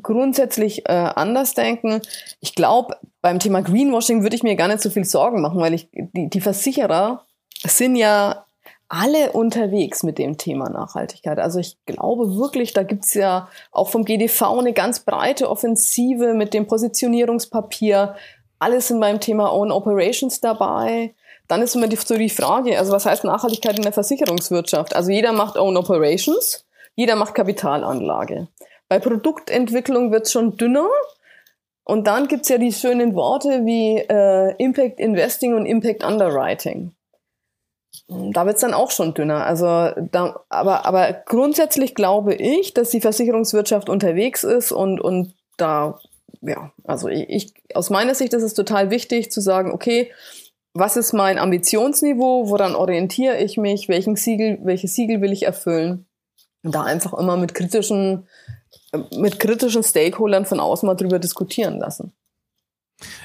grundsätzlich 0.00 0.88
äh, 0.88 0.92
anders 0.92 1.54
denken. 1.54 2.00
Ich 2.40 2.54
glaube, 2.54 2.96
beim 3.20 3.38
Thema 3.38 3.62
Greenwashing 3.62 4.22
würde 4.22 4.36
ich 4.36 4.42
mir 4.42 4.56
gar 4.56 4.68
nicht 4.68 4.80
so 4.80 4.90
viel 4.90 5.04
Sorgen 5.04 5.40
machen, 5.40 5.60
weil 5.60 5.74
ich 5.74 5.88
die, 5.92 6.28
die 6.28 6.40
Versicherer 6.40 7.24
sind 7.64 7.96
ja 7.96 8.46
alle 8.88 9.32
unterwegs 9.32 10.02
mit 10.02 10.18
dem 10.18 10.36
Thema 10.36 10.68
Nachhaltigkeit. 10.68 11.38
Also 11.38 11.58
ich 11.58 11.78
glaube 11.86 12.36
wirklich, 12.36 12.74
da 12.74 12.82
gibt's 12.82 13.14
ja 13.14 13.48
auch 13.70 13.88
vom 13.88 14.04
GDV 14.04 14.58
eine 14.58 14.74
ganz 14.74 15.00
breite 15.00 15.48
Offensive 15.48 16.34
mit 16.34 16.52
dem 16.52 16.66
Positionierungspapier. 16.66 18.14
Alles 18.58 18.88
sind 18.88 19.00
beim 19.00 19.18
Thema 19.18 19.50
Own 19.50 19.72
Operations 19.72 20.40
dabei. 20.40 21.14
Dann 21.48 21.62
ist 21.62 21.74
immer 21.74 21.88
die, 21.88 21.96
so 21.96 22.18
die 22.18 22.28
Frage, 22.28 22.78
also 22.78 22.92
was 22.92 23.06
heißt 23.06 23.24
Nachhaltigkeit 23.24 23.76
in 23.76 23.82
der 23.82 23.92
Versicherungswirtschaft? 23.92 24.94
Also 24.94 25.10
jeder 25.10 25.32
macht 25.32 25.56
Own 25.56 25.78
Operations, 25.78 26.66
jeder 26.94 27.16
macht 27.16 27.34
Kapitalanlage. 27.34 28.48
Bei 28.92 28.98
Produktentwicklung 28.98 30.12
wird 30.12 30.26
es 30.26 30.32
schon 30.32 30.58
dünner. 30.58 30.86
Und 31.82 32.06
dann 32.06 32.28
gibt 32.28 32.42
es 32.42 32.50
ja 32.50 32.58
die 32.58 32.74
schönen 32.74 33.14
Worte 33.14 33.64
wie 33.64 33.96
äh, 33.96 34.54
Impact 34.62 35.00
Investing 35.00 35.54
und 35.54 35.64
Impact 35.64 36.04
Underwriting. 36.04 36.94
Da 38.06 38.44
wird 38.44 38.56
es 38.56 38.60
dann 38.60 38.74
auch 38.74 38.90
schon 38.90 39.14
dünner. 39.14 39.46
Also 39.46 39.92
da, 40.10 40.44
aber, 40.50 40.84
aber 40.84 41.10
grundsätzlich 41.24 41.94
glaube 41.94 42.34
ich, 42.34 42.74
dass 42.74 42.90
die 42.90 43.00
Versicherungswirtschaft 43.00 43.88
unterwegs 43.88 44.44
ist 44.44 44.72
und, 44.72 45.00
und 45.00 45.32
da, 45.56 45.98
ja, 46.42 46.70
also 46.84 47.08
ich, 47.08 47.30
ich 47.30 47.54
aus 47.74 47.88
meiner 47.88 48.14
Sicht 48.14 48.34
ist 48.34 48.42
es 48.42 48.52
total 48.52 48.90
wichtig 48.90 49.32
zu 49.32 49.40
sagen, 49.40 49.72
okay, 49.72 50.12
was 50.74 50.98
ist 50.98 51.14
mein 51.14 51.38
Ambitionsniveau, 51.38 52.50
woran 52.50 52.74
orientiere 52.74 53.38
ich 53.38 53.56
mich, 53.56 53.88
welchen 53.88 54.16
Siegel, 54.16 54.58
welche 54.64 54.88
Siegel 54.88 55.22
will 55.22 55.32
ich 55.32 55.44
erfüllen? 55.44 56.04
Und 56.62 56.74
da 56.74 56.82
einfach 56.82 57.14
immer 57.14 57.38
mit 57.38 57.54
kritischen 57.54 58.28
mit 59.16 59.38
kritischen 59.38 59.82
Stakeholdern 59.82 60.44
von 60.44 60.60
außen 60.60 60.86
mal 60.86 60.94
drüber 60.94 61.18
diskutieren 61.18 61.78
lassen. 61.78 62.12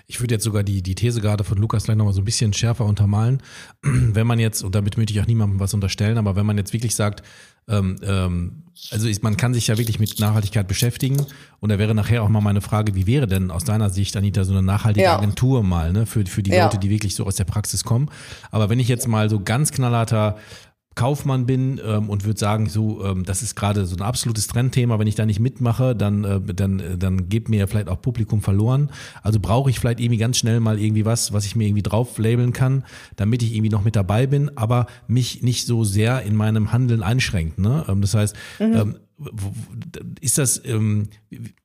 Ich 0.07 0.21
würde 0.21 0.35
jetzt 0.35 0.43
sogar 0.43 0.63
die, 0.63 0.81
die 0.81 0.95
These 0.95 1.21
gerade 1.21 1.43
von 1.43 1.57
Lukas 1.57 1.83
gleich 1.83 1.97
nochmal 1.97 2.13
so 2.13 2.21
ein 2.21 2.25
bisschen 2.25 2.53
schärfer 2.53 2.85
untermalen. 2.85 3.43
Wenn 3.83 4.25
man 4.27 4.39
jetzt, 4.39 4.63
und 4.63 4.73
damit 4.73 4.97
möchte 4.97 5.13
ich 5.13 5.21
auch 5.21 5.27
niemandem 5.27 5.59
was 5.59 5.73
unterstellen, 5.73 6.17
aber 6.17 6.35
wenn 6.35 6.45
man 6.45 6.57
jetzt 6.57 6.73
wirklich 6.73 6.95
sagt, 6.95 7.23
ähm, 7.69 7.97
ähm, 8.01 8.63
also 8.91 9.07
ist, 9.07 9.23
man 9.23 9.37
kann 9.37 9.53
sich 9.53 9.67
ja 9.67 9.77
wirklich 9.77 9.99
mit 9.99 10.19
Nachhaltigkeit 10.19 10.67
beschäftigen 10.67 11.25
und 11.59 11.69
da 11.69 11.79
wäre 11.79 11.93
nachher 11.93 12.23
auch 12.23 12.29
mal 12.29 12.41
meine 12.41 12.61
Frage, 12.61 12.95
wie 12.95 13.07
wäre 13.07 13.27
denn 13.27 13.51
aus 13.51 13.65
deiner 13.65 13.89
Sicht, 13.89 14.15
Anita, 14.15 14.45
so 14.45 14.53
eine 14.53 14.61
nachhaltige 14.61 15.05
ja. 15.05 15.17
Agentur 15.17 15.63
mal, 15.63 15.91
ne, 15.91 16.05
für, 16.05 16.25
für 16.25 16.43
die 16.43 16.51
ja. 16.51 16.63
Leute, 16.63 16.77
die 16.77 16.89
wirklich 16.89 17.15
so 17.15 17.25
aus 17.25 17.35
der 17.35 17.43
Praxis 17.43 17.83
kommen. 17.83 18.09
Aber 18.51 18.69
wenn 18.69 18.79
ich 18.79 18.87
jetzt 18.87 19.07
mal 19.07 19.29
so 19.29 19.39
ganz 19.41 19.71
knallharter 19.71 20.37
Kaufmann 20.97 21.45
bin 21.45 21.79
ähm, 21.85 22.09
und 22.09 22.25
würde 22.25 22.39
sagen, 22.39 22.67
so, 22.67 23.05
ähm, 23.05 23.23
das 23.23 23.41
ist 23.41 23.55
gerade 23.55 23.85
so 23.85 23.95
ein 23.95 24.01
absolutes 24.01 24.47
Trendthema. 24.47 24.99
Wenn 24.99 25.07
ich 25.07 25.15
da 25.15 25.25
nicht 25.25 25.39
mitmache, 25.39 25.95
dann, 25.95 26.23
äh, 26.25 26.41
dann, 26.41 26.79
äh, 26.79 26.97
dann 26.97 27.29
geht 27.29 27.47
mir 27.47 27.67
vielleicht 27.67 27.87
auch 27.87 28.01
Publikum 28.01 28.41
verloren. 28.41 28.89
Also 29.23 29.39
brauche 29.39 29.69
ich 29.69 29.79
vielleicht 29.79 30.01
irgendwie 30.01 30.17
ganz 30.17 30.37
schnell 30.37 30.59
mal 30.59 30.79
irgendwie 30.79 31.05
was, 31.05 31.31
was 31.31 31.45
ich 31.45 31.55
mir 31.55 31.67
irgendwie 31.67 31.83
drauf 31.83 32.17
labeln 32.17 32.51
kann, 32.51 32.83
damit 33.15 33.43
ich 33.43 33.53
irgendwie 33.53 33.69
noch 33.69 33.85
mit 33.85 33.95
dabei 33.95 34.27
bin, 34.27 34.57
aber 34.57 34.87
mich 35.07 35.43
nicht 35.43 35.65
so 35.65 35.85
sehr 35.85 36.23
in 36.23 36.35
meinem 36.35 36.73
Handeln 36.73 37.03
einschränkt. 37.03 37.59
Ne? 37.59 37.85
Ähm, 37.87 38.01
das 38.01 38.13
heißt, 38.13 38.35
mhm. 38.59 38.73
ähm, 38.73 38.95
ist 40.19 40.37
das, 40.37 40.61
ähm, 40.65 41.09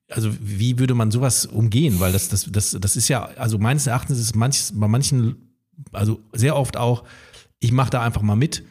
also 0.09 0.31
wie 0.41 0.79
würde 0.79 0.95
man 0.95 1.11
sowas 1.11 1.47
umgehen? 1.47 2.01
Weil 2.01 2.13
das, 2.13 2.29
das, 2.29 2.49
das, 2.53 2.77
das 2.79 2.97
ist 2.97 3.09
ja, 3.09 3.25
also 3.37 3.59
meines 3.59 3.87
Erachtens 3.87 4.19
ist 4.19 4.37
manches, 4.37 4.73
bei 4.75 4.89
manchen, 4.89 5.57
also 5.91 6.21
sehr 6.33 6.55
oft 6.55 6.77
auch, 6.77 7.05
ich 7.61 7.73
mache 7.73 7.91
da 7.91 8.03
einfach 8.03 8.23
mal 8.23 8.37
mit 8.37 8.63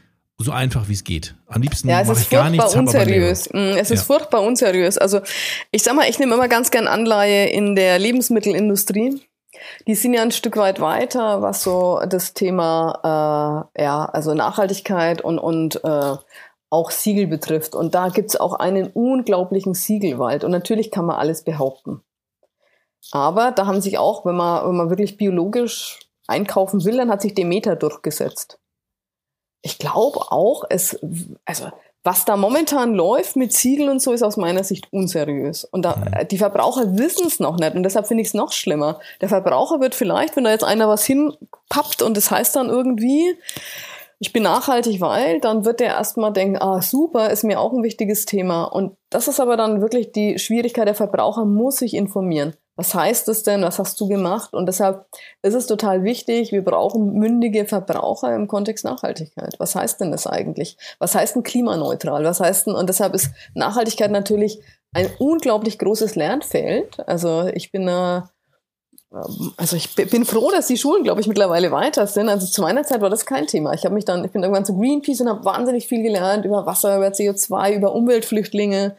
so 0.44 0.52
einfach 0.52 0.88
wie 0.88 0.94
es 0.94 1.04
geht. 1.04 1.36
Am 1.48 1.62
liebsten 1.62 1.90
ja, 1.90 2.02
es 2.02 2.10
ist 2.10 2.28
furchtbar 2.28 2.50
nichts, 2.50 2.76
unseriös. 2.76 3.50
Mm, 3.52 3.78
es 3.78 3.92
ist 3.92 4.00
ja. 4.00 4.06
furchtbar 4.06 4.42
unseriös. 4.42 4.98
Also 4.98 5.22
ich 5.72 5.84
sag 5.84 5.96
mal, 5.96 6.10
ich 6.10 6.20
nehme 6.20 6.36
immer 6.36 6.48
ganz 6.48 6.72
gern 6.72 6.88
Anleihe 6.88 7.50
in 7.50 7.76
der 7.76 8.00
Lebensmittelindustrie. 8.00 9.22
Die 9.88 9.96
sind 9.96 10.14
ja 10.14 10.22
ein 10.22 10.32
Stück 10.32 10.58
weit 10.58 10.80
weiter, 10.80 11.42
was 11.42 11.64
so 11.64 12.02
das 12.08 12.34
Thema 12.34 13.68
äh, 13.76 13.84
ja 13.84 14.06
also 14.06 14.34
Nachhaltigkeit 14.34 15.22
und 15.22 15.40
und 15.40 15.84
äh, 15.84 16.16
auch 16.70 16.92
Siegel 16.92 17.28
betrifft. 17.28 17.76
Und 17.76 17.94
da 17.94 18.10
gibt's 18.10 18.36
auch 18.36 18.54
einen 18.54 18.88
unglaublichen 18.88 19.74
Siegelwald. 19.74 20.44
Und 20.44 20.52
natürlich 20.52 20.90
kann 20.90 21.06
man 21.06 21.18
alles 21.18 21.44
behaupten. 21.44 22.02
Aber 23.12 23.52
da 23.52 23.66
haben 23.66 23.82
sich 23.82 23.98
auch, 23.98 24.26
wenn 24.26 24.36
man, 24.36 24.68
wenn 24.68 24.78
man 24.78 24.90
wirklich 24.90 25.18
biologisch 25.18 26.00
einkaufen 26.28 26.86
will, 26.86 26.96
dann 26.96 27.12
hat 27.12 27.22
sich 27.22 27.34
Demeter 27.34 27.76
durchgesetzt 27.76 28.61
ich 29.62 29.78
glaube 29.78 30.20
auch, 30.32 30.64
es, 30.70 31.00
also 31.46 31.72
was 32.04 32.26
da 32.26 32.36
momentan 32.36 32.96
läuft 32.96 33.36
mit 33.36 33.54
Siegeln 33.54 33.90
und 33.90 34.02
so, 34.02 34.12
ist 34.12 34.24
aus 34.24 34.38
meiner 34.38 34.64
Sicht 34.64 34.88
unseriös. 34.92 35.66
Und 35.66 35.84
da, 35.84 35.98
mhm. 35.98 36.28
die 36.30 36.40
Verbraucher 36.40 36.98
wissen 36.98 37.28
es 37.28 37.40
noch 37.40 37.58
nicht. 37.58 37.76
Und 37.76 37.84
deshalb 37.84 38.08
finde 38.08 38.22
ich 38.22 38.30
es 38.30 38.34
noch 38.34 38.52
schlimmer. 38.52 39.00
Der 39.22 39.30
Verbraucher 39.30 39.80
wird 39.82 39.94
vielleicht, 39.94 40.36
wenn 40.36 40.44
da 40.44 40.52
jetzt 40.52 40.64
einer 40.64 40.88
was 40.88 41.06
hinpappt 41.06 42.02
und 42.02 42.18
das 42.18 42.32
heißt 42.32 42.56
dann 42.56 42.70
irgendwie, 42.70 43.36
ich 44.18 44.34
bin 44.34 44.44
nachhaltig, 44.44 45.00
weil, 45.00 45.40
dann 45.42 45.64
wird 45.66 45.80
der 45.80 45.90
erstmal 45.90 46.34
denken, 46.34 46.58
ah, 46.58 46.82
super, 46.82 47.30
ist 47.30 47.44
mir 47.44 47.60
auch 47.60 47.74
ein 47.74 47.84
wichtiges 47.84 48.26
Thema. 48.26 48.64
Und 48.64 48.96
das 49.10 49.28
ist 49.28 49.40
aber 49.40 49.58
dann 49.58 49.82
wirklich 49.82 50.12
die 50.12 50.40
Schwierigkeit, 50.40 50.88
der 50.88 50.96
Verbraucher 50.96 51.46
muss 51.46 51.78
sich 51.78 51.94
informieren 51.94 52.56
was 52.82 52.96
heißt 52.96 53.28
das 53.28 53.44
denn, 53.44 53.62
was 53.62 53.78
hast 53.78 54.02
du 54.02 54.08
gemacht? 54.08 54.56
Und 54.56 54.66
deshalb 54.66 55.06
ist 55.44 55.54
es 55.54 55.68
total 55.68 56.04
wichtig, 56.04 56.52
wir 56.52 56.64
brauchen 56.64 57.14
mündige 57.14 57.66
Verbraucher 57.66 58.36
im 58.36 58.48
Kontext 58.48 58.84
Nachhaltigkeit. 58.86 59.54
Was 59.60 59.76
heißt 59.76 60.02
denn 60.02 60.10
das 60.10 60.26
eigentlich? 60.26 60.78
Was 60.98 61.14
heißt 61.14 61.36
denn 61.36 61.44
klimaneutral? 61.44 62.24
Was 62.24 62.40
heißt 62.40 62.66
denn, 62.66 62.74
und 62.74 62.90
deshalb 62.90 63.14
ist 63.14 63.30
Nachhaltigkeit 63.54 64.10
natürlich 64.10 64.62
ein 64.94 65.12
unglaublich 65.20 65.78
großes 65.78 66.16
Lernfeld. 66.16 67.08
Also 67.08 67.48
ich 67.54 67.72
bin 67.72 67.86
da 67.86 68.32
also 69.58 69.76
ich 69.76 69.94
bin 69.94 70.24
froh, 70.24 70.52
dass 70.52 70.68
die 70.68 70.78
Schulen, 70.78 71.04
glaube 71.04 71.20
ich, 71.20 71.28
mittlerweile 71.28 71.72
weiter 71.72 72.08
sind. 72.08 72.30
Also 72.30 72.48
zu 72.48 72.62
meiner 72.62 72.84
Zeit 72.84 73.02
war 73.02 73.10
das 73.10 73.26
kein 73.26 73.46
Thema. 73.46 73.74
Ich 73.74 73.84
habe 73.84 73.94
mich 73.94 74.06
dann, 74.06 74.24
ich 74.24 74.32
bin 74.32 74.42
irgendwann 74.42 74.64
zu 74.64 74.78
Greenpeace 74.78 75.20
und 75.22 75.28
habe 75.28 75.44
wahnsinnig 75.44 75.88
viel 75.88 76.02
gelernt 76.02 76.46
über 76.46 76.66
Wasser, 76.66 76.96
über 76.96 77.08
CO2, 77.08 77.76
über 77.76 77.94
Umweltflüchtlinge. 77.94 78.96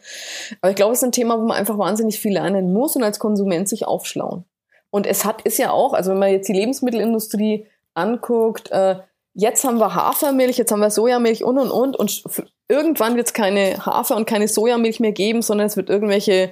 Aber 0.61 0.69
ich 0.69 0.75
glaube, 0.75 0.93
es 0.93 0.99
ist 0.99 1.03
ein 1.03 1.11
Thema, 1.11 1.39
wo 1.39 1.45
man 1.45 1.57
einfach 1.57 1.79
wahnsinnig 1.79 2.19
viel 2.19 2.33
lernen 2.33 2.73
muss 2.73 2.95
und 2.95 3.03
als 3.03 3.17
Konsument 3.17 3.67
sich 3.67 3.87
aufschlauen. 3.87 4.45
Und 4.91 5.07
es 5.07 5.25
hat, 5.25 5.41
ist 5.41 5.57
ja 5.57 5.71
auch, 5.71 5.93
also 5.93 6.11
wenn 6.11 6.19
man 6.19 6.31
jetzt 6.31 6.47
die 6.47 6.53
Lebensmittelindustrie 6.53 7.65
anguckt, 7.95 8.69
äh, 8.69 8.97
jetzt 9.33 9.63
haben 9.63 9.79
wir 9.79 9.95
Hafermilch, 9.95 10.57
jetzt 10.57 10.71
haben 10.71 10.81
wir 10.81 10.91
Sojamilch 10.91 11.43
und 11.43 11.57
und 11.57 11.71
und 11.71 11.95
und 11.95 12.23
irgendwann 12.67 13.15
wird 13.15 13.27
es 13.27 13.33
keine 13.33 13.83
Hafer 13.83 14.15
und 14.15 14.25
keine 14.25 14.47
Sojamilch 14.47 14.99
mehr 14.99 15.11
geben, 15.11 15.41
sondern 15.41 15.65
es 15.65 15.75
wird 15.75 15.89
irgendwelche 15.89 16.51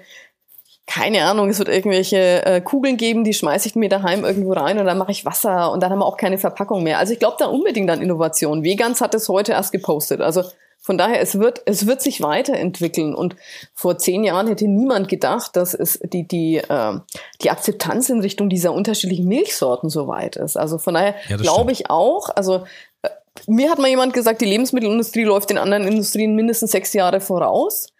keine 0.87 1.23
Ahnung, 1.23 1.49
es 1.49 1.59
wird 1.59 1.69
irgendwelche 1.69 2.45
äh, 2.45 2.61
Kugeln 2.61 2.97
geben, 2.97 3.23
die 3.23 3.33
schmeiße 3.33 3.67
ich 3.67 3.75
mir 3.75 3.87
daheim 3.87 4.25
irgendwo 4.25 4.53
rein 4.53 4.77
und 4.77 4.85
dann 4.85 4.97
mache 4.97 5.11
ich 5.11 5.25
Wasser 5.25 5.71
und 5.71 5.81
dann 5.81 5.91
haben 5.91 5.99
wir 5.99 6.05
auch 6.05 6.17
keine 6.17 6.37
Verpackung 6.37 6.83
mehr. 6.83 6.99
Also 6.99 7.13
ich 7.13 7.19
glaube 7.19 7.37
da 7.39 7.45
unbedingt 7.45 7.89
an 7.89 8.01
Innovation. 8.01 8.63
Vegans 8.63 8.99
hat 8.99 9.15
es 9.15 9.29
heute 9.29 9.53
erst 9.53 9.71
gepostet. 9.71 10.21
Also 10.21 10.43
von 10.83 10.97
daher, 10.97 11.21
es 11.21 11.37
wird, 11.37 11.61
es 11.65 11.85
wird 11.85 12.01
sich 12.01 12.21
weiterentwickeln. 12.21 13.13
Und 13.13 13.35
vor 13.75 13.99
zehn 13.99 14.23
Jahren 14.23 14.47
hätte 14.47 14.67
niemand 14.67 15.09
gedacht, 15.09 15.55
dass 15.55 15.75
es 15.75 15.99
die, 16.01 16.27
die, 16.27 16.57
äh, 16.57 16.93
die 17.43 17.51
Akzeptanz 17.51 18.09
in 18.09 18.19
Richtung 18.19 18.49
dieser 18.49 18.73
unterschiedlichen 18.73 19.27
Milchsorten 19.27 19.91
so 19.91 20.07
weit 20.07 20.37
ist. 20.37 20.57
Also 20.57 20.79
von 20.79 20.95
daher 20.95 21.13
ja, 21.29 21.37
glaube 21.37 21.71
ich 21.71 21.91
auch, 21.91 22.29
also 22.35 22.65
äh, 23.03 23.09
mir 23.45 23.69
hat 23.69 23.77
mal 23.77 23.89
jemand 23.89 24.13
gesagt, 24.13 24.41
die 24.41 24.45
Lebensmittelindustrie 24.45 25.23
läuft 25.23 25.51
den 25.51 25.59
anderen 25.59 25.87
Industrien 25.87 26.35
mindestens 26.35 26.71
sechs 26.71 26.93
Jahre 26.93 27.21
voraus. 27.21 27.93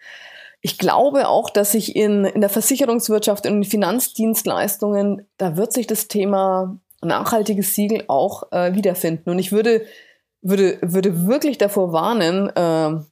Ich 0.64 0.78
glaube 0.78 1.28
auch, 1.28 1.50
dass 1.50 1.72
sich 1.72 1.96
in, 1.96 2.24
in 2.24 2.40
der 2.40 2.48
Versicherungswirtschaft 2.48 3.46
und 3.46 3.52
in 3.54 3.64
Finanzdienstleistungen, 3.64 5.26
da 5.36 5.56
wird 5.56 5.72
sich 5.72 5.88
das 5.88 6.08
Thema 6.08 6.78
nachhaltiges 7.02 7.74
Siegel 7.74 8.04
auch 8.06 8.50
äh, 8.52 8.74
wiederfinden. 8.74 9.28
Und 9.30 9.40
ich 9.40 9.50
würde, 9.50 9.84
würde, 10.40 10.78
würde 10.80 11.26
wirklich 11.26 11.58
davor 11.58 11.92
warnen, 11.92 12.48
äh, 12.50 13.04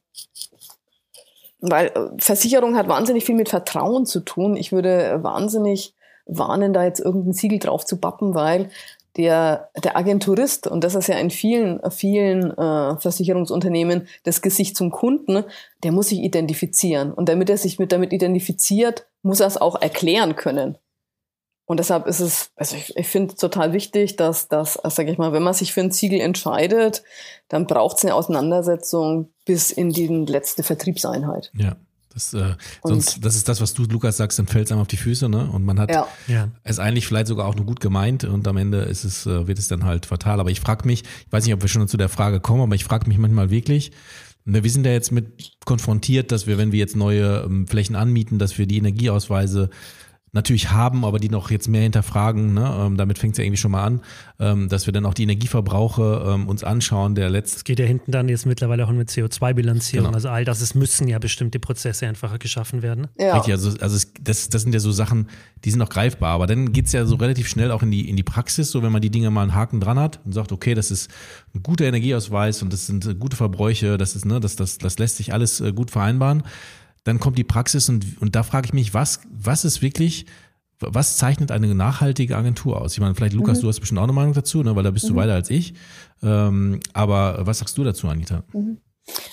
weil 1.59 1.87
äh, 1.87 2.09
Versicherung 2.17 2.77
hat 2.77 2.87
wahnsinnig 2.87 3.25
viel 3.25 3.35
mit 3.35 3.49
Vertrauen 3.49 4.05
zu 4.05 4.21
tun. 4.21 4.55
Ich 4.55 4.71
würde 4.71 5.19
wahnsinnig 5.21 5.93
warnen, 6.25 6.73
da 6.73 6.85
jetzt 6.85 6.99
irgendein 6.99 7.33
Siegel 7.33 7.59
drauf 7.59 7.85
zu 7.85 7.99
bappen, 7.99 8.33
weil 8.33 8.69
der, 9.17 9.69
der 9.83 9.97
Agenturist, 9.97 10.67
und 10.67 10.83
das 10.83 10.95
ist 10.95 11.07
ja 11.07 11.17
in 11.17 11.29
vielen, 11.29 11.79
vielen 11.91 12.51
äh, 12.51 12.97
Versicherungsunternehmen 12.97 14.07
das 14.23 14.41
Gesicht 14.41 14.77
zum 14.77 14.91
Kunden, 14.91 15.43
der 15.83 15.91
muss 15.91 16.09
sich 16.09 16.19
identifizieren. 16.19 17.13
Und 17.13 17.27
damit 17.27 17.49
er 17.49 17.57
sich 17.57 17.79
mit 17.79 17.91
damit 17.91 18.13
identifiziert, 18.13 19.07
muss 19.21 19.39
er 19.39 19.47
es 19.47 19.57
auch 19.57 19.81
erklären 19.81 20.35
können. 20.35 20.77
Und 21.65 21.79
deshalb 21.79 22.05
ist 22.05 22.19
es, 22.19 22.51
also 22.55 22.75
ich, 22.75 22.97
ich 22.97 23.07
finde 23.07 23.33
es 23.33 23.39
total 23.39 23.71
wichtig, 23.71 24.17
dass 24.17 24.49
das, 24.49 24.73
sage 24.73 25.11
ich 25.11 25.17
mal, 25.17 25.31
wenn 25.31 25.43
man 25.43 25.53
sich 25.53 25.71
für 25.71 25.81
ein 25.81 25.91
Ziegel 25.91 26.19
entscheidet, 26.19 27.03
dann 27.47 27.65
braucht 27.65 27.97
es 27.97 28.03
eine 28.03 28.15
Auseinandersetzung 28.15 29.29
bis 29.45 29.71
in 29.71 29.89
die 29.89 30.07
letzte 30.07 30.63
Vertriebseinheit. 30.63 31.51
Ja. 31.53 31.77
Das, 32.13 32.33
äh, 32.33 32.55
sonst, 32.83 33.23
das 33.23 33.35
ist 33.35 33.47
das, 33.47 33.61
was 33.61 33.73
du, 33.73 33.83
Lukas, 33.83 34.17
sagst, 34.17 34.37
dann 34.37 34.47
fällt 34.47 34.65
es 34.65 34.71
einem 34.71 34.81
auf 34.81 34.87
die 34.87 34.97
Füße, 34.97 35.29
ne? 35.29 35.49
Und 35.49 35.63
man 35.63 35.79
hat 35.79 35.91
ja. 36.27 36.49
es 36.63 36.79
eigentlich 36.79 37.07
vielleicht 37.07 37.27
sogar 37.27 37.47
auch 37.47 37.55
nur 37.55 37.65
gut 37.65 37.79
gemeint 37.79 38.25
und 38.25 38.47
am 38.47 38.57
Ende 38.57 38.79
ist 38.79 39.05
es, 39.05 39.25
äh, 39.25 39.47
wird 39.47 39.59
es 39.59 39.69
dann 39.69 39.85
halt 39.85 40.05
fatal. 40.05 40.39
Aber 40.39 40.51
ich 40.51 40.59
frage 40.59 40.85
mich, 40.85 41.03
ich 41.03 41.31
weiß 41.31 41.45
nicht, 41.45 41.53
ob 41.53 41.61
wir 41.61 41.69
schon 41.69 41.87
zu 41.87 41.97
der 41.97 42.09
Frage 42.09 42.41
kommen, 42.41 42.61
aber 42.61 42.75
ich 42.75 42.83
frage 42.83 43.07
mich 43.07 43.17
manchmal 43.17 43.49
wirklich, 43.49 43.91
ne, 44.43 44.63
wir 44.63 44.69
sind 44.69 44.85
ja 44.85 44.91
jetzt 44.91 45.11
mit 45.11 45.53
konfrontiert, 45.65 46.31
dass 46.31 46.47
wir, 46.47 46.57
wenn 46.57 46.71
wir 46.71 46.79
jetzt 46.79 46.95
neue 46.95 47.43
ähm, 47.45 47.67
Flächen 47.67 47.95
anmieten, 47.95 48.39
dass 48.39 48.57
wir 48.57 48.65
die 48.65 48.77
Energieausweise 48.77 49.69
natürlich 50.33 50.71
haben, 50.71 51.03
aber 51.03 51.19
die 51.19 51.29
noch 51.29 51.51
jetzt 51.51 51.67
mehr 51.67 51.81
hinterfragen. 51.81 52.53
Ne? 52.53 52.73
Ähm, 52.79 52.97
damit 52.97 53.19
fängt 53.19 53.33
es 53.33 53.37
ja 53.37 53.43
irgendwie 53.43 53.57
schon 53.57 53.71
mal 53.71 53.83
an, 53.83 54.01
ähm, 54.39 54.69
dass 54.69 54.85
wir 54.85 54.93
dann 54.93 55.05
auch 55.05 55.13
die 55.13 55.23
Energieverbrauche 55.23 56.25
ähm, 56.25 56.47
uns 56.47 56.63
anschauen. 56.63 57.15
Der 57.15 57.29
letzte 57.29 57.57
es 57.57 57.63
geht 57.65 57.79
ja 57.79 57.85
hinten 57.85 58.11
dann 58.11 58.29
jetzt 58.29 58.45
mittlerweile 58.45 58.85
auch 58.85 58.91
mit 58.91 59.09
CO2-Bilanzierung. 59.09 60.05
Genau. 60.05 60.15
Also 60.15 60.29
all 60.29 60.45
das, 60.45 60.61
es 60.61 60.73
müssen 60.73 61.09
ja 61.09 61.19
bestimmte 61.19 61.59
Prozesse 61.59 62.07
einfacher 62.07 62.37
geschaffen 62.37 62.81
werden. 62.81 63.07
Ja. 63.19 63.35
Richtig, 63.35 63.53
also, 63.53 63.71
also 63.81 63.95
es, 63.95 64.13
das, 64.21 64.47
das 64.47 64.61
sind 64.61 64.73
ja 64.73 64.79
so 64.79 64.91
Sachen, 64.91 65.27
die 65.65 65.69
sind 65.69 65.79
noch 65.79 65.89
greifbar. 65.89 66.31
Aber 66.31 66.47
dann 66.47 66.71
geht's 66.71 66.93
ja 66.93 67.05
so 67.05 67.15
relativ 67.15 67.49
schnell 67.49 67.71
auch 67.71 67.83
in 67.83 67.91
die, 67.91 68.09
in 68.09 68.15
die 68.15 68.23
Praxis, 68.23 68.71
so 68.71 68.81
wenn 68.83 68.91
man 68.93 69.01
die 69.01 69.09
Dinge 69.09 69.31
mal 69.31 69.43
einen 69.43 69.53
Haken 69.53 69.81
dran 69.81 69.99
hat 69.99 70.21
und 70.23 70.31
sagt, 70.31 70.53
okay, 70.53 70.75
das 70.75 70.91
ist 70.91 71.11
ein 71.53 71.61
guter 71.61 71.83
Energieausweis 71.83 72.61
und 72.61 72.71
das 72.71 72.87
sind 72.87 73.05
äh, 73.05 73.15
gute 73.15 73.35
Verbräuche, 73.35 73.97
das 73.97 74.15
ist, 74.15 74.25
ne, 74.25 74.39
das, 74.39 74.55
das, 74.55 74.77
das 74.77 74.97
lässt 74.97 75.17
sich 75.17 75.33
alles 75.33 75.59
äh, 75.59 75.73
gut 75.73 75.91
vereinbaren 75.91 76.43
dann 77.03 77.19
kommt 77.19 77.37
die 77.37 77.43
Praxis 77.43 77.89
und, 77.89 78.21
und 78.21 78.35
da 78.35 78.43
frage 78.43 78.67
ich 78.67 78.73
mich, 78.73 78.93
was, 78.93 79.21
was 79.31 79.65
ist 79.65 79.81
wirklich, 79.81 80.25
was 80.79 81.17
zeichnet 81.17 81.51
eine 81.51 81.73
nachhaltige 81.73 82.35
Agentur 82.37 82.81
aus? 82.81 82.93
Ich 82.93 82.99
meine, 82.99 83.15
vielleicht 83.15 83.33
Lukas, 83.33 83.57
mhm. 83.57 83.61
du 83.63 83.67
hast 83.69 83.79
bestimmt 83.79 83.99
auch 83.99 84.03
eine 84.03 84.13
Meinung 84.13 84.33
dazu, 84.33 84.63
ne, 84.63 84.75
weil 84.75 84.83
da 84.83 84.91
bist 84.91 85.05
mhm. 85.05 85.09
du 85.09 85.15
weiter 85.15 85.33
als 85.33 85.49
ich. 85.49 85.73
Ähm, 86.23 86.79
aber 86.93 87.45
was 87.45 87.59
sagst 87.59 87.77
du 87.77 87.83
dazu, 87.83 88.07
Anita? 88.07 88.43
Mhm. 88.53 88.77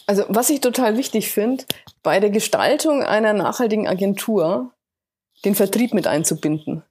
Also, 0.06 0.24
was 0.28 0.50
ich 0.50 0.60
total 0.60 0.96
wichtig 0.96 1.30
finde, 1.30 1.64
bei 2.02 2.20
der 2.20 2.30
Gestaltung 2.30 3.02
einer 3.02 3.32
nachhaltigen 3.32 3.86
Agentur 3.86 4.72
den 5.44 5.54
Vertrieb 5.54 5.94
mit 5.94 6.06
einzubinden. 6.06 6.82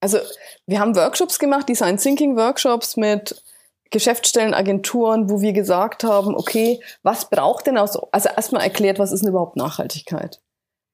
Also, 0.00 0.18
wir 0.66 0.80
haben 0.80 0.96
Workshops 0.96 1.38
gemacht, 1.38 1.68
Design 1.68 1.96
Thinking 1.96 2.36
Workshops 2.36 2.96
mit 2.96 3.41
Geschäftsstellen, 3.92 4.54
Agenturen, 4.54 5.30
wo 5.30 5.40
wir 5.40 5.52
gesagt 5.52 6.02
haben, 6.02 6.34
okay, 6.34 6.80
was 7.02 7.30
braucht 7.30 7.66
denn 7.66 7.78
aus, 7.78 7.96
also 8.10 8.28
erstmal 8.28 8.62
erklärt, 8.62 8.98
was 8.98 9.12
ist 9.12 9.20
denn 9.20 9.30
überhaupt 9.30 9.56
Nachhaltigkeit? 9.56 10.40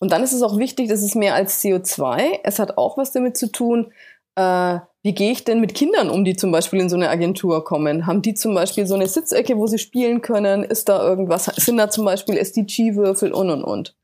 Und 0.01 0.13
dann 0.13 0.23
ist 0.23 0.33
es 0.33 0.43
auch 0.43 0.59
wichtig, 0.59 0.89
das 0.89 1.03
ist 1.03 1.17
mehr 1.17 1.35
als 1.35 1.63
CO2. 1.63 2.41
Es 2.45 2.59
hat 2.59 2.79
auch 2.79 2.99
was 2.99 3.13
damit 3.13 3.37
zu 3.37 3.51
tun, 3.51 3.93
äh, 4.37 4.79
wie 5.03 5.15
gehe 5.15 5.33
ich 5.33 5.45
denn 5.45 5.61
mit 5.61 5.75
Kindern 5.75 6.11
um, 6.11 6.25
die 6.25 6.37
zum 6.37 6.53
Beispiel 6.53 6.81
in 6.81 6.89
so 6.89 6.97
eine 6.97 7.09
Agentur 7.09 7.65
kommen? 7.65 8.07
Haben 8.07 8.23
die 8.23 8.35
zum 8.35 8.55
Beispiel 8.55 8.87
so 8.87 8.95
eine 8.95 9.09
Sitzecke, 9.09 9.57
wo 9.57 9.67
sie 9.67 9.79
spielen 9.79 10.21
können? 10.23 10.65
Ist 10.65 10.89
da 10.89 11.03
irgendwas? 11.03 11.47
Sind 11.57 11.79
da 11.79 11.91
zum 11.91 12.05
Beispiel 12.05 12.37
SDG-Würfel 12.37 13.33
und 13.33 13.51
und 13.51 13.65
und? 13.65 13.98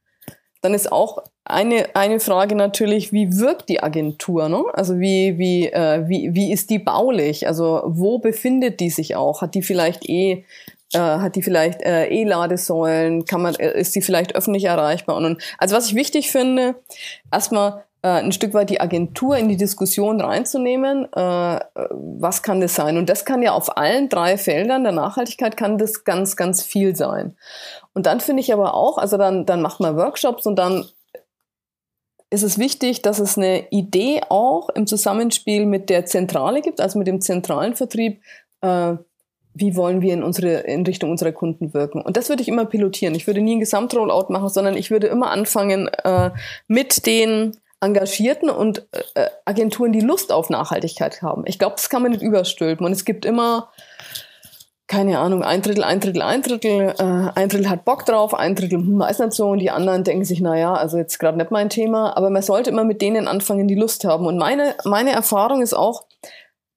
Dann 0.64 0.72
ist 0.72 0.90
auch 0.90 1.18
eine, 1.44 1.94
eine 1.94 2.20
Frage 2.20 2.54
natürlich, 2.54 3.12
wie 3.12 3.38
wirkt 3.38 3.68
die 3.68 3.82
Agentur? 3.82 4.48
Ne? 4.48 4.64
Also 4.72 4.98
wie, 4.98 5.36
wie, 5.36 5.66
äh, 5.66 6.08
wie, 6.08 6.34
wie 6.34 6.50
ist 6.52 6.70
die 6.70 6.78
baulich? 6.78 7.46
Also 7.46 7.82
wo 7.84 8.18
befindet 8.18 8.80
die 8.80 8.88
sich 8.88 9.14
auch? 9.14 9.42
Hat 9.42 9.54
die 9.54 9.60
vielleicht 9.60 10.08
eh 10.08 10.46
äh, 10.94 10.98
hat 10.98 11.36
die 11.36 11.42
vielleicht 11.42 11.82
äh, 11.82 12.06
E-Ladesäulen, 12.06 13.26
kann 13.26 13.42
man, 13.42 13.54
äh, 13.56 13.78
ist 13.78 13.94
die 13.94 14.00
vielleicht 14.00 14.36
öffentlich 14.36 14.64
erreichbar 14.64 15.16
und, 15.16 15.26
und 15.26 15.42
also 15.58 15.76
was 15.76 15.88
ich 15.88 15.94
wichtig 15.96 16.30
finde, 16.30 16.76
erstmal 17.30 17.84
ein 18.08 18.32
Stück 18.32 18.52
weit 18.52 18.68
die 18.68 18.80
Agentur 18.80 19.36
in 19.38 19.48
die 19.48 19.56
Diskussion 19.56 20.20
reinzunehmen, 20.20 21.10
äh, 21.14 21.60
was 21.74 22.42
kann 22.42 22.60
das 22.60 22.74
sein? 22.74 22.98
Und 22.98 23.08
das 23.08 23.24
kann 23.24 23.42
ja 23.42 23.52
auf 23.52 23.78
allen 23.78 24.10
drei 24.10 24.36
Feldern 24.36 24.84
der 24.84 24.92
Nachhaltigkeit 24.92 25.56
kann 25.56 25.78
das 25.78 26.04
ganz, 26.04 26.36
ganz 26.36 26.62
viel 26.62 26.94
sein. 26.94 27.36
Und 27.94 28.06
dann 28.06 28.20
finde 28.20 28.42
ich 28.42 28.52
aber 28.52 28.74
auch, 28.74 28.98
also 28.98 29.16
dann, 29.16 29.46
dann 29.46 29.62
macht 29.62 29.80
man 29.80 29.96
Workshops 29.96 30.46
und 30.46 30.56
dann 30.56 30.84
ist 32.28 32.42
es 32.42 32.58
wichtig, 32.58 33.00
dass 33.00 33.20
es 33.20 33.38
eine 33.38 33.70
Idee 33.70 34.20
auch 34.28 34.68
im 34.70 34.86
Zusammenspiel 34.86 35.64
mit 35.64 35.88
der 35.88 36.04
Zentrale 36.04 36.60
gibt, 36.60 36.80
also 36.80 36.98
mit 36.98 37.06
dem 37.06 37.22
zentralen 37.22 37.74
Vertrieb, 37.74 38.20
äh, 38.60 38.96
wie 39.54 39.76
wollen 39.76 40.02
wir 40.02 40.12
in 40.12 40.22
unsere 40.24 40.60
in 40.60 40.84
Richtung 40.84 41.10
unserer 41.10 41.32
Kunden 41.32 41.72
wirken. 41.72 42.02
Und 42.02 42.16
das 42.16 42.28
würde 42.28 42.42
ich 42.42 42.48
immer 42.48 42.66
pilotieren. 42.66 43.14
Ich 43.14 43.26
würde 43.26 43.40
nie 43.40 43.56
ein 43.56 43.60
Gesamtrollout 43.60 44.26
machen, 44.30 44.48
sondern 44.48 44.76
ich 44.76 44.90
würde 44.90 45.06
immer 45.06 45.30
anfangen 45.30 45.88
äh, 46.02 46.32
mit 46.66 47.06
den 47.06 47.56
Engagierten 47.84 48.50
und 48.50 48.86
äh, 49.14 49.28
Agenturen, 49.44 49.92
die 49.92 50.00
Lust 50.00 50.32
auf 50.32 50.50
Nachhaltigkeit 50.50 51.22
haben. 51.22 51.44
Ich 51.46 51.58
glaube, 51.58 51.76
das 51.76 51.88
kann 51.88 52.02
man 52.02 52.12
nicht 52.12 52.22
überstülpen. 52.22 52.84
Und 52.84 52.92
es 52.92 53.04
gibt 53.04 53.24
immer 53.24 53.70
keine 54.86 55.18
Ahnung, 55.18 55.42
ein 55.42 55.62
Drittel, 55.62 55.82
ein 55.82 55.98
Drittel, 56.00 56.22
ein 56.22 56.42
Drittel, 56.42 56.94
äh, 56.98 57.30
ein 57.34 57.48
Drittel 57.48 57.70
hat 57.70 57.84
Bock 57.84 58.04
drauf, 58.04 58.34
ein 58.34 58.54
Drittel 58.54 58.78
weiß 58.78 59.20
nicht 59.20 59.32
so 59.32 59.48
und 59.48 59.58
die 59.58 59.70
anderen 59.70 60.04
denken 60.04 60.24
sich, 60.24 60.40
naja, 60.40 60.74
also 60.74 60.98
jetzt 60.98 61.18
gerade 61.18 61.38
nicht 61.38 61.50
mein 61.50 61.70
Thema, 61.70 62.16
aber 62.16 62.28
man 62.28 62.42
sollte 62.42 62.70
immer 62.70 62.84
mit 62.84 63.00
denen 63.00 63.26
anfangen, 63.26 63.66
die 63.66 63.74
Lust 63.74 64.04
haben. 64.04 64.26
Und 64.26 64.36
meine, 64.36 64.74
meine 64.84 65.12
Erfahrung 65.12 65.62
ist 65.62 65.74
auch, 65.74 66.04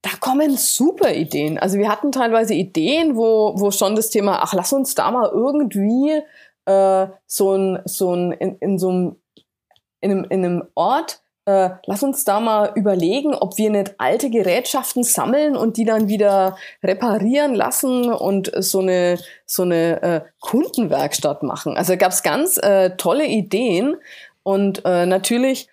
da 0.04 0.12
kommen 0.22 0.56
super 0.56 1.14
Ideen. 1.14 1.58
Also 1.58 1.78
wir 1.78 1.90
hatten 1.90 2.14
teilweise 2.14 2.54
Ideen, 2.54 3.18
wo, 3.18 3.54
wo 3.58 3.72
schon 3.72 3.96
das 3.96 4.10
Thema, 4.10 4.40
ach, 4.42 4.54
lass 4.54 4.72
uns 4.72 4.96
da 4.96 5.12
mal 5.12 5.30
irgendwie 5.30 6.22
äh, 6.66 7.08
so 7.26 7.56
ein, 7.56 7.80
so 7.86 8.14
ein, 8.14 8.32
in, 8.32 8.58
in 8.60 8.80
so 8.80 8.90
einem, 8.90 9.16
in 10.02 10.12
einem, 10.12 10.26
in 10.30 10.46
einem 10.46 10.64
Ort 10.76 11.22
äh, 11.48 11.70
lass 11.86 12.04
uns 12.04 12.26
da 12.26 12.42
mal 12.42 12.74
überlegen, 12.76 13.34
ob 13.34 13.58
wir 13.58 13.70
nicht 13.70 13.96
alte 14.00 14.30
Gerätschaften 14.30 15.04
sammeln 15.04 15.56
und 15.56 15.78
die 15.78 15.86
dann 15.86 16.10
wieder 16.10 16.58
reparieren 16.84 17.56
lassen 17.56 18.12
und 18.12 18.52
so 18.58 18.82
eine, 18.82 19.18
so 19.46 19.64
eine 19.64 20.02
äh, 20.02 20.22
Kundenwerkstatt 20.42 21.44
machen. 21.44 21.78
Also 21.78 21.96
gab 21.96 22.12
es 22.12 22.22
ganz 22.22 22.58
äh, 22.58 22.98
tolle 22.98 23.26
Ideen 23.26 23.96
und 24.44 24.84
äh, 24.84 25.06
natürlich 25.06 25.70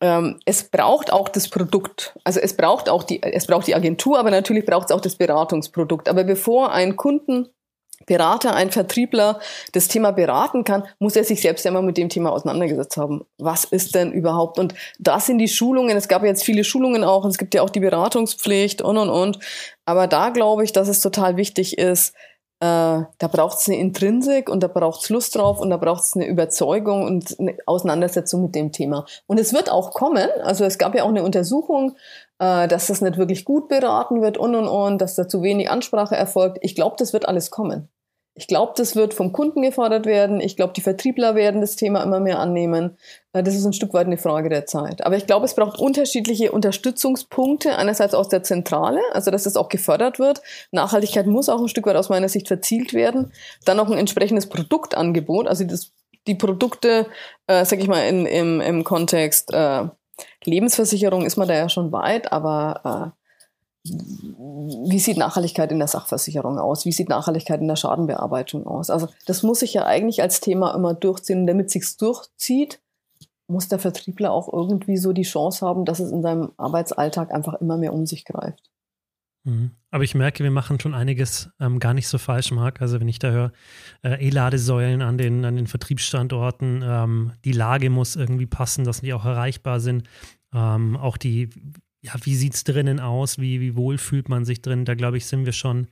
ähm, 0.00 0.40
es 0.44 0.64
braucht 0.64 1.12
auch 1.12 1.28
das 1.28 1.48
Produkt. 1.48 2.18
Also 2.24 2.40
es 2.40 2.56
braucht 2.56 2.88
auch 2.88 3.04
die, 3.04 3.22
es 3.22 3.46
braucht 3.46 3.68
die 3.68 3.76
Agentur, 3.76 4.18
aber 4.18 4.32
natürlich 4.32 4.66
braucht 4.66 4.90
es 4.90 4.96
auch 4.96 5.00
das 5.00 5.14
Beratungsprodukt. 5.14 6.08
Aber 6.08 6.24
bevor 6.24 6.72
ein 6.72 6.96
Kunden 6.96 7.48
Berater, 8.06 8.54
ein 8.54 8.70
Vertriebler 8.70 9.40
das 9.72 9.88
Thema 9.88 10.10
beraten 10.10 10.64
kann, 10.64 10.84
muss 10.98 11.16
er 11.16 11.24
sich 11.24 11.40
selbst 11.40 11.64
ja 11.64 11.70
mal 11.70 11.82
mit 11.82 11.96
dem 11.96 12.08
Thema 12.08 12.32
auseinandergesetzt 12.32 12.96
haben. 12.96 13.22
Was 13.38 13.64
ist 13.64 13.94
denn 13.94 14.12
überhaupt? 14.12 14.58
Und 14.58 14.74
das 14.98 15.26
sind 15.26 15.38
die 15.38 15.48
Schulungen. 15.48 15.96
Es 15.96 16.08
gab 16.08 16.22
jetzt 16.22 16.44
viele 16.44 16.64
Schulungen 16.64 17.04
auch. 17.04 17.24
Es 17.24 17.38
gibt 17.38 17.54
ja 17.54 17.62
auch 17.62 17.70
die 17.70 17.80
Beratungspflicht 17.80 18.82
und, 18.82 18.98
und, 18.98 19.10
und. 19.10 19.38
Aber 19.84 20.06
da 20.06 20.30
glaube 20.30 20.64
ich, 20.64 20.72
dass 20.72 20.88
es 20.88 21.00
total 21.00 21.36
wichtig 21.36 21.78
ist, 21.78 22.14
äh, 22.62 23.02
da 23.18 23.26
braucht 23.28 23.58
es 23.58 23.68
eine 23.68 23.78
Intrinsik 23.78 24.48
und 24.48 24.62
da 24.62 24.68
braucht 24.68 25.02
es 25.02 25.10
Lust 25.10 25.34
drauf 25.34 25.58
und 25.58 25.70
da 25.70 25.78
braucht 25.78 26.04
es 26.04 26.14
eine 26.14 26.28
Überzeugung 26.28 27.02
und 27.02 27.36
eine 27.40 27.56
Auseinandersetzung 27.66 28.40
mit 28.42 28.54
dem 28.54 28.70
Thema. 28.70 29.04
Und 29.26 29.40
es 29.40 29.52
wird 29.52 29.68
auch 29.68 29.90
kommen. 29.90 30.28
Also 30.44 30.64
es 30.64 30.78
gab 30.78 30.94
ja 30.94 31.02
auch 31.02 31.08
eine 31.08 31.24
Untersuchung, 31.24 31.96
äh, 32.42 32.66
dass 32.66 32.88
das 32.88 33.00
nicht 33.00 33.18
wirklich 33.18 33.44
gut 33.44 33.68
beraten 33.68 34.20
wird 34.20 34.36
und 34.36 34.56
und 34.56 34.66
und, 34.66 34.98
dass 35.00 35.14
da 35.14 35.28
zu 35.28 35.42
wenig 35.42 35.70
Ansprache 35.70 36.16
erfolgt. 36.16 36.58
Ich 36.60 36.74
glaube, 36.74 36.96
das 36.98 37.12
wird 37.12 37.28
alles 37.28 37.52
kommen. 37.52 37.88
Ich 38.34 38.46
glaube, 38.48 38.72
das 38.76 38.96
wird 38.96 39.12
vom 39.14 39.32
Kunden 39.32 39.60
gefordert 39.60 40.06
werden. 40.06 40.40
Ich 40.40 40.56
glaube, 40.56 40.72
die 40.72 40.80
Vertriebler 40.80 41.34
werden 41.34 41.60
das 41.60 41.76
Thema 41.76 42.02
immer 42.02 42.18
mehr 42.18 42.40
annehmen. 42.40 42.96
Äh, 43.32 43.44
das 43.44 43.54
ist 43.54 43.64
ein 43.64 43.74
Stück 43.74 43.94
weit 43.94 44.06
eine 44.06 44.16
Frage 44.16 44.48
der 44.48 44.66
Zeit. 44.66 45.06
Aber 45.06 45.16
ich 45.16 45.26
glaube, 45.26 45.44
es 45.44 45.54
braucht 45.54 45.78
unterschiedliche 45.78 46.50
Unterstützungspunkte. 46.50 47.76
Einerseits 47.76 48.14
aus 48.14 48.28
der 48.28 48.42
Zentrale, 48.42 49.00
also 49.12 49.30
dass 49.30 49.46
es 49.46 49.56
auch 49.56 49.68
gefördert 49.68 50.18
wird. 50.18 50.42
Nachhaltigkeit 50.72 51.26
muss 51.26 51.48
auch 51.48 51.60
ein 51.60 51.68
Stück 51.68 51.86
weit 51.86 51.96
aus 51.96 52.08
meiner 52.08 52.28
Sicht 52.28 52.48
verzielt 52.48 52.92
werden. 52.92 53.32
Dann 53.66 53.76
noch 53.76 53.88
ein 53.88 53.98
entsprechendes 53.98 54.48
Produktangebot, 54.48 55.46
also 55.46 55.62
das, 55.62 55.92
die 56.26 56.34
Produkte, 56.34 57.06
äh, 57.46 57.64
sag 57.64 57.78
ich 57.78 57.86
mal, 57.86 58.08
in, 58.08 58.26
im, 58.26 58.60
im 58.60 58.82
Kontext 58.82 59.52
äh, 59.52 59.84
Lebensversicherung 60.44 61.24
ist 61.24 61.36
man 61.36 61.48
da 61.48 61.54
ja 61.54 61.68
schon 61.68 61.92
weit, 61.92 62.32
aber 62.32 63.12
äh, 63.14 63.22
wie 63.84 64.98
sieht 64.98 65.16
Nachhaltigkeit 65.16 65.72
in 65.72 65.78
der 65.78 65.88
Sachversicherung 65.88 66.58
aus? 66.58 66.84
Wie 66.84 66.92
sieht 66.92 67.08
Nachhaltigkeit 67.08 67.60
in 67.60 67.68
der 67.68 67.76
Schadenbearbeitung 67.76 68.66
aus? 68.66 68.90
Also 68.90 69.08
das 69.26 69.42
muss 69.42 69.60
sich 69.60 69.74
ja 69.74 69.84
eigentlich 69.84 70.22
als 70.22 70.40
Thema 70.40 70.74
immer 70.74 70.94
durchziehen. 70.94 71.40
Und 71.40 71.46
damit 71.48 71.70
sich's 71.70 71.96
durchzieht, 71.96 72.80
muss 73.48 73.68
der 73.68 73.80
Vertriebler 73.80 74.32
auch 74.32 74.52
irgendwie 74.52 74.96
so 74.96 75.12
die 75.12 75.22
Chance 75.22 75.66
haben, 75.66 75.84
dass 75.84 75.98
es 75.98 76.12
in 76.12 76.22
seinem 76.22 76.52
Arbeitsalltag 76.56 77.32
einfach 77.32 77.54
immer 77.54 77.76
mehr 77.76 77.92
um 77.92 78.06
sich 78.06 78.24
greift. 78.24 78.71
Mhm. 79.44 79.72
Aber 79.90 80.04
ich 80.04 80.14
merke, 80.14 80.44
wir 80.44 80.50
machen 80.50 80.78
schon 80.80 80.94
einiges 80.94 81.50
ähm, 81.60 81.78
gar 81.78 81.94
nicht 81.94 82.08
so 82.08 82.18
falsch, 82.18 82.50
Marc. 82.52 82.80
Also 82.80 83.00
wenn 83.00 83.08
ich 83.08 83.18
da 83.18 83.30
höre, 83.30 83.52
äh, 84.02 84.26
E-Ladesäulen 84.26 85.02
an 85.02 85.18
den, 85.18 85.44
an 85.44 85.56
den 85.56 85.66
Vertriebsstandorten, 85.66 86.82
ähm, 86.84 87.32
die 87.44 87.52
Lage 87.52 87.90
muss 87.90 88.16
irgendwie 88.16 88.46
passen, 88.46 88.84
dass 88.84 89.00
die 89.00 89.12
auch 89.12 89.24
erreichbar 89.24 89.80
sind. 89.80 90.08
Ähm, 90.54 90.96
auch 90.96 91.16
die, 91.16 91.50
ja, 92.00 92.12
wie 92.22 92.34
sieht 92.34 92.54
es 92.54 92.64
drinnen 92.64 93.00
aus, 93.00 93.38
wie, 93.38 93.60
wie 93.60 93.76
wohl 93.76 93.98
fühlt 93.98 94.28
man 94.28 94.44
sich 94.44 94.62
drin, 94.62 94.84
da 94.84 94.94
glaube 94.94 95.16
ich, 95.16 95.26
sind 95.26 95.44
wir 95.44 95.52
schon 95.52 95.88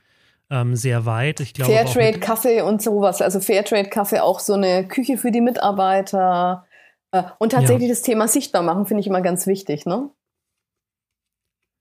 ähm, 0.50 0.76
sehr 0.76 1.06
weit. 1.06 1.40
Ich 1.40 1.54
glaube, 1.54 1.72
Fairtrade 1.72 2.18
Kaffee 2.18 2.62
und 2.62 2.82
sowas, 2.82 3.22
also 3.22 3.40
Fairtrade 3.40 3.88
Kaffee 3.88 4.20
auch 4.20 4.40
so 4.40 4.54
eine 4.54 4.86
Küche 4.86 5.16
für 5.16 5.30
die 5.30 5.40
Mitarbeiter 5.40 6.66
äh, 7.12 7.22
und 7.38 7.52
tatsächlich 7.52 7.88
ja. 7.88 7.94
das 7.94 8.02
Thema 8.02 8.28
sichtbar 8.28 8.62
machen, 8.62 8.86
finde 8.86 9.00
ich 9.00 9.06
immer 9.06 9.22
ganz 9.22 9.46
wichtig, 9.46 9.86
ne? 9.86 10.10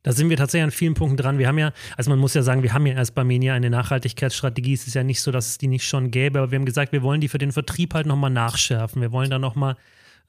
Da 0.04 0.14
sind 0.14 0.30
wir 0.30 0.38
tatsächlich 0.38 0.64
an 0.64 0.72
vielen 0.72 0.94
Punkten 0.94 1.18
dran. 1.18 1.40
Wir 1.40 1.48
haben 1.48 1.58
ja, 1.58 1.74
also 1.98 2.10
man 2.10 2.20
muss 2.20 2.34
ja 2.34 2.42
sagen, 2.42 2.64
wir 2.64 2.74
haben 2.74 2.86
ja 2.86 2.94
erst 2.94 3.16
bei 3.16 3.24
Menia 3.24 3.54
eine 3.54 3.70
Nachhaltigkeitsstrategie. 3.70 4.74
Es 4.74 4.88
ist 4.88 4.94
ja 4.94 5.04
nicht 5.04 5.22
so, 5.22 5.32
dass 5.32 5.48
es 5.48 5.58
die 5.58 5.68
nicht 5.68 5.86
schon 5.86 6.10
gäbe, 6.10 6.40
aber 6.40 6.52
wir 6.52 6.58
haben 6.58 6.66
gesagt, 6.66 6.94
wir 6.94 7.04
wollen 7.04 7.20
die 7.20 7.28
für 7.28 7.38
den 7.38 7.52
Vertrieb 7.52 7.94
halt 7.94 8.08
nochmal 8.08 8.30
nachschärfen. 8.30 9.02
Wir 9.02 9.12
wollen 9.12 9.30
da 9.30 9.40
nochmal 9.40 9.76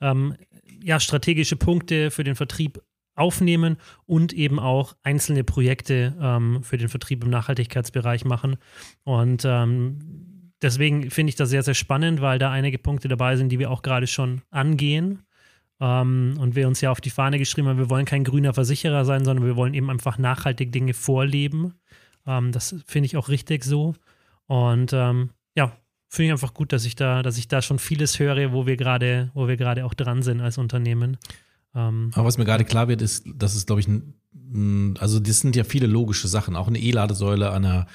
ähm, 0.01 0.35
ja, 0.83 0.99
strategische 0.99 1.57
Punkte 1.57 2.11
für 2.11 2.25
den 2.25 2.35
Vertrieb 2.35 2.81
aufnehmen 3.15 3.77
und 4.07 4.33
eben 4.33 4.59
auch 4.59 4.97
einzelne 5.03 5.45
Projekte 5.45 6.17
ähm, 6.21 6.63
für 6.63 6.79
den 6.79 6.89
Vertrieb 6.89 7.23
im 7.23 7.31
Nachhaltigkeitsbereich 7.31 8.25
machen. 8.25 8.57
Und 9.05 9.45
ähm, 9.45 10.53
deswegen 10.63 11.11
finde 11.11 11.31
ich 11.31 11.37
das 11.37 11.51
sehr, 11.51 11.63
sehr 11.63 11.75
spannend, 11.75 12.21
weil 12.21 12.39
da 12.39 12.51
einige 12.51 12.79
Punkte 12.79 13.09
dabei 13.09 13.37
sind, 13.37 13.51
die 13.51 13.59
wir 13.59 13.71
auch 13.71 13.83
gerade 13.83 14.07
schon 14.07 14.43
angehen. 14.51 15.23
Ähm, 15.81 16.35
und 16.39 16.55
wir 16.55 16.69
uns 16.69 16.81
ja 16.81 16.91
auf 16.91 17.01
die 17.01 17.11
Fahne 17.11 17.39
geschrieben 17.39 17.69
haben, 17.69 17.79
wir 17.79 17.91
wollen 17.91 18.05
kein 18.05 18.25
grüner 18.25 18.53
Versicherer 18.55 19.05
sein, 19.05 19.25
sondern 19.25 19.47
wir 19.47 19.57
wollen 19.57 19.75
eben 19.75 19.91
einfach 19.91 20.19
nachhaltig 20.19 20.73
Dinge 20.73 20.95
vorleben. 20.95 21.75
Ähm, 22.27 22.53
das 22.53 22.77
finde 22.87 23.07
ich 23.07 23.17
auch 23.17 23.29
richtig 23.29 23.65
so. 23.65 23.95
Und 24.47 24.93
ähm, 24.93 25.31
ja, 25.57 25.73
finde 26.09 26.27
ich 26.27 26.33
einfach 26.33 26.55
gut, 26.55 26.73
dass 26.73 26.85
ich 26.85 26.97
da, 26.97 27.23
dass 27.23 27.39
ich 27.39 27.49
da 27.49 27.63
schon 27.63 27.79
vieles 27.79 28.19
höre, 28.19 28.53
wo 28.53 28.67
wir 28.67 28.77
gerade, 28.77 29.31
wo 29.33 29.49
wir 29.49 29.57
gerade 29.57 29.85
auch 29.87 29.95
dran 29.95 30.23
sind 30.23 30.41
als 30.41 30.59
Unternehmen. 30.59 31.17
Ähm, 31.75 32.11
Aber 32.15 32.27
was 32.27 32.37
mir 32.37 32.45
gerade 32.45 32.65
klar 32.65 32.89
wird, 32.89 33.01
ist, 33.01 33.25
dass 33.35 33.55
es, 33.55 33.65
glaube 33.65 33.81
ich, 33.81 33.89
also 35.01 35.21
das 35.21 35.41
sind 35.41 35.57
ja 35.57 35.65
viele 35.65 35.87
logische 35.87 36.29
Sachen. 36.29 36.57
Auch 36.57 36.69
eine 36.69 36.79
E-Ladesäule 36.79 37.51
an, 37.51 37.65
einer, 37.65 37.87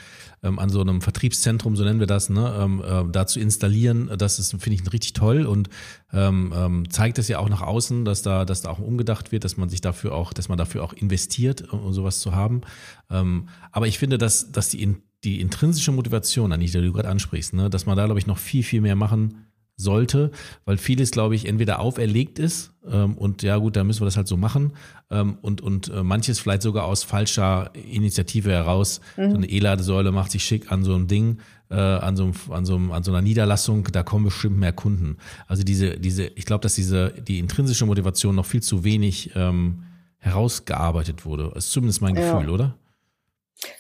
ähm, 0.46 0.60
an 0.60 0.70
so 0.70 0.80
einem 0.82 1.02
Vertriebszentrum, 1.02 1.76
so 1.76 1.84
nennen 1.84 2.00
wir 2.00 2.08
das, 2.08 2.30
ne, 2.30 2.56
ähm, 2.58 2.82
äh, 2.86 3.12
da 3.12 3.28
zu 3.28 3.39
installieren, 3.39 4.10
das 4.18 4.39
ist, 4.39 4.52
finde 4.52 4.82
ich, 4.82 4.93
richtig 4.93 5.14
toll 5.14 5.46
und 5.46 5.70
ähm, 6.14 6.54
ähm, 6.56 6.89
zeigt 6.89 7.18
es 7.18 7.28
ja 7.28 7.39
auch 7.39 7.50
nach 7.50 7.62
außen, 7.62 8.06
dass 8.06 8.22
da, 8.22 8.46
dass 8.46 8.62
da 8.62 8.70
auch 8.70 8.80
umgedacht 8.80 9.32
wird, 9.32 9.43
dass 9.43 9.58
man 9.58 9.70
sich 9.70 9.82
dafür 9.82 10.14
auch, 10.14 10.34
dass 10.34 10.48
man 10.48 10.58
dafür 10.58 10.84
auch 10.84 10.93
investiert, 10.93 11.74
um 11.74 11.93
sowas 11.93 12.20
zu 12.20 12.36
haben. 12.36 12.62
Ähm, 13.10 13.50
aber 13.72 13.88
ich 13.88 13.98
finde, 13.98 14.18
dass, 14.18 14.52
dass 14.52 14.70
die, 14.70 14.96
die 15.24 15.41
intrinsische 15.41 15.91
Motivation, 15.91 16.52
Anita, 16.52 16.80
die 16.80 16.88
du 16.88 16.93
gerade 16.93 17.10
ansprichst, 17.10 17.54
ne, 17.54 17.70
dass 17.70 17.86
man 17.86 17.98
da, 17.98 18.06
glaube 18.06 18.20
ich, 18.20 18.28
noch 18.28 18.38
viel, 18.38 18.64
viel 18.64 18.82
mehr 18.82 18.96
machen 18.96 19.46
sollte, 19.78 20.32
weil 20.64 20.78
vieles, 20.78 21.12
glaube 21.12 21.36
ich, 21.36 21.48
entweder 21.48 21.80
auferlegt 21.80 22.40
ist 22.40 22.72
ähm, 22.90 23.18
und 23.18 23.44
ja 23.44 23.58
gut, 23.58 23.76
da 23.76 23.84
müssen 23.84 24.02
wir 24.02 24.06
das 24.06 24.16
halt 24.16 24.28
so 24.28 24.38
machen 24.38 24.74
ähm, 25.12 25.38
und, 25.42 25.62
und 25.62 25.90
äh, 25.90 26.04
manches 26.04 26.40
vielleicht 26.40 26.62
sogar 26.62 26.86
aus 26.86 27.04
falscher 27.04 27.72
Initiative 27.74 28.52
heraus. 28.52 29.02
Mhm. 29.18 29.32
So 29.32 29.38
eine 29.38 29.50
E-Ladesäule 29.50 30.12
macht 30.12 30.32
sich 30.32 30.44
schick 30.44 30.72
an 30.72 30.84
so 30.84 30.96
einem 30.96 31.08
Ding, 31.08 31.40
äh, 31.70 31.76
an, 31.76 32.16
so 32.16 32.24
einem, 32.24 32.34
an, 32.52 32.66
so 32.66 32.76
einem, 32.76 32.92
an 32.92 33.04
so 33.04 33.12
einer 33.12 33.22
Niederlassung, 33.22 33.86
da 33.92 34.04
kommen 34.04 34.26
bestimmt 34.26 34.58
mehr 34.58 34.74
Kunden. 34.74 35.18
Also 35.48 35.64
diese, 35.64 35.98
diese, 35.98 36.28
ich 36.28 36.46
glaube, 36.46 36.62
dass 36.62 36.76
diese, 36.76 37.10
die 37.10 37.40
intrinsische 37.40 37.86
Motivation 37.86 38.36
noch 38.36 38.46
viel 38.46 38.64
zu 38.64 38.84
wenig 38.84 39.32
ähm, 39.36 39.84
herausgearbeitet 40.20 41.26
wurde. 41.26 41.52
Das 41.54 41.66
ist 41.66 41.72
zumindest 41.72 42.02
mein 42.02 42.16
Gefühl, 42.16 42.46
ja. 42.46 42.50
oder? 42.50 42.78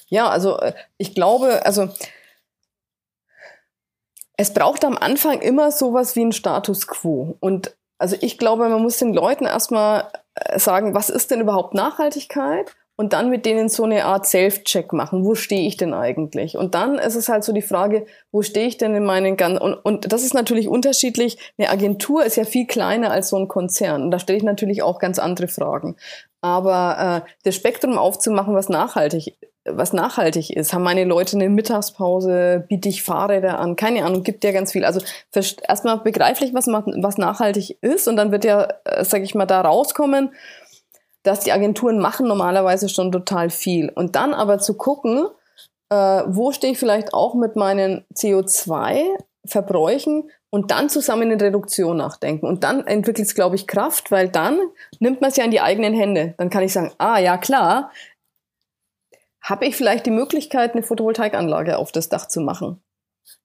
Ja, 0.09 0.29
also 0.29 0.59
äh, 0.59 0.73
ich 0.97 1.15
glaube, 1.15 1.65
also 1.65 1.89
es 4.37 4.53
braucht 4.53 4.85
am 4.85 4.97
Anfang 4.97 5.41
immer 5.41 5.71
sowas 5.71 6.15
wie 6.15 6.25
ein 6.25 6.31
Status 6.31 6.87
quo. 6.87 7.37
Und 7.39 7.75
also 7.97 8.15
ich 8.21 8.37
glaube, 8.37 8.67
man 8.69 8.81
muss 8.81 8.97
den 8.97 9.13
Leuten 9.13 9.45
erstmal 9.45 10.09
äh, 10.35 10.59
sagen, 10.59 10.93
was 10.93 11.09
ist 11.09 11.31
denn 11.31 11.41
überhaupt 11.41 11.73
Nachhaltigkeit? 11.73 12.75
Und 12.97 13.11
dann 13.11 13.29
mit 13.29 13.45
denen 13.45 13.67
so 13.67 13.83
eine 13.83 14.05
Art 14.05 14.25
Self-Check 14.25 14.93
machen. 14.93 15.25
Wo 15.25 15.35
stehe 15.35 15.67
ich 15.67 15.75
denn 15.75 15.93
eigentlich? 15.93 16.57
Und 16.57 16.75
dann 16.75 16.97
ist 16.97 17.15
es 17.15 17.27
halt 17.27 17.43
so 17.43 17.51
die 17.51 17.61
Frage, 17.61 18.05
wo 18.31 18.41
stehe 18.41 18.67
ich 18.67 18.77
denn 18.77 18.95
in 18.95 19.03
meinen 19.03 19.35
ganzen, 19.35 19.61
und, 19.61 19.73
und 19.73 20.13
das 20.13 20.23
ist 20.23 20.33
natürlich 20.33 20.69
unterschiedlich. 20.69 21.37
Eine 21.57 21.69
Agentur 21.69 22.23
ist 22.23 22.37
ja 22.37 22.45
viel 22.45 22.67
kleiner 22.67 23.11
als 23.11 23.29
so 23.29 23.37
ein 23.37 23.49
Konzern. 23.49 24.03
Und 24.03 24.11
da 24.11 24.19
stelle 24.19 24.37
ich 24.37 24.45
natürlich 24.45 24.81
auch 24.81 24.99
ganz 24.99 25.19
andere 25.19 25.49
Fragen. 25.49 25.97
Aber 26.39 27.23
äh, 27.25 27.29
das 27.43 27.55
Spektrum 27.55 27.97
aufzumachen, 27.97 28.55
was 28.55 28.69
nachhaltig 28.69 29.35
was 29.65 29.93
nachhaltig 29.93 30.55
ist. 30.55 30.73
Haben 30.73 30.83
meine 30.83 31.05
Leute 31.05 31.37
eine 31.37 31.49
Mittagspause? 31.49 32.65
Biete 32.67 32.89
ich 32.89 33.03
Fahrräder 33.03 33.59
an? 33.59 33.75
Keine 33.75 34.05
Ahnung, 34.05 34.23
gibt 34.23 34.43
ja 34.43 34.51
ganz 34.51 34.71
viel. 34.71 34.85
Also 34.85 35.01
erstmal 35.67 35.97
begreiflich, 35.99 36.53
was, 36.53 36.67
was 36.67 37.17
nachhaltig 37.17 37.79
ist 37.81 38.07
und 38.07 38.15
dann 38.15 38.31
wird 38.31 38.45
ja, 38.45 38.67
äh, 38.83 39.03
sag 39.03 39.23
ich 39.23 39.33
mal, 39.33 39.47
da 39.47 39.61
rauskommen, 39.61 40.33
dass 41.23 41.39
die 41.39 41.51
Agenturen 41.51 41.97
machen 41.99 42.27
normalerweise 42.27 42.89
schon 42.89 43.11
total 43.11 43.49
viel. 43.49 43.89
Und 43.89 44.15
dann 44.15 44.35
aber 44.35 44.59
zu 44.59 44.75
gucken, 44.75 45.27
äh, 45.89 46.23
wo 46.27 46.51
stehe 46.51 46.73
ich 46.73 46.79
vielleicht 46.79 47.13
auch 47.13 47.33
mit 47.33 47.55
meinen 47.55 48.05
CO2-Verbräuchen 48.13 50.29
und 50.51 50.71
dann 50.71 50.89
zusammen 50.89 51.31
in 51.31 51.41
Reduktion 51.41 51.97
nachdenken. 51.97 52.45
Und 52.45 52.63
dann 52.63 52.85
entwickelt 52.85 53.27
es, 53.27 53.35
glaube 53.35 53.55
ich, 53.55 53.67
Kraft, 53.67 54.11
weil 54.11 54.29
dann 54.29 54.59
nimmt 54.99 55.21
man 55.21 55.31
es 55.31 55.37
ja 55.37 55.43
in 55.43 55.51
die 55.51 55.61
eigenen 55.61 55.93
Hände. 55.93 56.33
Dann 56.37 56.49
kann 56.49 56.63
ich 56.63 56.73
sagen, 56.73 56.91
ah 56.97 57.17
ja 57.17 57.37
klar, 57.37 57.91
habe 59.45 59.65
ich 59.65 59.75
vielleicht 59.75 60.07
die 60.07 60.11
Möglichkeit, 60.11 60.73
eine 60.73 60.81
Photovoltaikanlage 60.81 61.77
auf 61.77 61.91
das 61.91 62.09
Dach 62.09 62.27
zu 62.27 62.41
machen? 62.41 62.81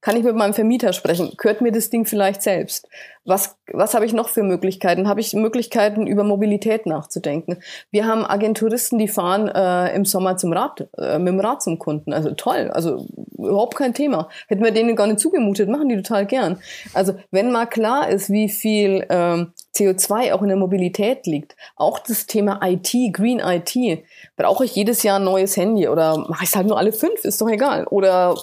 Kann 0.00 0.16
ich 0.16 0.24
mit 0.24 0.34
meinem 0.34 0.54
Vermieter 0.54 0.94
sprechen? 0.94 1.32
Gehört 1.36 1.60
mir 1.60 1.72
das 1.72 1.90
Ding 1.90 2.06
vielleicht 2.06 2.42
selbst? 2.42 2.88
Was, 3.26 3.56
was 3.70 3.92
habe 3.92 4.06
ich 4.06 4.14
noch 4.14 4.30
für 4.30 4.42
Möglichkeiten? 4.42 5.08
Habe 5.08 5.20
ich 5.20 5.34
Möglichkeiten, 5.34 6.06
über 6.06 6.24
Mobilität 6.24 6.86
nachzudenken? 6.86 7.58
Wir 7.90 8.06
haben 8.06 8.24
Agenturisten, 8.24 8.98
die 8.98 9.08
fahren 9.08 9.48
äh, 9.48 9.94
im 9.94 10.06
Sommer 10.06 10.38
zum 10.38 10.54
Rad, 10.54 10.88
äh, 10.96 11.18
mit 11.18 11.28
dem 11.28 11.40
Rad 11.40 11.62
zum 11.62 11.78
Kunden. 11.78 12.14
Also 12.14 12.30
toll, 12.30 12.70
also 12.72 13.06
überhaupt 13.36 13.76
kein 13.76 13.92
Thema. 13.92 14.30
Hätten 14.48 14.64
wir 14.64 14.70
denen 14.70 14.96
gar 14.96 15.06
nicht 15.06 15.20
zugemutet, 15.20 15.68
machen 15.68 15.90
die 15.90 15.96
total 15.96 16.24
gern. 16.24 16.58
Also 16.94 17.14
wenn 17.30 17.52
mal 17.52 17.66
klar 17.66 18.08
ist, 18.08 18.30
wie 18.30 18.48
viel 18.48 19.04
ähm, 19.10 19.52
CO2 19.74 20.32
auch 20.32 20.40
in 20.40 20.48
der 20.48 20.56
Mobilität 20.56 21.26
liegt, 21.26 21.56
auch 21.76 21.98
das 21.98 22.26
Thema 22.26 22.60
IT, 22.62 22.94
Green 23.12 23.40
IT, 23.40 24.02
brauche 24.36 24.64
ich 24.64 24.74
jedes 24.74 25.02
Jahr 25.02 25.18
ein 25.18 25.24
neues 25.24 25.58
Handy 25.58 25.88
oder 25.88 26.16
mache 26.16 26.44
ich 26.44 26.50
es 26.50 26.56
halt 26.56 26.66
nur 26.66 26.78
alle 26.78 26.92
fünf, 26.92 27.22
ist 27.24 27.40
doch 27.40 27.48
egal. 27.48 27.86
Oder 27.86 28.34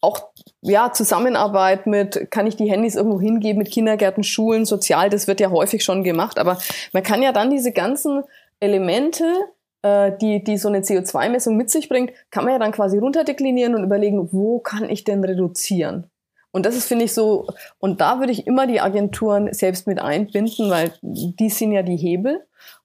auch 0.00 0.30
ja, 0.62 0.92
Zusammenarbeit 0.92 1.86
mit, 1.86 2.30
kann 2.30 2.46
ich 2.46 2.56
die 2.56 2.70
Handys 2.70 2.94
irgendwo 2.94 3.20
hingeben 3.20 3.58
mit 3.58 3.70
Kindergärten, 3.70 4.22
Schulen, 4.22 4.66
sozial, 4.66 5.08
das 5.08 5.26
wird 5.26 5.40
ja 5.40 5.50
häufig 5.50 5.82
schon 5.84 6.04
gemacht. 6.04 6.38
Aber 6.38 6.58
man 6.92 7.02
kann 7.02 7.22
ja 7.22 7.32
dann 7.32 7.50
diese 7.50 7.72
ganzen 7.72 8.22
Elemente, 8.60 9.24
äh, 9.82 10.12
die, 10.20 10.44
die 10.44 10.58
so 10.58 10.68
eine 10.68 10.80
CO2-Messung 10.80 11.56
mit 11.56 11.70
sich 11.70 11.88
bringt, 11.88 12.12
kann 12.30 12.44
man 12.44 12.52
ja 12.52 12.58
dann 12.58 12.72
quasi 12.72 12.98
runterdeklinieren 12.98 13.74
und 13.74 13.84
überlegen, 13.84 14.32
wo 14.32 14.58
kann 14.58 14.90
ich 14.90 15.04
denn 15.04 15.24
reduzieren? 15.24 16.10
Und 16.52 16.66
das 16.66 16.76
ist, 16.76 16.88
finde 16.88 17.04
ich, 17.04 17.14
so, 17.14 17.46
und 17.78 18.00
da 18.00 18.18
würde 18.18 18.32
ich 18.32 18.46
immer 18.46 18.66
die 18.66 18.80
Agenturen 18.80 19.52
selbst 19.52 19.86
mit 19.86 20.00
einbinden, 20.00 20.68
weil 20.68 20.92
die 21.00 21.48
sind 21.48 21.72
ja 21.72 21.82
die 21.82 21.96
Hebel. 21.96 22.44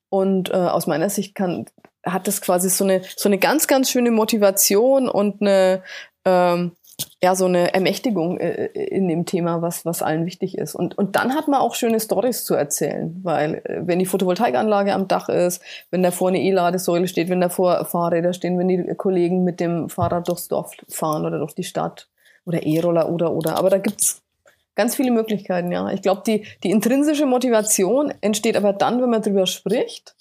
Und 0.09 0.51
äh, 0.51 0.53
aus 0.53 0.87
meiner 0.87 1.09
Sicht 1.09 1.35
kann, 1.35 1.65
hat 2.05 2.27
das 2.27 2.41
quasi 2.41 2.69
so 2.69 2.83
eine, 2.83 3.01
so 3.17 3.27
eine 3.27 3.39
ganz, 3.39 3.67
ganz 3.67 3.89
schöne 3.89 4.11
Motivation 4.11 5.09
und 5.09 5.41
eine, 5.41 5.81
ähm, 6.25 6.73
ja, 7.21 7.35
so 7.35 7.45
eine 7.45 7.73
Ermächtigung 7.73 8.37
äh, 8.37 8.65
in 8.67 9.07
dem 9.07 9.25
Thema, 9.25 9.61
was, 9.61 9.85
was 9.85 10.01
allen 10.01 10.25
wichtig 10.25 10.57
ist. 10.57 10.75
Und, 10.75 10.97
und 10.97 11.15
dann 11.15 11.33
hat 11.33 11.47
man 11.47 11.59
auch 11.59 11.75
schöne 11.75 11.99
Stories 11.99 12.45
zu 12.45 12.53
erzählen, 12.53 13.19
weil 13.23 13.55
äh, 13.65 13.81
wenn 13.85 13.99
die 13.99 14.05
Photovoltaikanlage 14.05 14.93
am 14.93 15.07
Dach 15.07 15.29
ist, 15.29 15.61
wenn 15.91 16.03
davor 16.03 16.29
eine 16.29 16.41
E-Ladesäule 16.41 17.07
steht, 17.07 17.29
wenn 17.29 17.41
davor 17.41 17.85
Fahrräder 17.85 18.33
stehen, 18.33 18.57
wenn 18.59 18.67
die 18.67 18.93
Kollegen 18.95 19.43
mit 19.43 19.59
dem 19.59 19.89
Fahrrad 19.89 20.27
durchs 20.27 20.47
Dorf 20.47 20.71
fahren 20.87 21.25
oder 21.25 21.39
durch 21.39 21.53
die 21.53 21.63
Stadt 21.63 22.07
oder 22.45 22.63
E-Roller 22.63 23.09
oder 23.09 23.33
oder. 23.33 23.57
Aber 23.57 23.69
da 23.69 23.79
gibt's 23.79 24.21
ganz 24.75 24.95
viele 24.95 25.11
Möglichkeiten, 25.11 25.71
ja. 25.71 25.89
Ich 25.89 26.01
glaube, 26.01 26.21
die, 26.25 26.45
die 26.63 26.71
intrinsische 26.71 27.25
Motivation 27.25 28.13
entsteht 28.21 28.55
aber 28.57 28.73
dann, 28.73 29.01
wenn 29.01 29.09
man 29.09 29.21
drüber 29.21 29.47
spricht 29.47 30.15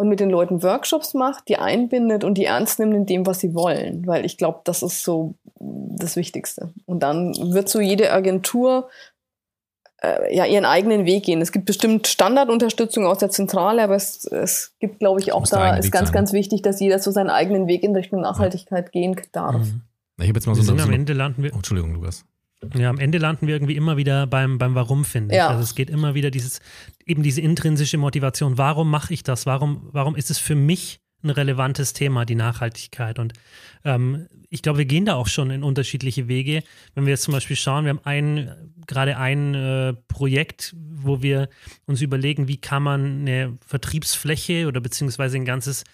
und 0.00 0.08
mit 0.08 0.18
den 0.18 0.30
Leuten 0.30 0.62
Workshops 0.62 1.12
macht, 1.12 1.46
die 1.48 1.58
einbindet 1.58 2.24
und 2.24 2.38
die 2.38 2.46
ernst 2.46 2.78
nimmt 2.78 2.94
in 2.94 3.04
dem, 3.04 3.26
was 3.26 3.40
sie 3.40 3.54
wollen. 3.54 4.06
Weil 4.06 4.24
ich 4.24 4.38
glaube, 4.38 4.60
das 4.64 4.82
ist 4.82 5.04
so 5.04 5.34
das 5.58 6.16
Wichtigste. 6.16 6.72
Und 6.86 7.02
dann 7.02 7.34
wird 7.52 7.68
so 7.68 7.80
jede 7.80 8.10
Agentur 8.10 8.88
äh, 10.02 10.34
ja 10.34 10.46
ihren 10.46 10.64
eigenen 10.64 11.04
Weg 11.04 11.24
gehen. 11.24 11.42
Es 11.42 11.52
gibt 11.52 11.66
bestimmt 11.66 12.06
Standardunterstützung 12.06 13.04
aus 13.04 13.18
der 13.18 13.28
Zentrale, 13.28 13.82
aber 13.82 13.94
es, 13.94 14.24
es 14.24 14.74
gibt, 14.80 15.00
glaube 15.00 15.20
ich, 15.20 15.34
auch 15.34 15.46
da 15.46 15.76
ist 15.76 15.92
ganz, 15.92 16.08
sein. 16.08 16.14
ganz 16.14 16.32
wichtig, 16.32 16.62
dass 16.62 16.80
jeder 16.80 16.98
so 16.98 17.10
seinen 17.10 17.28
eigenen 17.28 17.66
Weg 17.66 17.82
in 17.82 17.94
Richtung 17.94 18.22
Nachhaltigkeit 18.22 18.86
ja. 18.86 18.90
gehen 18.90 19.20
darf. 19.32 19.56
Mhm. 19.56 19.82
Ich 20.18 20.28
habe 20.28 20.38
jetzt 20.38 20.46
mal 20.46 20.54
so, 20.54 20.62
so 20.62 20.72
am 20.72 20.92
Ende 20.92 21.12
landen 21.12 21.42
wir. 21.42 21.52
Oh, 21.52 21.56
Entschuldigung, 21.56 21.92
Lukas. 21.92 22.24
Ja, 22.74 22.90
am 22.90 22.98
Ende 22.98 23.18
landen 23.18 23.46
wir 23.46 23.54
irgendwie 23.54 23.76
immer 23.76 23.96
wieder 23.96 24.26
beim, 24.26 24.58
beim 24.58 24.74
Warum, 24.74 25.04
finde 25.04 25.34
ich. 25.34 25.38
Ja. 25.38 25.48
Also 25.48 25.62
es 25.62 25.74
geht 25.74 25.88
immer 25.88 26.14
wieder 26.14 26.30
dieses, 26.30 26.60
eben 27.06 27.22
diese 27.22 27.40
intrinsische 27.40 27.96
Motivation. 27.96 28.58
Warum 28.58 28.90
mache 28.90 29.14
ich 29.14 29.22
das? 29.22 29.46
Warum, 29.46 29.88
warum 29.92 30.14
ist 30.14 30.30
es 30.30 30.38
für 30.38 30.54
mich 30.54 31.00
ein 31.22 31.30
relevantes 31.30 31.94
Thema, 31.94 32.26
die 32.26 32.34
Nachhaltigkeit? 32.34 33.18
Und 33.18 33.32
ähm, 33.84 34.26
ich 34.50 34.60
glaube, 34.60 34.78
wir 34.78 34.84
gehen 34.84 35.06
da 35.06 35.14
auch 35.14 35.26
schon 35.26 35.50
in 35.50 35.62
unterschiedliche 35.62 36.28
Wege. 36.28 36.62
Wenn 36.94 37.06
wir 37.06 37.12
jetzt 37.12 37.22
zum 37.22 37.32
Beispiel 37.32 37.56
schauen, 37.56 37.84
wir 37.84 37.90
haben 37.90 38.04
ein, 38.04 38.54
gerade 38.86 39.16
ein 39.16 39.54
äh, 39.54 39.94
Projekt, 40.08 40.74
wo 40.76 41.22
wir 41.22 41.48
uns 41.86 42.02
überlegen, 42.02 42.46
wie 42.46 42.58
kann 42.58 42.82
man 42.82 43.20
eine 43.20 43.56
Vertriebsfläche 43.66 44.66
oder 44.66 44.82
beziehungsweise 44.82 45.36
ein 45.36 45.46
ganzes 45.46 45.84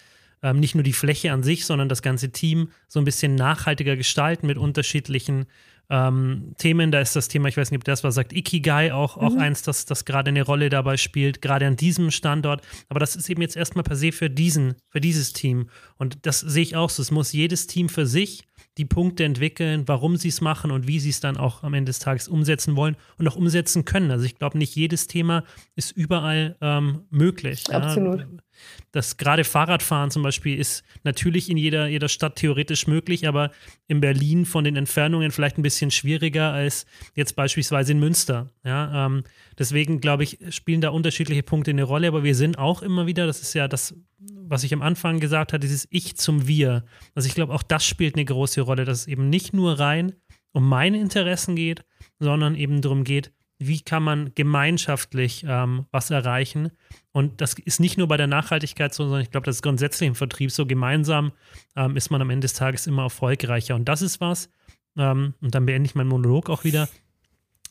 ähm, 0.43 0.59
nicht 0.59 0.75
nur 0.75 0.83
die 0.83 0.93
Fläche 0.93 1.31
an 1.31 1.43
sich, 1.43 1.65
sondern 1.65 1.89
das 1.89 2.01
ganze 2.01 2.31
Team 2.31 2.69
so 2.87 2.99
ein 2.99 3.05
bisschen 3.05 3.35
nachhaltiger 3.35 3.95
gestalten 3.95 4.47
mit 4.47 4.57
unterschiedlichen 4.57 5.45
ähm, 5.89 6.53
Themen. 6.57 6.91
Da 6.91 6.99
ist 6.99 7.15
das 7.15 7.27
Thema, 7.27 7.49
ich 7.49 7.57
weiß 7.57 7.71
nicht, 7.71 7.79
ob 7.79 7.83
das 7.83 8.03
was 8.03 8.15
sagt, 8.15 8.33
Ikigai 8.33 8.93
auch, 8.93 9.17
auch 9.17 9.33
mhm. 9.33 9.39
eins, 9.39 9.61
das, 9.61 9.85
das 9.85 10.05
gerade 10.05 10.29
eine 10.29 10.43
Rolle 10.43 10.69
dabei 10.69 10.97
spielt, 10.97 11.41
gerade 11.41 11.65
an 11.67 11.75
diesem 11.75 12.11
Standort. 12.11 12.61
Aber 12.89 12.99
das 12.99 13.15
ist 13.15 13.29
eben 13.29 13.41
jetzt 13.41 13.55
erstmal 13.55 13.83
per 13.83 13.95
se 13.95 14.11
für 14.11 14.29
diesen, 14.29 14.75
für 14.89 15.01
dieses 15.01 15.33
Team. 15.33 15.69
Und 15.97 16.25
das 16.25 16.39
sehe 16.39 16.63
ich 16.63 16.75
auch 16.75 16.89
so. 16.89 17.01
Es 17.01 17.11
muss 17.11 17.31
jedes 17.31 17.67
Team 17.67 17.89
für 17.89 18.05
sich 18.05 18.43
die 18.77 18.85
Punkte 18.85 19.23
entwickeln, 19.23 19.83
warum 19.87 20.17
sie 20.17 20.27
es 20.27 20.41
machen 20.41 20.71
und 20.71 20.87
wie 20.87 20.99
sie 20.99 21.09
es 21.09 21.19
dann 21.19 21.37
auch 21.37 21.63
am 21.63 21.73
Ende 21.73 21.89
des 21.89 21.99
Tages 21.99 22.27
umsetzen 22.27 22.75
wollen 22.75 22.95
und 23.17 23.27
auch 23.27 23.35
umsetzen 23.35 23.85
können. 23.85 24.11
Also 24.11 24.25
ich 24.25 24.37
glaube, 24.37 24.57
nicht 24.57 24.75
jedes 24.75 25.07
Thema 25.07 25.43
ist 25.75 25.91
überall 25.91 26.57
ähm, 26.61 27.05
möglich. 27.09 27.63
Absolut. 27.73 28.21
Ja 28.21 28.27
das 28.91 29.17
gerade 29.17 29.43
Fahrradfahren 29.43 30.11
zum 30.11 30.23
Beispiel 30.23 30.57
ist 30.57 30.83
natürlich 31.03 31.49
in 31.49 31.57
jeder, 31.57 31.87
jeder 31.87 32.09
Stadt 32.09 32.35
theoretisch 32.35 32.87
möglich, 32.87 33.27
aber 33.27 33.51
in 33.87 34.01
Berlin 34.01 34.45
von 34.45 34.63
den 34.63 34.75
Entfernungen 34.75 35.31
vielleicht 35.31 35.57
ein 35.57 35.63
bisschen 35.63 35.91
schwieriger 35.91 36.51
als 36.51 36.85
jetzt 37.15 37.35
beispielsweise 37.35 37.91
in 37.91 37.99
Münster. 37.99 38.51
Ja, 38.63 39.05
ähm, 39.05 39.23
deswegen 39.57 39.99
glaube 39.99 40.23
ich, 40.23 40.39
spielen 40.49 40.81
da 40.81 40.89
unterschiedliche 40.89 41.43
Punkte 41.43 41.71
eine 41.71 41.83
Rolle, 41.83 42.07
aber 42.07 42.23
wir 42.23 42.35
sind 42.35 42.57
auch 42.57 42.81
immer 42.81 43.07
wieder, 43.07 43.27
das 43.27 43.41
ist 43.41 43.53
ja 43.53 43.67
das, 43.67 43.95
was 44.19 44.63
ich 44.63 44.73
am 44.73 44.81
Anfang 44.81 45.19
gesagt 45.19 45.53
habe, 45.53 45.59
dieses 45.59 45.87
Ich 45.91 46.17
zum 46.17 46.47
Wir. 46.47 46.85
Also 47.15 47.27
ich 47.27 47.35
glaube, 47.35 47.53
auch 47.53 47.63
das 47.63 47.85
spielt 47.85 48.15
eine 48.15 48.25
große 48.25 48.61
Rolle, 48.61 48.85
dass 48.85 49.01
es 49.01 49.07
eben 49.07 49.29
nicht 49.29 49.53
nur 49.53 49.79
rein 49.79 50.13
um 50.53 50.67
meine 50.67 50.99
Interessen 50.99 51.55
geht, 51.55 51.85
sondern 52.19 52.55
eben 52.55 52.81
darum 52.81 53.03
geht, 53.03 53.31
wie 53.59 53.81
kann 53.81 54.03
man 54.03 54.31
gemeinschaftlich 54.35 55.45
ähm, 55.47 55.85
was 55.91 56.11
erreichen. 56.11 56.71
Und 57.11 57.41
das 57.41 57.55
ist 57.55 57.79
nicht 57.79 57.97
nur 57.97 58.07
bei 58.07 58.17
der 58.17 58.27
Nachhaltigkeit 58.27 58.93
so, 58.93 59.03
sondern 59.03 59.21
ich 59.21 59.31
glaube, 59.31 59.45
das 59.45 59.57
ist 59.57 59.61
grundsätzlich 59.63 60.07
im 60.07 60.15
Vertrieb 60.15 60.51
so. 60.51 60.65
Gemeinsam 60.65 61.31
ähm, 61.75 61.95
ist 61.97 62.11
man 62.11 62.21
am 62.21 62.29
Ende 62.29 62.45
des 62.45 62.53
Tages 62.53 62.85
immer 62.87 63.03
erfolgreicher. 63.03 63.75
Und 63.75 63.85
das 63.85 64.01
ist 64.01 64.21
was, 64.21 64.49
ähm, 64.97 65.33
und 65.41 65.55
dann 65.55 65.65
beende 65.65 65.87
ich 65.87 65.95
meinen 65.95 66.09
Monolog 66.09 66.49
auch 66.49 66.63
wieder, 66.63 66.87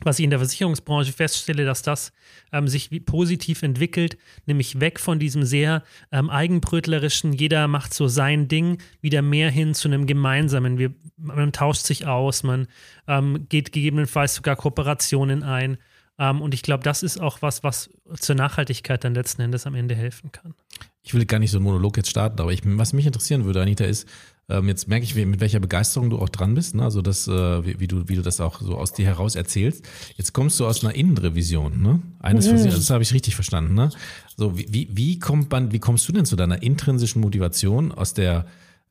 was 0.05 0.19
ich 0.19 0.25
in 0.25 0.31
der 0.31 0.39
Versicherungsbranche 0.39 1.13
feststelle, 1.13 1.65
dass 1.65 1.83
das 1.83 2.13
ähm, 2.53 2.69
sich 2.69 3.05
positiv 3.05 3.63
entwickelt, 3.63 4.17
nämlich 4.47 4.81
weg 4.81 5.01
von 5.01 5.19
diesem 5.19 5.45
sehr 5.45 5.83
ähm, 6.13 6.31
eigenbrötlerischen, 6.31 7.33
jeder 7.33 7.69
macht 7.69 7.95
so 7.95 8.09
sein 8.09 8.49
Ding, 8.49 8.79
wieder 9.01 9.23
mehr 9.23 9.51
hin 9.51 9.75
zu 9.75 9.89
einem 9.89 10.07
gemeinsamen. 10.07 10.79
Wir, 10.79 10.95
man 11.17 11.53
tauscht 11.53 11.85
sich 11.85 12.07
aus, 12.07 12.43
man 12.43 12.67
ähm, 13.09 13.47
geht 13.49 13.73
gegebenenfalls 13.73 14.35
sogar 14.35 14.57
Kooperationen 14.57 15.43
ein. 15.43 15.79
Ähm, 16.19 16.41
und 16.41 16.55
ich 16.55 16.63
glaube, 16.63 16.83
das 16.83 17.03
ist 17.03 17.21
auch 17.21 17.43
was, 17.43 17.63
was 17.63 17.91
zur 18.19 18.37
Nachhaltigkeit 18.37 19.05
dann 19.05 19.15
letzten 19.15 19.43
Endes 19.43 19.67
am 19.67 19.75
Ende 19.75 19.95
helfen 19.95 20.33
kann. 20.33 20.55
ich 21.03 21.15
will 21.15 21.25
gar 21.25 21.39
nicht 21.39 21.51
so 21.51 21.59
einen 21.59 21.65
Monolog 21.65 21.97
jetzt 21.97 22.11
starten, 22.11 22.41
aber 22.41 22.53
ich, 22.53 22.63
was 22.65 22.93
mich 22.93 23.07
interessieren 23.07 23.45
würde, 23.45 23.63
Anita, 23.63 23.85
ist, 23.85 24.09
ähm, 24.49 24.69
jetzt 24.69 24.87
merke 24.87 25.05
ich, 25.05 25.15
mit 25.15 25.41
welcher 25.41 25.59
Begeisterung 25.59 26.11
du 26.11 26.19
auch 26.19 26.29
dran 26.29 26.55
bist, 26.55 26.75
ne? 26.75 26.85
also 26.85 27.03
das, 27.03 27.27
äh, 27.27 27.67
wie, 27.67 27.81
wie, 27.81 27.89
du, 27.89 28.09
wie 28.09 28.15
du 28.15 28.23
das 28.23 28.41
auch 28.41 28.61
so 28.61 28.77
aus 28.77 28.93
dir 28.93 29.05
heraus 29.05 29.35
erzählst. 29.35 29.85
Jetzt 30.17 30.33
kommst 30.33 30.61
du 30.61 30.67
aus 30.67 30.85
einer 30.85 30.95
Innenrevision, 30.95 31.83
ne? 31.83 32.01
Eines, 32.21 32.47
mhm. 32.47 32.65
das 32.65 32.91
habe 32.91 33.03
ich 33.03 33.13
richtig 33.13 33.35
verstanden, 33.35 33.75
ne? 33.75 33.91
So, 34.37 34.57
wie, 34.57 34.67
wie, 34.71 34.89
wie 34.93 35.19
kommt 35.19 35.51
man, 35.51 35.73
wie 35.73 35.81
kommst 35.81 36.09
du 36.09 36.13
denn 36.13 36.27
zu 36.27 36.37
deiner 36.37 36.63
intrinsischen 36.63 37.21
Motivation 37.21 37.91
aus 37.91 38.15
der 38.15 38.47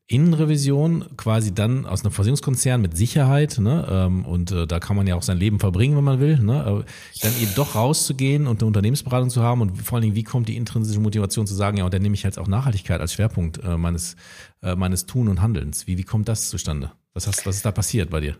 Innenrevision 0.08 1.04
quasi 1.16 1.52
dann 1.52 1.84
aus 1.84 2.04
einem 2.04 2.12
Versicherungskonzern 2.12 2.80
mit 2.80 2.96
Sicherheit, 2.96 3.58
ne, 3.58 3.86
ähm, 3.90 4.24
und 4.24 4.52
äh, 4.52 4.66
da 4.66 4.78
kann 4.78 4.94
man 4.94 5.06
ja 5.08 5.16
auch 5.16 5.22
sein 5.22 5.36
Leben 5.36 5.58
verbringen, 5.58 5.96
wenn 5.96 6.04
man 6.04 6.20
will, 6.20 6.38
ne, 6.38 6.84
dann 7.22 7.32
eben 7.42 7.52
doch 7.56 7.74
rauszugehen 7.74 8.46
und 8.46 8.60
eine 8.60 8.68
Unternehmensberatung 8.68 9.30
zu 9.30 9.42
haben 9.42 9.62
und 9.62 9.76
vor 9.82 9.96
allen 9.96 10.02
Dingen, 10.02 10.14
wie 10.14 10.22
kommt 10.22 10.48
die 10.48 10.56
intrinsische 10.56 11.00
Motivation 11.00 11.48
zu 11.48 11.54
sagen, 11.54 11.78
ja, 11.78 11.84
und 11.84 11.92
dann 11.92 12.02
nehme 12.02 12.14
ich 12.14 12.22
jetzt 12.22 12.38
auch 12.38 12.46
Nachhaltigkeit 12.46 13.00
als 13.00 13.14
Schwerpunkt 13.14 13.58
äh, 13.64 13.76
meines, 13.76 14.14
äh, 14.62 14.76
meines 14.76 15.06
Tun 15.06 15.26
und 15.26 15.42
Handelns. 15.42 15.88
Wie, 15.88 15.98
wie 15.98 16.04
kommt 16.04 16.28
das 16.28 16.50
zustande? 16.50 16.92
Was, 17.12 17.26
hast, 17.26 17.44
was 17.44 17.56
ist 17.56 17.64
da 17.64 17.72
passiert 17.72 18.10
bei 18.10 18.20
dir? 18.20 18.36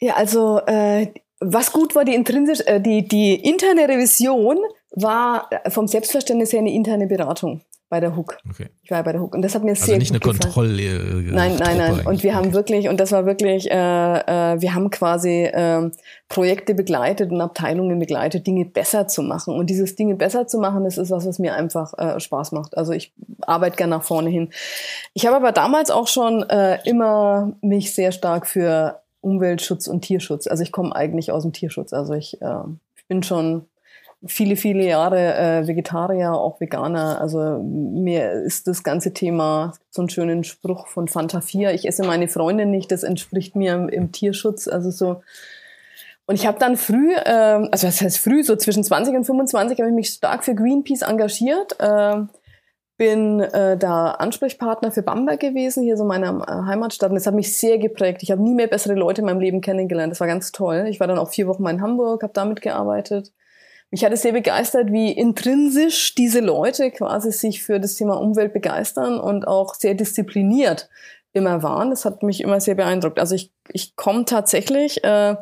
Ja, 0.00 0.14
also 0.14 0.60
äh, 0.66 1.12
was 1.38 1.72
gut 1.72 1.94
war, 1.94 2.04
die, 2.04 2.14
intrinsisch, 2.14 2.60
äh, 2.66 2.80
die, 2.80 3.06
die 3.06 3.34
interne 3.34 3.88
Revision 3.88 4.58
war 4.96 5.48
vom 5.68 5.86
Selbstverständnis 5.86 6.52
her 6.52 6.58
eine 6.58 6.72
interne 6.72 7.06
Beratung 7.06 7.62
bei 7.90 7.98
der 7.98 8.16
Hook. 8.16 8.38
Okay. 8.48 8.68
Ich 8.82 8.90
war 8.90 9.02
bei 9.02 9.12
der 9.12 9.20
Hook 9.20 9.34
und 9.34 9.42
das 9.42 9.54
hat 9.54 9.64
mir 9.64 9.70
also 9.70 9.84
sehr 9.84 9.98
nicht 9.98 10.12
gut 10.14 10.22
eine 10.22 10.38
Kontroll. 10.38 10.78
Äh, 10.78 11.32
nein, 11.32 11.56
nein, 11.58 11.76
nein. 11.76 12.06
Und 12.06 12.22
wir 12.22 12.36
haben 12.36 12.54
wirklich 12.54 12.88
und 12.88 12.98
das 13.00 13.10
war 13.10 13.26
wirklich, 13.26 13.68
äh, 13.68 13.74
äh, 13.74 14.60
wir 14.60 14.74
haben 14.74 14.90
quasi 14.90 15.42
äh, 15.42 15.90
Projekte 16.28 16.74
begleitet 16.74 17.32
und 17.32 17.40
Abteilungen 17.40 17.98
begleitet, 17.98 18.46
Dinge 18.46 18.64
besser 18.64 19.08
zu 19.08 19.22
machen. 19.22 19.56
Und 19.56 19.68
dieses 19.68 19.96
Dinge 19.96 20.14
besser 20.14 20.46
zu 20.46 20.58
machen, 20.58 20.84
das 20.84 20.98
ist 20.98 21.10
was, 21.10 21.26
was 21.26 21.40
mir 21.40 21.54
einfach 21.54 21.92
äh, 21.98 22.20
Spaß 22.20 22.52
macht. 22.52 22.76
Also 22.78 22.92
ich 22.92 23.12
arbeite 23.40 23.76
gerne 23.76 23.96
nach 23.96 24.04
vorne 24.04 24.30
hin. 24.30 24.50
Ich 25.12 25.26
habe 25.26 25.36
aber 25.36 25.50
damals 25.50 25.90
auch 25.90 26.06
schon 26.06 26.48
äh, 26.48 26.78
immer 26.88 27.52
mich 27.60 27.92
sehr 27.92 28.12
stark 28.12 28.46
für 28.46 29.00
Umweltschutz 29.20 29.88
und 29.88 30.02
Tierschutz. 30.02 30.46
Also 30.46 30.62
ich 30.62 30.70
komme 30.70 30.94
eigentlich 30.94 31.32
aus 31.32 31.42
dem 31.42 31.52
Tierschutz. 31.52 31.92
Also 31.92 32.14
ich, 32.14 32.40
äh, 32.40 32.62
ich 32.96 33.04
bin 33.08 33.24
schon 33.24 33.66
viele, 34.26 34.56
viele 34.56 34.86
Jahre 34.86 35.34
äh, 35.34 35.66
Vegetarier, 35.66 36.32
auch 36.32 36.60
Veganer. 36.60 37.20
Also 37.20 37.62
mir 37.62 38.32
ist 38.32 38.66
das 38.66 38.82
ganze 38.82 39.12
Thema 39.12 39.72
so 39.90 40.02
einen 40.02 40.10
schönen 40.10 40.44
Spruch 40.44 40.88
von 40.88 41.08
Fanta 41.08 41.40
4, 41.40 41.72
ich 41.72 41.86
esse 41.86 42.04
meine 42.04 42.28
Freundin 42.28 42.70
nicht, 42.70 42.92
das 42.92 43.02
entspricht 43.02 43.56
mir 43.56 43.74
im, 43.74 43.88
im 43.88 44.12
Tierschutz. 44.12 44.68
Also 44.68 44.90
so. 44.90 45.22
Und 46.26 46.34
ich 46.36 46.46
habe 46.46 46.58
dann 46.58 46.76
früh, 46.76 47.12
äh, 47.12 47.68
also 47.70 47.86
das 47.86 48.00
heißt 48.00 48.18
früh, 48.18 48.42
so 48.42 48.56
zwischen 48.56 48.84
20 48.84 49.16
und 49.16 49.24
25, 49.24 49.78
habe 49.78 49.88
ich 49.88 49.94
mich 49.94 50.10
stark 50.10 50.44
für 50.44 50.54
Greenpeace 50.54 51.02
engagiert. 51.02 51.76
Äh, 51.80 52.22
bin 53.00 53.40
äh, 53.40 53.78
da 53.78 54.10
Ansprechpartner 54.10 54.92
für 54.92 55.00
Bamberg 55.00 55.40
gewesen, 55.40 55.82
hier 55.82 55.96
so 55.96 56.04
meiner 56.04 56.46
äh, 56.46 56.68
Heimatstadt. 56.68 57.08
Und 57.08 57.14
das 57.14 57.26
hat 57.26 57.34
mich 57.34 57.56
sehr 57.56 57.78
geprägt. 57.78 58.22
Ich 58.22 58.30
habe 58.30 58.42
nie 58.42 58.54
mehr 58.54 58.66
bessere 58.66 58.92
Leute 58.92 59.22
in 59.22 59.26
meinem 59.26 59.40
Leben 59.40 59.62
kennengelernt. 59.62 60.10
Das 60.12 60.20
war 60.20 60.26
ganz 60.26 60.52
toll. 60.52 60.84
Ich 60.86 61.00
war 61.00 61.06
dann 61.06 61.18
auch 61.18 61.30
vier 61.30 61.46
Wochen 61.46 61.62
mal 61.62 61.70
in 61.70 61.80
Hamburg, 61.80 62.22
habe 62.22 62.34
damit 62.34 62.60
gearbeitet. 62.60 63.32
Mich 63.90 64.04
hat 64.04 64.12
es 64.12 64.22
sehr 64.22 64.32
begeistert, 64.32 64.92
wie 64.92 65.10
intrinsisch 65.10 66.14
diese 66.14 66.40
Leute 66.40 66.90
quasi 66.90 67.32
sich 67.32 67.62
für 67.62 67.80
das 67.80 67.96
Thema 67.96 68.20
Umwelt 68.20 68.52
begeistern 68.52 69.18
und 69.18 69.48
auch 69.48 69.74
sehr 69.74 69.94
diszipliniert 69.94 70.88
immer 71.32 71.62
waren. 71.62 71.90
Das 71.90 72.04
hat 72.04 72.22
mich 72.22 72.40
immer 72.40 72.60
sehr 72.60 72.76
beeindruckt. 72.76 73.18
Also 73.18 73.34
ich, 73.34 73.52
ich 73.68 73.96
komme 73.96 74.24
tatsächlich 74.24 75.02
äh, 75.02 75.36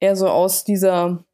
eher 0.00 0.16
so 0.16 0.28
aus 0.28 0.64
dieser 0.64 1.24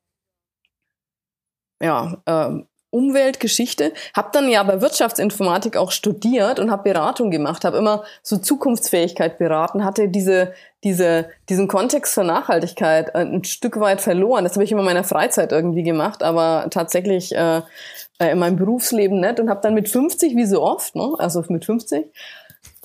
ja, 1.82 2.22
äh, 2.26 2.62
Umweltgeschichte, 2.91 3.93
habe 4.14 4.30
dann 4.32 4.49
ja 4.49 4.62
bei 4.62 4.80
Wirtschaftsinformatik 4.80 5.76
auch 5.76 5.93
studiert 5.93 6.59
und 6.59 6.70
habe 6.70 6.82
Beratung 6.82 7.30
gemacht, 7.30 7.64
habe 7.64 7.78
immer 7.78 8.05
so 8.22 8.36
Zukunftsfähigkeit 8.36 9.38
beraten, 9.38 9.84
hatte 9.84 10.09
diese, 10.09 10.53
diese, 10.82 11.28
diesen 11.49 11.68
Kontext 11.68 12.14
zur 12.14 12.24
Nachhaltigkeit 12.24 13.14
ein 13.14 13.45
Stück 13.45 13.78
weit 13.78 14.01
verloren. 14.01 14.45
Das 14.45 14.55
habe 14.55 14.64
ich 14.64 14.72
immer 14.72 14.80
in 14.80 14.86
meiner 14.86 15.05
Freizeit 15.05 15.53
irgendwie 15.53 15.84
gemacht, 15.84 16.22
aber 16.22 16.66
tatsächlich 16.70 17.34
äh, 17.34 17.62
äh 18.18 18.32
in 18.32 18.38
meinem 18.38 18.57
Berufsleben 18.57 19.20
nicht 19.20 19.38
und 19.38 19.51
habe 19.51 19.61
dann 19.62 19.74
mit 19.74 19.88
50, 19.88 20.34
wie 20.34 20.47
so 20.47 20.62
oft, 20.62 20.97
ne, 20.97 21.14
also 21.18 21.45
mit 21.49 21.64
50, 21.64 22.07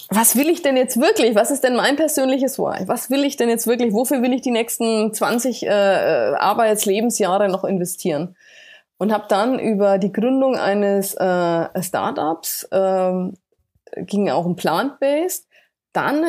was 0.10 0.36
will 0.36 0.50
ich 0.50 0.62
denn 0.62 0.78
jetzt 0.78 1.00
wirklich? 1.00 1.36
Was 1.36 1.50
ist 1.50 1.64
denn 1.64 1.76
mein 1.76 1.96
persönliches 1.96 2.60
Why? 2.60 2.88
Was 2.88 3.10
will 3.10 3.24
ich 3.24 3.38
denn 3.38 3.50
jetzt 3.50 3.66
wirklich? 3.66 3.94
Wofür 3.94 4.22
will 4.22 4.34
ich 4.34 4.42
die 4.42 4.52
nächsten 4.52 5.14
20 5.14 5.64
äh, 5.64 5.68
äh, 5.68 6.36
Arbeitslebensjahre 6.36 7.50
noch 7.50 7.64
investieren? 7.64 8.36
Und 8.98 9.14
habe 9.14 9.26
dann 9.28 9.60
über 9.60 9.98
die 9.98 10.12
Gründung 10.12 10.56
eines 10.56 11.14
äh, 11.16 11.82
Startups, 11.82 12.68
ähm, 12.72 13.34
ging 13.98 14.30
auch 14.30 14.46
um 14.46 14.56
Plant-Based, 14.56 15.48
dann 15.94 16.24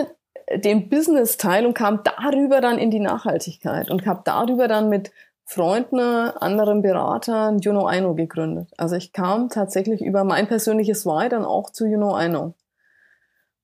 den 0.54 0.88
Business-Teil 0.88 1.66
und 1.66 1.74
kam 1.74 2.02
darüber 2.04 2.60
dann 2.60 2.78
in 2.78 2.90
die 2.90 3.00
Nachhaltigkeit 3.00 3.90
und 3.90 4.06
habe 4.06 4.22
darüber 4.24 4.68
dann 4.68 4.88
mit 4.88 5.10
Freunden, 5.44 6.00
anderen 6.00 6.82
Beratern 6.82 7.58
Juno 7.58 7.86
Aino 7.86 8.14
gegründet. 8.14 8.68
Also 8.76 8.96
ich 8.96 9.12
kam 9.12 9.48
tatsächlich 9.48 10.00
über 10.00 10.24
mein 10.24 10.48
persönliches 10.48 11.06
Why 11.06 11.28
dann 11.28 11.44
auch 11.44 11.70
zu 11.70 11.86
Juno 11.86 12.14
Aino. 12.14 12.54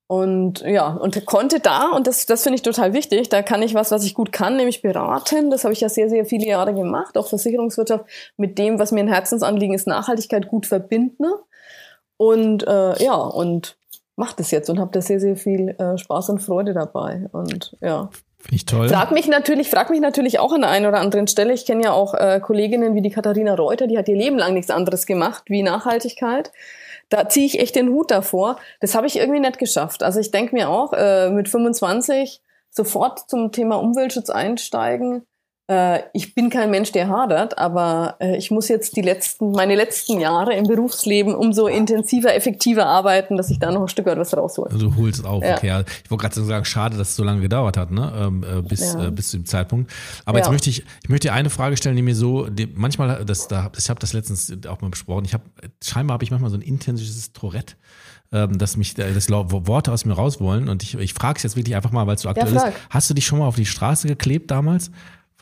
Und 0.06 0.60
ja, 0.60 0.88
und 0.88 1.24
konnte 1.24 1.58
da, 1.60 1.90
und 1.90 2.06
das, 2.06 2.26
das 2.26 2.42
finde 2.42 2.56
ich 2.56 2.62
total 2.62 2.92
wichtig, 2.92 3.30
da 3.30 3.40
kann 3.42 3.62
ich 3.62 3.72
was, 3.72 3.90
was 3.90 4.04
ich 4.04 4.12
gut 4.14 4.30
kann, 4.30 4.56
nämlich 4.56 4.82
beraten. 4.82 5.50
Das 5.50 5.64
habe 5.64 5.72
ich 5.72 5.80
ja 5.80 5.88
sehr, 5.88 6.10
sehr 6.10 6.26
viele 6.26 6.46
Jahre 6.46 6.74
gemacht, 6.74 7.16
auch 7.16 7.28
Versicherungswirtschaft, 7.28 8.04
mit 8.36 8.58
dem, 8.58 8.78
was 8.78 8.92
mir 8.92 9.00
ein 9.00 9.08
Herzensanliegen 9.08 9.74
ist, 9.74 9.86
Nachhaltigkeit 9.86 10.48
gut 10.48 10.66
verbinden. 10.66 11.24
Und 12.18 12.66
äh, 12.66 13.02
ja, 13.02 13.14
und 13.14 13.78
mache 14.16 14.36
das 14.36 14.50
jetzt 14.50 14.68
und 14.68 14.78
habe 14.78 14.90
da 14.92 15.00
sehr, 15.00 15.18
sehr 15.18 15.36
viel 15.36 15.70
äh, 15.70 15.96
Spaß 15.96 16.28
und 16.28 16.40
Freude 16.40 16.74
dabei. 16.74 17.28
Und 17.32 17.76
ja. 17.80 18.10
Finde 18.38 18.56
ich 18.56 18.66
toll. 18.66 18.88
Frag 18.88 19.12
mich 19.12 19.28
natürlich, 19.28 19.70
frag 19.70 19.88
mich 19.88 20.00
natürlich 20.00 20.38
auch 20.40 20.52
an 20.52 20.60
der 20.60 20.70
einen 20.70 20.86
oder 20.86 21.00
anderen 21.00 21.26
Stelle. 21.28 21.52
Ich 21.52 21.64
kenne 21.64 21.84
ja 21.84 21.92
auch 21.92 22.12
äh, 22.14 22.40
Kolleginnen 22.40 22.94
wie 22.94 23.02
die 23.02 23.10
Katharina 23.10 23.54
Reuter, 23.54 23.86
die 23.86 23.96
hat 23.96 24.08
ihr 24.08 24.16
Leben 24.16 24.36
lang 24.36 24.52
nichts 24.52 24.70
anderes 24.70 25.06
gemacht 25.06 25.44
wie 25.46 25.62
Nachhaltigkeit 25.62 26.52
da 27.12 27.28
ziehe 27.28 27.46
ich 27.46 27.58
echt 27.58 27.76
den 27.76 27.90
Hut 27.90 28.10
davor. 28.10 28.56
Das 28.80 28.94
habe 28.94 29.06
ich 29.06 29.16
irgendwie 29.16 29.40
nicht 29.40 29.58
geschafft. 29.58 30.02
Also 30.02 30.18
ich 30.20 30.30
denke 30.30 30.54
mir 30.54 30.70
auch, 30.70 30.92
äh, 30.92 31.30
mit 31.30 31.48
25 31.48 32.40
sofort 32.70 33.28
zum 33.28 33.52
Thema 33.52 33.76
Umweltschutz 33.76 34.30
einsteigen, 34.30 35.26
ich 36.12 36.34
bin 36.34 36.50
kein 36.50 36.70
Mensch, 36.70 36.92
der 36.92 37.08
hadert, 37.08 37.58
aber 37.58 38.16
äh, 38.20 38.36
ich 38.36 38.50
muss 38.50 38.68
jetzt 38.68 38.96
die 38.96 39.02
letzten, 39.02 39.52
meine 39.52 39.74
letzten 39.74 40.20
Jahre 40.20 40.54
im 40.54 40.64
Berufsleben 40.64 41.34
umso 41.34 41.66
intensiver, 41.66 42.34
effektiver 42.34 42.86
arbeiten, 42.86 43.36
dass 43.36 43.50
ich 43.50 43.58
da 43.58 43.70
noch 43.70 43.82
ein 43.82 43.88
Stück 43.88 44.06
weit 44.06 44.18
was 44.18 44.36
raushole. 44.36 44.70
Also 44.70 44.90
du 44.90 44.96
holst 44.96 45.24
auf, 45.24 45.42
ja. 45.42 45.56
okay. 45.56 45.84
Ich 46.04 46.10
wollte 46.10 46.22
gerade 46.22 46.44
sagen, 46.44 46.64
schade, 46.64 46.96
dass 46.96 47.10
es 47.10 47.16
so 47.16 47.24
lange 47.24 47.40
gedauert 47.40 47.76
hat, 47.76 47.90
ne? 47.90 48.12
Ähm, 48.16 48.44
äh, 48.44 48.62
bis, 48.62 48.92
ja. 48.92 49.08
äh, 49.08 49.10
bis 49.10 49.30
zu 49.30 49.38
dem 49.38 49.46
Zeitpunkt. 49.46 49.90
Aber 50.24 50.38
ja. 50.38 50.44
jetzt 50.44 50.52
möchte 50.52 50.70
ich, 50.70 50.84
ich 51.02 51.08
möchte 51.08 51.28
dir 51.28 51.34
eine 51.34 51.50
Frage 51.50 51.76
stellen, 51.76 51.96
die 51.96 52.02
mir 52.02 52.16
so, 52.16 52.46
die, 52.48 52.66
manchmal, 52.66 53.24
das, 53.24 53.48
da, 53.48 53.70
ich 53.76 53.88
habe 53.88 54.00
das 54.00 54.12
letztens 54.12 54.52
auch 54.66 54.80
mal 54.80 54.90
besprochen, 54.90 55.24
ich 55.24 55.34
habe, 55.34 55.44
scheinbar 55.82 56.14
habe 56.14 56.24
ich 56.24 56.30
manchmal 56.30 56.50
so 56.50 56.56
ein 56.56 56.62
intensives 56.62 57.32
Tourette 57.32 57.74
ähm, 58.32 58.58
dass 58.58 58.76
mich 58.76 58.94
das 58.94 59.30
Worte 59.30 59.92
aus 59.92 60.04
mir 60.04 60.14
raus 60.14 60.40
wollen. 60.40 60.68
Und 60.68 60.82
ich, 60.82 60.94
ich 60.94 61.14
frage 61.14 61.36
es 61.36 61.42
jetzt 61.42 61.56
wirklich 61.56 61.76
einfach 61.76 61.92
mal, 61.92 62.06
weil 62.06 62.16
es 62.16 62.22
so 62.22 62.28
aktuell 62.28 62.54
ja, 62.54 62.68
ist. 62.68 62.76
Hast 62.90 63.10
du 63.10 63.14
dich 63.14 63.26
schon 63.26 63.38
mal 63.38 63.46
auf 63.46 63.56
die 63.56 63.66
Straße 63.66 64.08
geklebt 64.08 64.50
damals? 64.50 64.90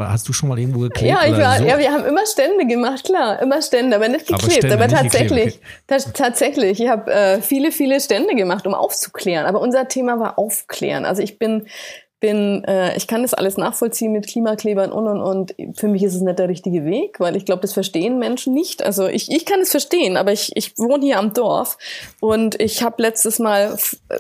Hast 0.08 0.28
du 0.28 0.32
schon 0.32 0.48
mal 0.48 0.58
irgendwo 0.58 0.80
geklebt? 0.80 1.10
Ja, 1.10 1.24
ich 1.24 1.36
war, 1.36 1.58
so? 1.58 1.64
ja, 1.64 1.78
wir 1.78 1.92
haben 1.92 2.04
immer 2.04 2.24
Stände 2.26 2.66
gemacht, 2.66 3.04
klar, 3.04 3.40
immer 3.40 3.60
Stände, 3.60 3.96
aber 3.96 4.08
nicht 4.08 4.26
geklebt. 4.26 4.64
Aber, 4.64 4.74
aber 4.74 4.88
tatsächlich, 4.88 5.60
geklebt, 5.60 6.06
okay. 6.06 6.10
tatsächlich, 6.14 6.80
ich 6.80 6.88
habe 6.88 7.12
äh, 7.12 7.42
viele, 7.42 7.72
viele 7.72 8.00
Stände 8.00 8.34
gemacht, 8.34 8.66
um 8.66 8.74
aufzuklären. 8.74 9.46
Aber 9.46 9.60
unser 9.60 9.88
Thema 9.88 10.18
war 10.18 10.38
Aufklären. 10.38 11.04
Also 11.04 11.22
ich 11.22 11.38
bin 11.38 11.66
bin, 12.20 12.62
äh, 12.64 12.96
ich 12.96 13.06
kann 13.06 13.22
das 13.22 13.34
alles 13.34 13.56
nachvollziehen 13.56 14.12
mit 14.12 14.26
Klimaklebern 14.26 14.92
und 14.92 15.06
und 15.08 15.20
und. 15.20 15.54
Für 15.76 15.88
mich 15.88 16.02
ist 16.02 16.14
es 16.14 16.20
nicht 16.20 16.38
der 16.38 16.48
richtige 16.48 16.84
Weg, 16.84 17.18
weil 17.18 17.34
ich 17.34 17.46
glaube, 17.46 17.62
das 17.62 17.72
verstehen 17.72 18.18
Menschen 18.18 18.52
nicht. 18.52 18.82
Also 18.82 19.08
ich, 19.08 19.30
ich 19.30 19.46
kann 19.46 19.60
es 19.60 19.70
verstehen, 19.70 20.16
aber 20.16 20.30
ich, 20.30 20.52
ich 20.54 20.78
wohne 20.78 21.04
hier 21.04 21.18
am 21.18 21.32
Dorf 21.32 21.78
und 22.20 22.60
ich 22.60 22.82
habe 22.82 23.02
letztes 23.02 23.38
Mal 23.38 23.76
äh, 24.10 24.18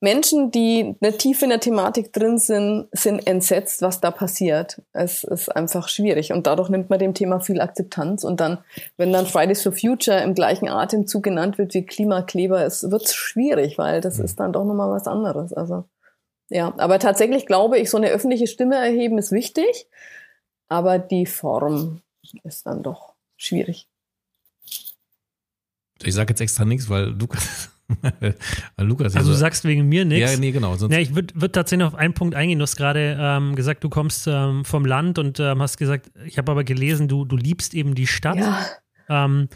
Menschen, 0.00 0.50
die 0.50 0.96
nicht 1.00 1.18
tief 1.18 1.42
in 1.42 1.50
der 1.50 1.60
Thematik 1.60 2.12
drin 2.12 2.38
sind, 2.38 2.88
sind 2.92 3.26
entsetzt, 3.26 3.82
was 3.82 4.00
da 4.00 4.10
passiert. 4.10 4.80
Es 4.94 5.22
ist 5.22 5.54
einfach 5.54 5.88
schwierig 5.88 6.32
und 6.32 6.46
dadurch 6.46 6.70
nimmt 6.70 6.88
man 6.88 6.98
dem 6.98 7.12
Thema 7.12 7.40
viel 7.40 7.60
Akzeptanz 7.60 8.24
und 8.24 8.40
dann, 8.40 8.58
wenn 8.96 9.12
dann 9.12 9.26
Fridays 9.26 9.62
for 9.62 9.72
Future 9.72 10.22
im 10.22 10.34
gleichen 10.34 10.68
Atemzug 10.68 11.22
genannt 11.22 11.58
wird 11.58 11.74
wie 11.74 11.84
Klimakleber, 11.84 12.64
es 12.64 12.90
wird 12.90 13.08
schwierig, 13.10 13.76
weil 13.76 14.00
das 14.00 14.18
ist 14.18 14.40
dann 14.40 14.54
doch 14.54 14.64
nochmal 14.64 14.90
was 14.90 15.06
anderes. 15.06 15.52
Also 15.52 15.84
ja, 16.50 16.74
aber 16.78 16.98
tatsächlich 16.98 17.46
glaube 17.46 17.78
ich, 17.78 17.88
so 17.88 17.96
eine 17.96 18.08
öffentliche 18.08 18.46
Stimme 18.46 18.76
erheben 18.76 19.18
ist 19.18 19.32
wichtig, 19.32 19.86
aber 20.68 20.98
die 20.98 21.26
Form 21.26 22.02
ist 22.44 22.66
dann 22.66 22.82
doch 22.82 23.14
schwierig. 23.36 23.88
Ich 26.02 26.14
sage 26.14 26.32
jetzt 26.32 26.40
extra 26.40 26.64
nichts, 26.64 26.88
weil 26.88 27.06
Lukas. 27.06 27.70
weil 28.20 28.34
Lukas 28.78 29.16
also 29.16 29.32
du 29.32 29.36
sagst 29.36 29.64
wegen 29.64 29.88
mir 29.88 30.04
nichts. 30.04 30.32
Ja, 30.32 30.38
nee, 30.38 30.52
genau. 30.52 30.76
Sonst 30.76 30.92
ja, 30.92 31.00
ich 31.00 31.14
würde 31.14 31.34
würd 31.34 31.54
tatsächlich 31.54 31.86
auf 31.86 31.94
einen 31.94 32.14
Punkt 32.14 32.34
eingehen. 32.34 32.58
Du 32.58 32.62
hast 32.62 32.76
gerade 32.76 33.16
ähm, 33.18 33.56
gesagt, 33.56 33.82
du 33.82 33.88
kommst 33.88 34.26
ähm, 34.26 34.64
vom 34.64 34.84
Land 34.84 35.18
und 35.18 35.40
ähm, 35.40 35.60
hast 35.60 35.76
gesagt, 35.76 36.10
ich 36.24 36.38
habe 36.38 36.52
aber 36.52 36.64
gelesen, 36.64 37.08
du, 37.08 37.24
du 37.24 37.36
liebst 37.36 37.74
eben 37.74 37.94
die 37.94 38.06
Stadt. 38.06 38.38
Ja. 38.38 38.66
Ähm, 39.08 39.48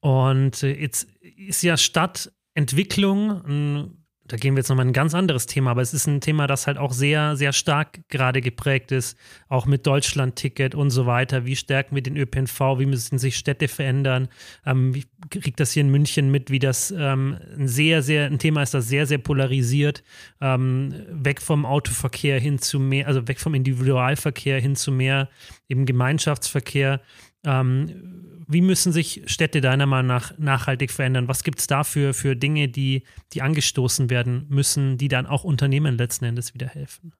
Und 0.00 0.62
äh, 0.62 0.80
jetzt 0.80 1.08
ist 1.20 1.62
ja 1.62 1.76
Stadtentwicklung 1.76 3.96
da 4.30 4.36
gehen 4.36 4.54
wir 4.54 4.60
jetzt 4.60 4.68
nochmal 4.68 4.86
ein 4.86 4.92
ganz 4.92 5.12
anderes 5.12 5.46
Thema, 5.46 5.72
aber 5.72 5.82
es 5.82 5.92
ist 5.92 6.06
ein 6.06 6.20
Thema, 6.20 6.46
das 6.46 6.68
halt 6.68 6.78
auch 6.78 6.92
sehr, 6.92 7.34
sehr 7.34 7.52
stark 7.52 7.98
gerade 8.08 8.40
geprägt 8.40 8.92
ist, 8.92 9.18
auch 9.48 9.66
mit 9.66 9.88
Deutschland-Ticket 9.88 10.76
und 10.76 10.90
so 10.90 11.04
weiter. 11.04 11.46
Wie 11.46 11.56
stärken 11.56 11.96
wir 11.96 12.02
den 12.02 12.16
ÖPNV? 12.16 12.78
Wie 12.78 12.86
müssen 12.86 13.18
sich 13.18 13.36
Städte 13.36 13.66
verändern? 13.66 14.28
Ähm, 14.64 14.94
ich 14.94 15.08
kriege 15.30 15.56
das 15.56 15.72
hier 15.72 15.80
in 15.80 15.90
München 15.90 16.30
mit, 16.30 16.48
wie 16.48 16.60
das 16.60 16.94
ähm, 16.96 17.38
ein 17.58 17.66
sehr, 17.66 18.02
sehr, 18.02 18.26
ein 18.26 18.38
Thema 18.38 18.62
ist, 18.62 18.72
das 18.72 18.88
sehr, 18.88 19.04
sehr 19.06 19.18
polarisiert, 19.18 20.04
ähm, 20.40 20.94
weg 21.10 21.42
vom 21.42 21.66
Autoverkehr 21.66 22.38
hin 22.38 22.60
zu 22.60 22.78
mehr, 22.78 23.08
also 23.08 23.26
weg 23.26 23.40
vom 23.40 23.54
Individualverkehr 23.54 24.60
hin 24.60 24.76
zu 24.76 24.92
mehr 24.92 25.28
eben 25.68 25.86
Gemeinschaftsverkehr. 25.86 27.00
Ähm, 27.44 28.39
wie 28.50 28.60
müssen 28.60 28.92
sich 28.92 29.22
Städte 29.26 29.60
deiner 29.60 29.86
Meinung 29.86 30.08
nach 30.08 30.36
nachhaltig 30.36 30.90
verändern? 30.90 31.28
Was 31.28 31.44
gibt 31.44 31.60
es 31.60 31.66
dafür 31.66 32.14
für 32.14 32.34
Dinge, 32.34 32.68
die, 32.68 33.04
die 33.32 33.42
angestoßen 33.42 34.10
werden 34.10 34.46
müssen, 34.48 34.98
die 34.98 35.08
dann 35.08 35.26
auch 35.26 35.44
Unternehmen 35.44 35.96
letzten 35.96 36.24
Endes 36.24 36.52
wieder 36.52 36.66
helfen? 36.66 37.12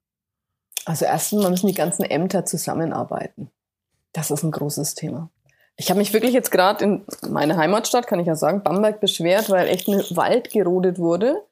Also 0.85 1.05
erstens 1.05 1.43
mal 1.43 1.51
müssen 1.51 1.69
die 1.69 1.75
ganzen 1.75 2.05
Ämter 2.05 2.45
zusammenarbeiten. 2.45 3.51
Das 4.13 4.31
ist 4.31 4.43
ein 4.43 4.51
großes 4.51 4.95
Thema. 4.95 5.31
Ich 5.77 5.89
habe 5.89 5.99
mich 5.99 6.13
wirklich 6.13 6.33
jetzt 6.33 6.51
gerade 6.51 6.85
in 6.85 7.05
meine 7.29 7.57
Heimatstadt, 7.57 8.07
kann 8.07 8.19
ich 8.19 8.27
ja 8.27 8.35
sagen, 8.35 8.63
Bamberg 8.63 9.01
beschwert, 9.01 9.51
weil 9.51 9.69
echt 9.69 9.89
ein 9.89 10.03
Wald 10.17 10.51
gerodet 10.51 10.99
wurde. 10.99 11.43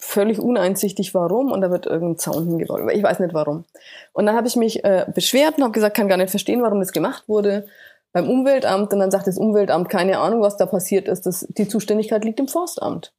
Völlig 0.00 0.38
uneinsichtig 0.38 1.14
warum 1.14 1.50
und 1.50 1.60
da 1.62 1.70
wird 1.70 1.86
irgendein 1.86 2.18
Zaun 2.18 2.46
hingebaut. 2.46 2.82
Ich 2.92 3.02
weiß 3.02 3.20
nicht 3.20 3.34
warum. 3.34 3.64
Und 4.12 4.26
dann 4.26 4.36
habe 4.36 4.46
ich 4.46 4.56
mich 4.56 4.84
äh, 4.84 5.06
beschwert 5.12 5.56
und 5.56 5.64
habe 5.64 5.72
gesagt, 5.72 5.96
kann 5.96 6.08
gar 6.08 6.16
nicht 6.16 6.30
verstehen, 6.30 6.62
warum 6.62 6.80
das 6.80 6.92
gemacht 6.92 7.24
wurde 7.28 7.66
beim 8.12 8.28
Umweltamt 8.28 8.92
und 8.92 8.98
dann 8.98 9.10
sagt 9.10 9.26
das 9.26 9.38
Umweltamt, 9.38 9.88
keine 9.88 10.18
Ahnung, 10.18 10.40
was 10.40 10.56
da 10.56 10.66
passiert 10.66 11.08
ist, 11.08 11.26
das, 11.26 11.46
die 11.50 11.68
Zuständigkeit 11.68 12.24
liegt 12.24 12.40
im 12.40 12.48
Forstamt. 12.48 13.12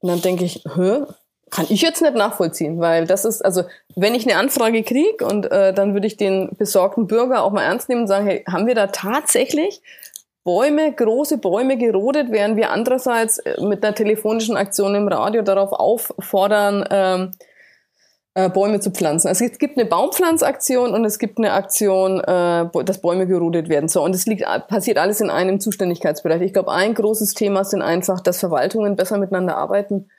Und 0.00 0.08
dann 0.08 0.20
denke 0.20 0.44
ich, 0.44 0.64
hä? 0.74 1.02
Kann 1.48 1.66
ich 1.68 1.80
jetzt 1.80 2.02
nicht 2.02 2.16
nachvollziehen, 2.16 2.80
weil 2.80 3.06
das 3.06 3.24
ist, 3.24 3.40
also 3.44 3.62
wenn 3.94 4.16
ich 4.16 4.28
eine 4.28 4.36
Anfrage 4.36 4.82
kriege 4.82 5.24
und 5.24 5.50
äh, 5.52 5.72
dann 5.72 5.94
würde 5.94 6.08
ich 6.08 6.16
den 6.16 6.50
besorgten 6.58 7.06
Bürger 7.06 7.44
auch 7.44 7.52
mal 7.52 7.62
ernst 7.62 7.88
nehmen 7.88 8.02
und 8.02 8.06
sagen, 8.08 8.26
hey, 8.26 8.42
haben 8.48 8.66
wir 8.66 8.74
da 8.74 8.88
tatsächlich 8.88 9.80
Bäume, 10.42 10.92
große 10.92 11.38
Bäume 11.38 11.76
gerodet, 11.76 12.28
während 12.30 12.56
wir 12.56 12.70
andererseits 12.70 13.38
äh, 13.38 13.60
mit 13.60 13.84
einer 13.84 13.94
telefonischen 13.94 14.56
Aktion 14.56 14.96
im 14.96 15.06
Radio 15.06 15.42
darauf 15.42 15.72
auffordern, 15.72 16.84
ähm, 16.90 17.30
äh, 18.36 18.50
Bäume 18.50 18.80
zu 18.80 18.90
pflanzen. 18.90 19.28
Also 19.28 19.46
es 19.46 19.58
gibt 19.58 19.78
eine 19.78 19.88
Baumpflanzaktion 19.88 20.92
und 20.92 21.06
es 21.06 21.18
gibt 21.18 21.38
eine 21.38 21.54
Aktion, 21.54 22.20
äh, 22.20 22.68
dass 22.84 23.00
Bäume 23.00 23.26
gerodet 23.26 23.70
werden. 23.70 23.88
So 23.88 24.04
und 24.04 24.14
es 24.14 24.26
liegt 24.26 24.44
passiert 24.68 24.98
alles 24.98 25.22
in 25.22 25.30
einem 25.30 25.58
Zuständigkeitsbereich. 25.58 26.42
Ich 26.42 26.52
glaube, 26.52 26.70
ein 26.70 26.92
großes 26.92 27.32
Thema 27.32 27.64
sind 27.64 27.80
einfach, 27.80 28.20
dass 28.20 28.38
Verwaltungen 28.38 28.94
besser 28.94 29.16
miteinander 29.16 29.56
arbeiten 29.56 30.10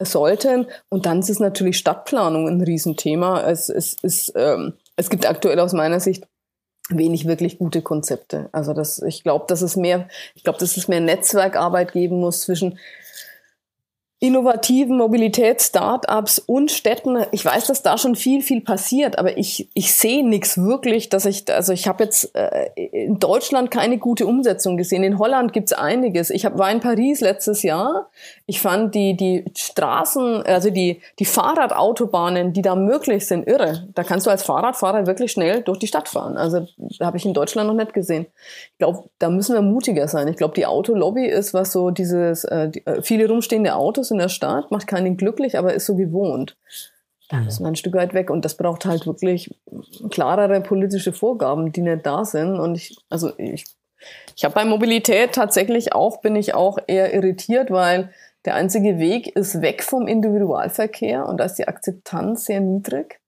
sollten. 0.00 0.68
Und 0.88 1.04
dann 1.04 1.18
ist 1.18 1.38
natürlich 1.38 1.76
Stadtplanung 1.76 2.48
ein 2.48 2.62
Riesenthema. 2.62 3.42
Es, 3.42 3.68
es, 3.68 3.96
es, 4.02 4.32
ähm, 4.34 4.72
es 4.96 5.10
gibt 5.10 5.28
aktuell 5.28 5.60
aus 5.60 5.74
meiner 5.74 6.00
Sicht 6.00 6.26
wenig 6.88 7.26
wirklich 7.26 7.58
gute 7.58 7.82
Konzepte. 7.82 8.48
Also 8.52 8.72
das, 8.72 9.02
ich 9.02 9.22
glaube, 9.22 9.44
dass 9.48 9.60
es 9.60 9.76
mehr, 9.76 10.08
ich 10.34 10.44
glaube, 10.44 10.58
dass 10.58 10.78
es 10.78 10.88
mehr 10.88 11.00
Netzwerkarbeit 11.00 11.92
geben 11.92 12.20
muss 12.20 12.40
zwischen 12.40 12.78
innovativen 14.18 14.96
Mobilitäts-Startups 14.96 16.38
und 16.38 16.70
Städten. 16.70 17.18
Ich 17.32 17.44
weiß, 17.44 17.66
dass 17.66 17.82
da 17.82 17.98
schon 17.98 18.16
viel, 18.16 18.40
viel 18.40 18.62
passiert, 18.62 19.18
aber 19.18 19.36
ich, 19.36 19.68
ich 19.74 19.94
sehe 19.94 20.26
nichts 20.26 20.56
wirklich, 20.56 21.10
dass 21.10 21.26
ich, 21.26 21.52
also 21.52 21.74
ich 21.74 21.86
habe 21.86 22.04
jetzt 22.04 22.34
äh, 22.34 22.70
in 22.76 23.18
Deutschland 23.18 23.70
keine 23.70 23.98
gute 23.98 24.26
Umsetzung 24.26 24.78
gesehen. 24.78 25.04
In 25.04 25.18
Holland 25.18 25.52
gibt's 25.52 25.74
einiges. 25.74 26.30
Ich 26.30 26.46
hab, 26.46 26.56
war 26.56 26.70
in 26.70 26.80
Paris 26.80 27.20
letztes 27.20 27.62
Jahr. 27.62 28.08
Ich 28.46 28.62
fand 28.62 28.94
die, 28.94 29.18
die 29.18 29.44
Straßen, 29.54 30.44
also 30.46 30.70
die, 30.70 31.02
die 31.18 31.26
Fahrradautobahnen, 31.26 32.54
die 32.54 32.62
da 32.62 32.74
möglich 32.74 33.26
sind, 33.26 33.46
irre. 33.46 33.86
Da 33.94 34.02
kannst 34.02 34.24
du 34.24 34.30
als 34.30 34.42
Fahrradfahrer 34.44 35.06
wirklich 35.06 35.30
schnell 35.30 35.60
durch 35.60 35.78
die 35.78 35.88
Stadt 35.88 36.08
fahren. 36.08 36.38
Also 36.38 36.66
habe 37.02 37.18
ich 37.18 37.26
in 37.26 37.34
Deutschland 37.34 37.68
noch 37.68 37.74
nicht 37.74 37.92
gesehen. 37.92 38.24
Ich 38.72 38.78
glaube, 38.78 39.10
da 39.18 39.28
müssen 39.28 39.54
wir 39.54 39.60
mutiger 39.60 40.08
sein. 40.08 40.26
Ich 40.28 40.36
glaube, 40.36 40.54
die 40.54 40.64
Autolobby 40.64 41.26
ist, 41.26 41.52
was 41.52 41.70
so 41.70 41.90
dieses, 41.90 42.44
äh, 42.44 42.70
die, 42.70 42.86
äh, 42.86 43.02
viele 43.02 43.28
rumstehende 43.28 43.74
Autos 43.74 44.05
Autos 44.06 44.10
in 44.10 44.18
der 44.18 44.28
Stadt, 44.28 44.70
macht 44.70 44.86
keinen 44.86 45.16
glücklich, 45.16 45.58
aber 45.58 45.74
ist 45.74 45.86
so 45.86 45.96
gewohnt. 45.96 46.56
Da 47.28 47.38
müssen 47.38 47.64
wir 47.64 47.68
ein 47.68 47.76
Stück 47.76 47.94
weit 47.94 48.14
weg 48.14 48.30
und 48.30 48.44
das 48.44 48.56
braucht 48.56 48.84
halt 48.84 49.04
wirklich 49.04 49.52
klarere 50.10 50.60
politische 50.60 51.12
Vorgaben, 51.12 51.72
die 51.72 51.80
nicht 51.80 52.06
da 52.06 52.24
sind. 52.24 52.60
Und 52.60 52.76
ich, 52.76 52.96
also 53.10 53.36
ich, 53.36 53.64
ich 54.36 54.44
habe 54.44 54.54
bei 54.54 54.64
Mobilität 54.64 55.32
tatsächlich 55.32 55.92
auch, 55.92 56.20
bin 56.20 56.36
ich 56.36 56.54
auch 56.54 56.78
eher 56.86 57.12
irritiert, 57.12 57.72
weil 57.72 58.10
der 58.44 58.54
einzige 58.54 58.98
Weg 58.98 59.34
ist 59.34 59.60
weg 59.60 59.82
vom 59.82 60.06
Individualverkehr 60.06 61.26
und 61.26 61.38
da 61.38 61.44
ist 61.44 61.54
die 61.54 61.66
Akzeptanz 61.66 62.44
sehr 62.44 62.60
niedrig. 62.60 63.18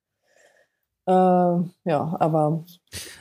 Äh, 1.08 1.10
ja, 1.10 2.16
aber. 2.20 2.64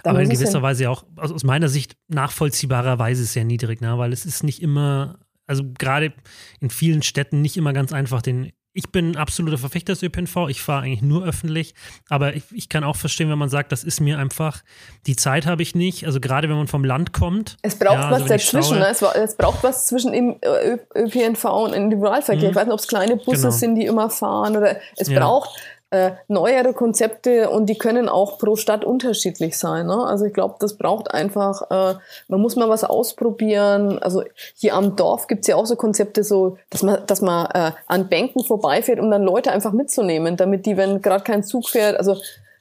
Aber 0.03 0.21
in 0.21 0.29
gewisser 0.29 0.61
Weise 0.61 0.91
auch, 0.91 1.05
also 1.15 1.33
aus 1.33 1.43
meiner 1.43 1.69
Sicht 1.69 1.97
nachvollziehbarerweise 2.07 3.23
sehr 3.23 3.45
niedrig, 3.45 3.81
ne? 3.81 3.97
weil 3.97 4.13
es 4.13 4.25
ist 4.25 4.43
nicht 4.43 4.61
immer 4.61 5.17
also 5.47 5.63
gerade 5.77 6.13
in 6.59 6.69
vielen 6.69 7.01
Städten 7.01 7.41
nicht 7.41 7.57
immer 7.57 7.73
ganz 7.73 7.93
einfach 7.93 8.21
den 8.21 8.51
ich 8.77 8.91
bin 8.91 9.11
ein 9.11 9.15
absoluter 9.15 9.57
Verfechter 9.57 9.93
des 9.93 10.03
ÖPNV. 10.03 10.49
Ich 10.49 10.61
fahre 10.61 10.83
eigentlich 10.83 11.01
nur 11.01 11.25
öffentlich. 11.25 11.73
Aber 12.09 12.35
ich, 12.35 12.43
ich, 12.53 12.69
kann 12.69 12.83
auch 12.83 12.95
verstehen, 12.95 13.27
wenn 13.27 13.39
man 13.39 13.49
sagt, 13.49 13.71
das 13.71 13.83
ist 13.83 13.99
mir 14.01 14.19
einfach, 14.19 14.61
die 15.07 15.15
Zeit 15.15 15.47
habe 15.47 15.63
ich 15.63 15.73
nicht. 15.73 16.05
Also 16.05 16.19
gerade 16.19 16.47
wenn 16.47 16.57
man 16.57 16.67
vom 16.67 16.85
Land 16.85 17.11
kommt. 17.11 17.57
Es 17.63 17.79
braucht 17.79 17.95
ja, 17.95 18.11
was 18.11 18.21
also 18.21 18.27
dazwischen. 18.27 18.77
Ne? 18.77 18.87
Es, 18.87 19.01
es, 19.01 19.35
braucht 19.35 19.63
was 19.63 19.87
zwischen 19.87 20.13
im 20.13 20.39
ÖPNV 20.95 21.43
und 21.45 21.73
Individualverkehr. 21.73 22.43
Mhm. 22.43 22.49
Ich 22.51 22.55
weiß 22.55 22.65
nicht, 22.65 22.73
ob 22.73 22.79
es 22.79 22.87
kleine 22.87 23.15
Busse 23.17 23.41
genau. 23.41 23.49
sind, 23.49 23.75
die 23.75 23.85
immer 23.87 24.11
fahren. 24.11 24.55
Oder 24.55 24.77
es 24.95 25.07
ja. 25.07 25.21
braucht 25.21 25.49
äh, 25.89 26.11
neuere 26.27 26.73
Konzepte 26.73 27.49
und 27.49 27.67
die 27.67 27.77
können 27.77 28.09
auch 28.09 28.37
pro 28.37 28.55
Stadt 28.55 28.83
unterschiedlich 28.83 29.57
sein. 29.57 29.87
Ne? 29.87 30.05
Also 30.05 30.25
ich 30.25 30.33
glaube, 30.33 30.55
das 30.59 30.77
braucht 30.77 31.13
einfach, 31.13 31.61
äh, 31.71 31.97
man 32.27 32.41
muss 32.41 32.55
mal 32.55 32.67
was 32.67 32.83
ausprobieren. 32.83 33.97
Also 33.99 34.23
hier 34.55 34.73
am 34.73 34.95
Dorf 34.97 35.27
gibt's 35.27 35.47
ja 35.47 35.55
auch 35.55 35.65
so 35.65 35.75
Konzepte, 35.75 36.23
so 36.23 36.57
dass 36.69 36.83
man, 36.83 36.99
dass 37.07 37.21
man 37.21 37.45
äh, 37.51 37.71
an 37.87 38.09
Bänken 38.09 38.43
vorbeifährt, 38.43 38.99
um 38.99 39.09
dann 39.09 39.23
Leute 39.23 39.51
einfach 39.51 39.71
mitzunehmen, 39.71 40.35
damit 40.35 40.65
die, 40.65 40.75
wenn 40.75 41.01
gerade 41.01 41.23
kein 41.23 41.43
Zug 41.43 41.69
fährt, 41.69 41.97
also 41.97 42.17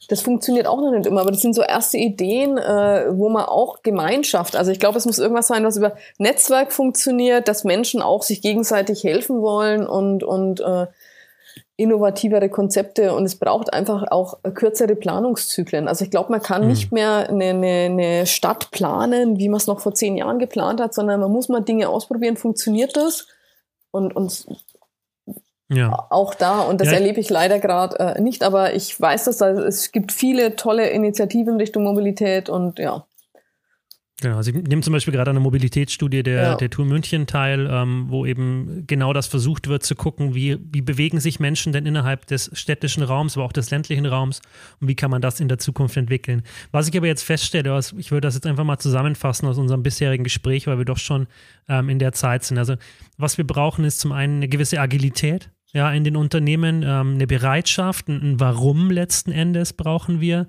das 0.09 0.21
funktioniert 0.21 0.67
auch 0.67 0.81
noch 0.81 0.93
nicht 0.93 1.07
immer, 1.07 1.23
aber 1.23 1.33
das 1.33 1.43
sind 1.43 1.55
so 1.55 1.63
erste 1.63 1.99
Ideen, 1.99 2.59
äh, 2.59 3.07
wo 3.11 3.29
man 3.29 3.45
auch 3.45 3.83
Gemeinschaft, 3.83 4.55
also 4.55 4.71
ich 4.71 4.79
glaube, 4.79 4.99
es 4.99 5.07
muss 5.07 5.19
irgendwas 5.19 5.49
sein, 5.49 5.65
was 5.65 5.77
über 5.77 5.97
Netzwerk 6.19 6.73
funktioniert, 6.73 7.49
dass 7.49 7.65
Menschen 7.65 8.03
auch 8.03 8.23
sich 8.23 8.41
gegenseitig 8.41 9.03
helfen 9.03 9.43
wollen 9.43 9.87
und, 9.87 10.23
und 10.23 10.61
äh, 10.61 10.87
innovativere 11.77 12.49
Konzepte 12.49 13.15
und 13.15 13.25
es 13.25 13.37
braucht 13.37 13.73
einfach 13.73 14.11
auch 14.11 14.39
kürzere 14.55 14.97
Planungszyklen. 14.97 15.89
Also 15.89 16.05
ich 16.05 16.11
glaube, 16.11 16.33
man 16.33 16.41
kann 16.41 16.63
mhm. 16.63 16.69
nicht 16.69 16.91
mehr 16.91 17.29
eine, 17.29 17.45
eine, 17.47 17.67
eine 17.67 18.27
Stadt 18.27 18.71
planen, 18.71 19.39
wie 19.39 19.49
man 19.49 19.59
es 19.59 19.67
noch 19.67 19.81
vor 19.81 19.95
zehn 19.95 20.17
Jahren 20.17 20.39
geplant 20.39 20.81
hat, 20.81 20.95
sondern 20.95 21.21
man 21.21 21.31
muss 21.31 21.49
mal 21.49 21.61
Dinge 21.61 21.89
ausprobieren, 21.89 22.37
funktioniert 22.37 22.97
das? 22.97 23.27
Und, 23.91 24.17
und 24.17 24.47
ja. 25.69 26.07
auch 26.11 26.35
da, 26.35 26.63
und 26.63 26.81
das 26.81 26.89
ja. 26.89 26.95
erlebe 26.95 27.21
ich 27.21 27.29
leider 27.29 27.59
gerade 27.59 27.99
äh, 27.99 28.21
nicht, 28.21 28.43
aber 28.43 28.75
ich 28.75 28.99
weiß, 28.99 29.25
dass 29.25 29.39
da, 29.39 29.51
es 29.51 29.93
gibt 29.93 30.13
viele 30.13 30.57
tolle 30.57 30.89
Initiativen 30.89 31.57
Richtung 31.57 31.85
Mobilität 31.85 32.49
und 32.49 32.79
ja. 32.79 33.07
Genau, 34.23 34.41
Sie 34.41 34.53
nehmen 34.53 34.83
zum 34.83 34.95
Beispiel 34.95 35.13
gerade 35.13 35.31
eine 35.31 35.41
Mobilitätsstudie 35.41 36.23
der, 36.23 36.43
ja. 36.43 36.55
der 36.55 36.71
Tour 36.71 36.87
München 36.87 37.27
teil, 37.27 37.69
ähm, 37.71 38.07
wo 38.09 38.25
eben 38.25 38.85
genau 38.87 39.13
das 39.13 39.27
versucht 39.27 39.69
wird 39.69 39.83
zu 39.83 39.95
gucken, 39.95 40.35
wie, 40.35 40.57
wie 40.73 40.81
bewegen 40.81 41.21
sich 41.21 41.39
Menschen 41.39 41.75
denn 41.75 41.85
innerhalb 41.85 42.27
des 42.27 42.51
städtischen 42.55 43.03
Raums, 43.03 43.37
aber 43.37 43.45
auch 43.45 43.53
des 43.53 43.71
ländlichen 43.71 44.07
Raums 44.07 44.41
und 44.81 44.89
wie 44.89 44.95
kann 44.95 45.11
man 45.11 45.21
das 45.21 45.39
in 45.39 45.49
der 45.49 45.59
Zukunft 45.59 45.99
entwickeln. 45.99 46.45
Was 46.73 46.89
ich 46.89 46.97
aber 46.97 47.07
jetzt 47.07 47.25
feststelle, 47.25 47.79
ich 47.99 48.11
würde 48.11 48.27
das 48.27 48.35
jetzt 48.35 48.47
einfach 48.47 48.65
mal 48.65 48.79
zusammenfassen 48.79 49.49
aus 49.49 49.59
unserem 49.59 49.83
bisherigen 49.83 50.25
Gespräch, 50.25 50.67
weil 50.67 50.79
wir 50.79 50.87
doch 50.87 50.97
schon 50.97 51.27
ähm, 51.69 51.91
in 51.91 51.99
der 51.99 52.13
Zeit 52.13 52.43
sind. 52.43 52.57
Also 52.57 52.77
was 53.19 53.37
wir 53.37 53.47
brauchen, 53.47 53.85
ist 53.85 54.01
zum 54.01 54.13
einen 54.13 54.37
eine 54.37 54.49
gewisse 54.49 54.81
Agilität, 54.81 55.51
ja, 55.75 55.93
in 55.93 56.05
den 56.05 56.17
Unternehmen, 56.17 56.83
ähm, 56.83 57.17
eine 57.17 57.27
Bereitschaft, 57.27 58.09
ein, 58.09 58.23
ein 58.23 58.41
Warum 58.41 58.91
letzten 58.91 59.31
Endes 59.31 59.75
brauchen 59.75 60.23
wir. 60.23 60.49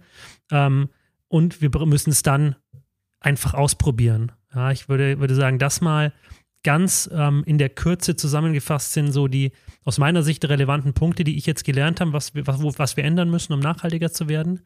Ähm, 0.54 0.88
und 1.28 1.62
wir 1.62 1.70
müssen 1.86 2.12
es 2.12 2.24
dann 2.24 2.56
einfach 3.20 3.54
ausprobieren. 3.54 4.32
Ja, 4.54 4.72
ich 4.72 4.90
würde, 4.90 5.20
würde 5.20 5.36
sagen, 5.36 5.60
das 5.60 5.82
mal 5.82 6.14
ganz 6.64 7.10
ähm, 7.14 7.44
in 7.46 7.58
der 7.58 7.70
Kürze 7.70 8.16
zusammengefasst 8.16 8.94
sind 8.94 9.12
so 9.12 9.28
die 9.28 9.52
aus 9.86 10.00
meiner 10.00 10.24
Sicht 10.24 10.44
relevanten 10.44 10.94
Punkte, 10.94 11.24
die 11.24 11.38
ich 11.38 11.46
jetzt 11.46 11.64
gelernt 11.64 12.02
habe, 12.02 12.14
was 12.14 12.36
wir, 12.36 12.46
was, 12.48 12.62
was 12.62 12.98
wir 12.98 13.06
ändern 13.06 13.30
müssen, 13.30 13.54
um 13.54 13.60
nachhaltiger 13.60 14.12
zu 14.12 14.28
werden. 14.28 14.62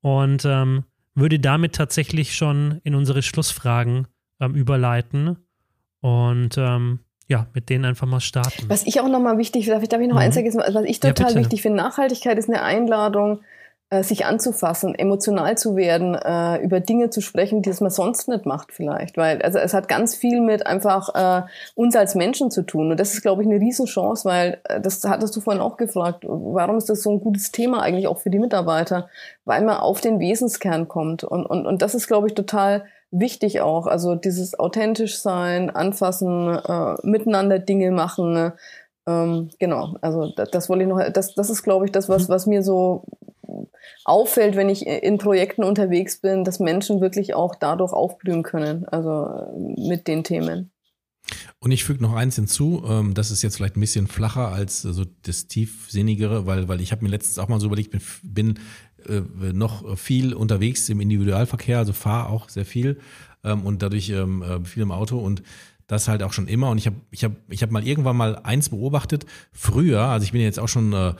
Und 0.00 0.44
ähm, 0.44 0.84
würde 1.14 1.40
damit 1.40 1.74
tatsächlich 1.74 2.36
schon 2.36 2.80
in 2.84 2.94
unsere 2.94 3.22
Schlussfragen 3.22 4.06
ähm, 4.40 4.54
überleiten 4.54 5.36
und 6.00 6.56
ähm, 6.58 7.00
ja, 7.26 7.46
mit 7.54 7.68
denen 7.68 7.84
einfach 7.84 8.06
mal 8.06 8.20
starten. 8.20 8.68
Was 8.68 8.86
ich 8.86 9.00
auch 9.00 9.08
nochmal 9.08 9.36
wichtig, 9.36 9.66
darf 9.66 9.82
ich, 9.82 9.88
darf 9.88 10.00
ich 10.00 10.08
noch 10.08 10.14
mhm. 10.14 10.22
eins 10.22 10.34
vergessen, 10.34 10.60
was 10.60 10.84
ich 10.84 11.00
total 11.00 11.32
ja, 11.32 11.40
wichtig 11.40 11.62
finde, 11.62 11.78
Nachhaltigkeit 11.78 12.38
ist 12.38 12.48
eine 12.48 12.62
Einladung, 12.62 13.40
sich 14.02 14.26
anzufassen, 14.26 14.94
emotional 14.94 15.56
zu 15.56 15.74
werden, 15.74 16.14
äh, 16.14 16.62
über 16.62 16.80
Dinge 16.80 17.08
zu 17.08 17.22
sprechen, 17.22 17.62
die 17.62 17.70
es 17.70 17.80
man 17.80 17.90
sonst 17.90 18.28
nicht 18.28 18.44
macht 18.44 18.72
vielleicht. 18.72 19.16
Weil 19.16 19.40
also 19.40 19.58
es 19.58 19.72
hat 19.72 19.88
ganz 19.88 20.14
viel 20.14 20.42
mit 20.42 20.66
einfach 20.66 21.14
äh, 21.14 21.46
uns 21.74 21.96
als 21.96 22.14
Menschen 22.14 22.50
zu 22.50 22.62
tun. 22.62 22.90
Und 22.90 23.00
das 23.00 23.14
ist, 23.14 23.22
glaube 23.22 23.42
ich, 23.42 23.48
eine 23.48 23.60
Riesenchance, 23.60 24.28
weil 24.28 24.60
äh, 24.64 24.80
das 24.80 25.02
hattest 25.04 25.34
du 25.36 25.40
vorhin 25.40 25.62
auch 25.62 25.78
gefragt, 25.78 26.24
warum 26.28 26.76
ist 26.76 26.90
das 26.90 27.02
so 27.02 27.10
ein 27.10 27.20
gutes 27.20 27.50
Thema 27.50 27.80
eigentlich 27.80 28.08
auch 28.08 28.18
für 28.18 28.28
die 28.28 28.38
Mitarbeiter? 28.38 29.08
Weil 29.46 29.64
man 29.64 29.78
auf 29.78 30.02
den 30.02 30.20
Wesenskern 30.20 30.86
kommt. 30.86 31.24
Und, 31.24 31.46
und, 31.46 31.66
und 31.66 31.80
das 31.80 31.94
ist, 31.94 32.08
glaube 32.08 32.26
ich, 32.26 32.34
total 32.34 32.84
wichtig 33.10 33.62
auch. 33.62 33.86
Also 33.86 34.16
dieses 34.16 34.58
authentisch 34.58 35.18
sein, 35.18 35.70
anfassen, 35.70 36.48
äh, 36.48 36.94
miteinander 37.04 37.58
Dinge 37.58 37.90
machen. 37.90 38.52
Ähm, 39.06 39.48
genau, 39.58 39.96
also 40.02 40.30
das, 40.36 40.50
das 40.50 40.68
wollte 40.68 40.84
ich 40.84 40.90
noch, 40.90 41.00
das, 41.10 41.34
das 41.34 41.48
ist, 41.48 41.62
glaube 41.62 41.86
ich, 41.86 41.92
das, 41.92 42.10
was, 42.10 42.28
was 42.28 42.46
mir 42.46 42.62
so 42.62 43.04
auffällt, 44.04 44.56
wenn 44.56 44.68
ich 44.68 44.86
in 44.86 45.18
Projekten 45.18 45.64
unterwegs 45.64 46.20
bin, 46.20 46.44
dass 46.44 46.60
Menschen 46.60 47.00
wirklich 47.00 47.34
auch 47.34 47.54
dadurch 47.54 47.92
aufblühen 47.92 48.42
können, 48.42 48.86
also 48.86 49.26
äh, 49.26 49.88
mit 49.88 50.08
den 50.08 50.24
Themen. 50.24 50.70
Und 51.58 51.72
ich 51.72 51.84
füge 51.84 52.02
noch 52.02 52.14
eins 52.14 52.36
hinzu, 52.36 52.84
ähm, 52.88 53.14
das 53.14 53.30
ist 53.30 53.42
jetzt 53.42 53.56
vielleicht 53.56 53.76
ein 53.76 53.80
bisschen 53.80 54.06
flacher 54.06 54.48
als 54.48 54.82
so 54.82 55.04
das 55.22 55.46
tiefsinnigere, 55.46 56.46
weil, 56.46 56.68
weil 56.68 56.80
ich 56.80 56.92
habe 56.92 57.04
mir 57.04 57.10
letztens 57.10 57.38
auch 57.38 57.48
mal 57.48 57.60
so 57.60 57.66
überlegt, 57.66 57.90
bin, 57.90 58.00
bin 58.22 58.58
äh, 59.06 59.52
noch 59.52 59.98
viel 59.98 60.34
unterwegs 60.34 60.88
im 60.88 61.00
Individualverkehr, 61.00 61.78
also 61.78 61.92
fahre 61.92 62.28
auch 62.30 62.48
sehr 62.48 62.64
viel 62.64 62.98
ähm, 63.44 63.64
und 63.64 63.82
dadurch 63.82 64.10
ähm, 64.10 64.42
äh, 64.42 64.64
viel 64.64 64.82
im 64.82 64.92
Auto 64.92 65.18
und 65.18 65.42
das 65.86 66.06
halt 66.06 66.22
auch 66.22 66.32
schon 66.32 66.48
immer. 66.48 66.70
Und 66.70 66.78
ich 66.78 66.86
habe 66.86 66.96
ich 67.10 67.24
hab, 67.24 67.32
ich 67.48 67.62
hab 67.62 67.70
mal 67.70 67.86
irgendwann 67.86 68.16
mal 68.16 68.36
eins 68.36 68.68
beobachtet, 68.68 69.26
früher, 69.52 70.02
also 70.02 70.24
ich 70.24 70.32
bin 70.32 70.40
jetzt 70.40 70.60
auch 70.60 70.68
schon 70.68 70.92
äh, 70.92 71.14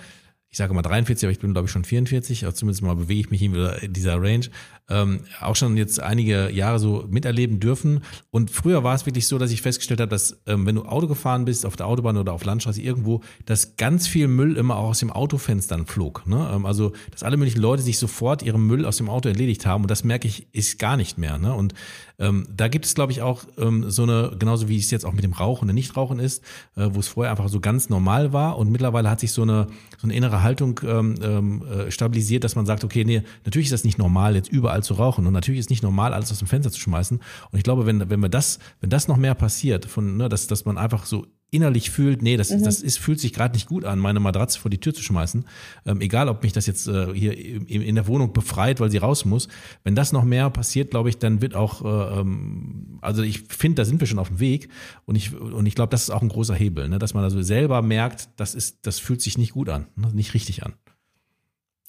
ich 0.51 0.57
sage 0.57 0.73
mal 0.73 0.83
43, 0.83 1.27
aber 1.27 1.33
ich 1.33 1.41
bin 1.41 1.53
glaube 1.53 1.67
ich 1.67 1.73
schon 1.73 1.85
44, 1.85 2.45
also 2.45 2.57
zumindest 2.57 2.83
mal 2.83 2.97
bewege 2.97 3.21
ich 3.21 3.31
mich 3.31 3.43
in 3.43 3.93
dieser 3.93 4.21
Range, 4.21 4.47
ähm, 4.89 5.21
auch 5.41 5.57
schon 5.57 5.77
jetzt 5.77 6.01
einige 6.01 6.51
Jahre 6.51 6.79
so 6.79 7.07
miterleben 7.11 7.61
dürfen. 7.61 8.03
Und 8.31 8.51
früher 8.51 8.83
war 8.83 8.95
es 8.95 9.05
wirklich 9.05 9.27
so, 9.27 9.37
dass 9.39 9.51
ich 9.51 9.61
festgestellt 9.61 10.01
habe, 10.01 10.09
dass 10.09 10.41
ähm, 10.47 10.65
wenn 10.65 10.77
du 10.77 10.85
Auto 10.85 11.07
gefahren 11.07 11.45
bist, 11.45 11.67
auf 11.67 11.77
der 11.77 11.87
Autobahn 11.87 12.17
oder 12.17 12.33
auf 12.33 12.45
Landstraße 12.45 12.81
irgendwo, 12.81 13.21
dass 13.45 13.77
ganz 13.77 14.07
viel 14.07 14.29
Müll 14.29 14.57
immer 14.57 14.77
auch 14.77 14.91
aus 14.91 15.01
dem 15.01 15.11
Autofenstern 15.11 15.85
flog. 15.85 16.27
Ne? 16.27 16.51
Ähm, 16.55 16.65
also, 16.65 16.93
dass 17.11 17.23
alle 17.23 17.37
möglichen 17.37 17.61
Leute 17.61 17.83
sich 17.83 17.99
sofort 17.99 18.43
ihren 18.43 18.67
Müll 18.67 18.87
aus 18.87 18.97
dem 18.97 19.11
Auto 19.11 19.29
erledigt 19.29 19.67
haben. 19.67 19.85
Und 19.85 19.91
das 19.91 20.05
merke 20.05 20.27
ich, 20.27 20.49
ist 20.55 20.79
gar 20.79 20.97
nicht 20.97 21.19
mehr. 21.19 21.37
Ne? 21.39 21.53
Und 21.53 21.75
ähm, 22.19 22.47
da 22.55 22.69
gibt 22.69 22.85
es, 22.85 22.95
glaube 22.95 23.13
ich, 23.13 23.23
auch 23.23 23.45
ähm, 23.59 23.91
so 23.91 24.03
eine, 24.03 24.33
genauso 24.39 24.69
wie 24.69 24.77
es 24.77 24.91
jetzt 24.91 25.05
auch 25.05 25.13
mit 25.13 25.25
dem 25.25 25.33
Rauchen 25.33 25.69
und 25.69 25.75
Nichtrauchen 25.75 26.19
ist, 26.19 26.43
äh, 26.77 26.89
wo 26.91 27.01
es 27.01 27.09
vorher 27.09 27.31
einfach 27.31 27.49
so 27.49 27.61
ganz 27.61 27.89
normal 27.89 28.33
war 28.33 28.59
und 28.59 28.71
mittlerweile 28.71 29.09
hat 29.09 29.21
sich 29.21 29.33
so 29.33 29.43
eine, 29.43 29.69
so 29.99 30.07
eine 30.07 30.15
innere 30.15 30.43
Haltung 30.43 30.81
ähm, 30.85 31.15
ähm, 31.23 31.63
äh, 31.67 31.91
stabilisiert, 31.91 32.43
dass 32.43 32.57
man 32.57 32.67
sagt, 32.67 32.83
okay, 32.83 33.05
nee, 33.05 33.23
natürlich 33.45 33.67
ist 33.67 33.73
das 33.73 33.85
nicht 33.85 33.99
normal, 33.99 34.35
jetzt 34.35 34.51
überall 34.51 34.83
zu 34.83 34.95
rauchen 34.95 35.27
und 35.27 35.33
natürlich 35.33 35.61
ist 35.61 35.71
nicht 35.71 35.83
normal, 35.83 36.13
alles 36.13 36.33
aus 36.33 36.41
dem 36.41 36.49
Fenster 36.49 36.73
zu 36.73 36.81
schmeißen. 36.81 37.19
Und 37.19 37.59
ich 37.59 37.65
glaube, 37.65 37.87
wenn, 37.87 38.11
wenn 38.11 38.21
wir 38.21 38.29
das, 38.29 38.59
wenn 38.81 38.91
das 38.91 39.07
noch 39.07 39.17
mehr 39.17 39.35
passiert, 39.35 39.87
von, 39.87 40.17
ne, 40.17 40.29
dass, 40.29 40.49
dass 40.49 40.65
man 40.65 40.77
einfach 40.77 41.07
so 41.07 41.27
innerlich 41.51 41.91
fühlt, 41.91 42.23
nee, 42.23 42.37
das, 42.37 42.51
mhm. 42.51 42.63
das 42.63 42.83
ist, 42.83 42.99
fühlt 42.99 43.21
sich 43.21 43.33
gerade 43.33 43.55
nicht 43.55 43.67
gut 43.67 43.85
an, 43.85 43.99
meine 43.99 44.21
Matratze 44.21 44.59
vor 44.59 44.71
die 44.71 44.81
Tür 44.81 44.93
zu 44.93 45.03
schmeißen. 45.03 45.47
Ähm, 45.87 46.01
egal, 46.01 46.29
ob 46.29 46.43
mich 46.43 46.53
das 46.53 46.67
jetzt 46.67 46.87
äh, 46.89 47.13
hier 47.15 47.37
in, 47.37 47.83
in, 47.83 47.95
der 47.95 48.07
Wohnung 48.07 48.33
befreit, 48.33 48.81
weil 48.81 48.91
sie 48.91 48.99
raus 48.99 49.25
muss. 49.25 49.49
Wenn 49.83 49.95
das 49.95 50.13
noch 50.13 50.25
mehr 50.25 50.51
passiert, 50.51 50.91
glaube 50.91 51.09
ich, 51.09 51.19
dann 51.19 51.41
wird 51.41 51.55
auch, 51.55 51.85
äh, 51.85 52.21
ähm, 52.21 52.99
also 53.01 53.23
ich 53.23 53.45
finde, 53.49 53.77
da 53.77 53.85
sind 53.87 54.01
wir 54.01 54.07
schon 54.07 54.19
auf 54.19 54.29
dem 54.29 54.41
Weg 54.41 54.69
und 55.07 55.17
ich, 55.17 55.35
und 55.35 55.65
ich 55.65 55.75
glaube, 55.75 55.91
das 55.91 56.03
ist 56.03 56.11
auch 56.11 56.23
ein 56.23 56.29
großer 56.29 56.55
Hebel, 56.55 56.89
ne? 56.89 56.99
dass 56.99 57.15
man 57.15 57.25
also 57.25 57.41
selber 57.41 57.81
merkt, 57.81 58.29
das 58.37 58.55
ist, 58.55 58.87
das 58.87 58.99
fühlt 58.99 59.23
sich 59.23 59.39
nicht 59.39 59.53
gut 59.53 59.71
an, 59.71 59.87
ne? 59.97 60.11
nicht 60.13 60.35
richtig 60.35 60.65
an. 60.65 60.75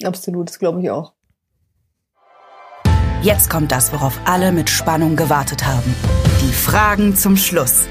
Absolut, 0.04 0.50
das 0.50 0.60
glaube 0.60 0.82
ich 0.82 0.90
auch. 0.90 1.14
Jetzt 3.22 3.50
kommt 3.50 3.74
das, 3.74 3.92
worauf 3.92 4.18
alle 4.24 4.54
mit 4.54 4.70
Spannung 4.70 5.18
gewartet 5.18 5.66
haben. 5.66 5.94
Die 6.42 6.54
Fragen 6.54 7.18
zum 7.18 7.36
Schluss. 7.36 7.86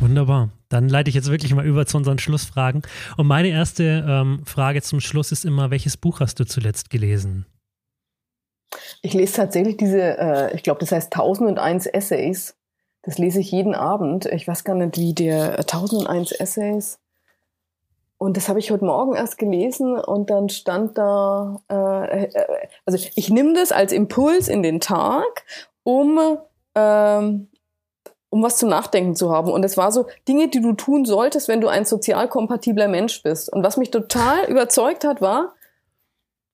Wunderbar. 0.00 0.50
Dann 0.68 0.88
leite 0.88 1.08
ich 1.08 1.14
jetzt 1.14 1.30
wirklich 1.30 1.54
mal 1.54 1.66
über 1.66 1.86
zu 1.86 1.96
unseren 1.96 2.18
Schlussfragen. 2.18 2.82
Und 3.16 3.26
meine 3.26 3.48
erste 3.48 4.04
ähm, 4.06 4.42
Frage 4.44 4.82
zum 4.82 5.00
Schluss 5.00 5.32
ist 5.32 5.44
immer, 5.44 5.70
welches 5.70 5.96
Buch 5.96 6.20
hast 6.20 6.40
du 6.40 6.44
zuletzt 6.44 6.90
gelesen? 6.90 7.46
Ich 9.00 9.14
lese 9.14 9.34
tatsächlich 9.34 9.76
diese, 9.76 10.18
äh, 10.18 10.54
ich 10.54 10.62
glaube, 10.62 10.80
das 10.80 10.92
heißt 10.92 11.14
1001 11.14 11.86
Essays. 11.86 12.54
Das 13.02 13.16
lese 13.16 13.40
ich 13.40 13.50
jeden 13.50 13.74
Abend. 13.74 14.26
Ich 14.26 14.46
weiß 14.46 14.64
gar 14.64 14.74
nicht, 14.74 14.96
wie 14.98 15.14
der 15.14 15.58
1001 15.60 16.32
äh, 16.32 16.42
Essays. 16.42 16.98
Und 18.18 18.36
das 18.36 18.48
habe 18.48 18.58
ich 18.58 18.72
heute 18.72 18.84
Morgen 18.84 19.14
erst 19.14 19.38
gelesen 19.38 19.96
und 19.96 20.28
dann 20.28 20.48
stand 20.48 20.98
da, 20.98 21.62
äh, 21.70 22.24
äh 22.24 22.48
also 22.84 22.98
ich 23.14 23.30
nehme 23.30 23.54
das 23.54 23.70
als 23.70 23.92
Impuls 23.92 24.48
in 24.48 24.64
den 24.64 24.80
Tag, 24.80 25.44
um 25.84 26.38
ähm, 26.74 27.48
um 28.30 28.42
was 28.42 28.56
zum 28.56 28.68
Nachdenken 28.68 29.16
zu 29.16 29.30
haben. 29.30 29.50
Und 29.50 29.64
es 29.64 29.76
war 29.76 29.92
so 29.92 30.06
Dinge, 30.26 30.48
die 30.48 30.60
du 30.60 30.72
tun 30.72 31.04
solltest, 31.04 31.48
wenn 31.48 31.60
du 31.60 31.68
ein 31.68 31.84
sozial 31.84 32.28
kompatibler 32.28 32.88
Mensch 32.88 33.22
bist. 33.22 33.52
Und 33.52 33.62
was 33.62 33.76
mich 33.76 33.90
total 33.90 34.44
überzeugt 34.48 35.04
hat, 35.04 35.20
war, 35.20 35.54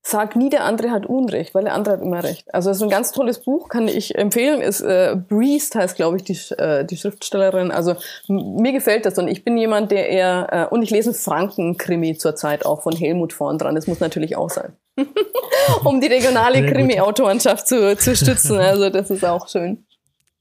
sag 0.06 0.36
nie, 0.36 0.50
der 0.50 0.64
andere 0.64 0.90
hat 0.90 1.06
Unrecht, 1.06 1.54
weil 1.54 1.64
der 1.64 1.72
andere 1.72 1.94
hat 1.94 2.02
immer 2.02 2.22
recht. 2.22 2.52
Also 2.52 2.70
es 2.70 2.76
ist 2.76 2.82
ein 2.82 2.90
ganz 2.90 3.10
tolles 3.10 3.38
Buch, 3.40 3.70
kann 3.70 3.88
ich 3.88 4.14
empfehlen. 4.16 4.60
Ist 4.60 4.82
äh, 4.82 5.16
Breest 5.16 5.74
heißt, 5.74 5.96
glaube 5.96 6.18
ich, 6.18 6.24
die, 6.24 6.38
äh, 6.58 6.84
die 6.84 6.98
Schriftstellerin. 6.98 7.70
Also 7.70 7.96
mir 8.28 8.72
gefällt 8.72 9.06
das 9.06 9.18
und 9.18 9.28
ich 9.28 9.44
bin 9.44 9.56
jemand, 9.56 9.90
der 9.90 10.10
eher 10.10 10.68
äh, 10.70 10.74
und 10.74 10.82
ich 10.82 10.90
lese 10.90 11.14
Franken-Krimi 11.14 12.18
zurzeit 12.18 12.66
auch 12.66 12.82
von 12.82 12.94
Helmut 12.94 13.32
vorn 13.32 13.56
dran. 13.56 13.74
Das 13.74 13.86
muss 13.86 14.00
natürlich 14.00 14.36
auch 14.36 14.50
sein, 14.50 14.76
um 15.84 16.02
die 16.02 16.06
regionale 16.08 16.66
Krimi-Autorenschaft 16.66 17.66
zu, 17.66 17.96
zu 17.96 18.14
stützen. 18.14 18.58
Also 18.58 18.90
das 18.90 19.10
ist 19.10 19.24
auch 19.24 19.48
schön. 19.48 19.86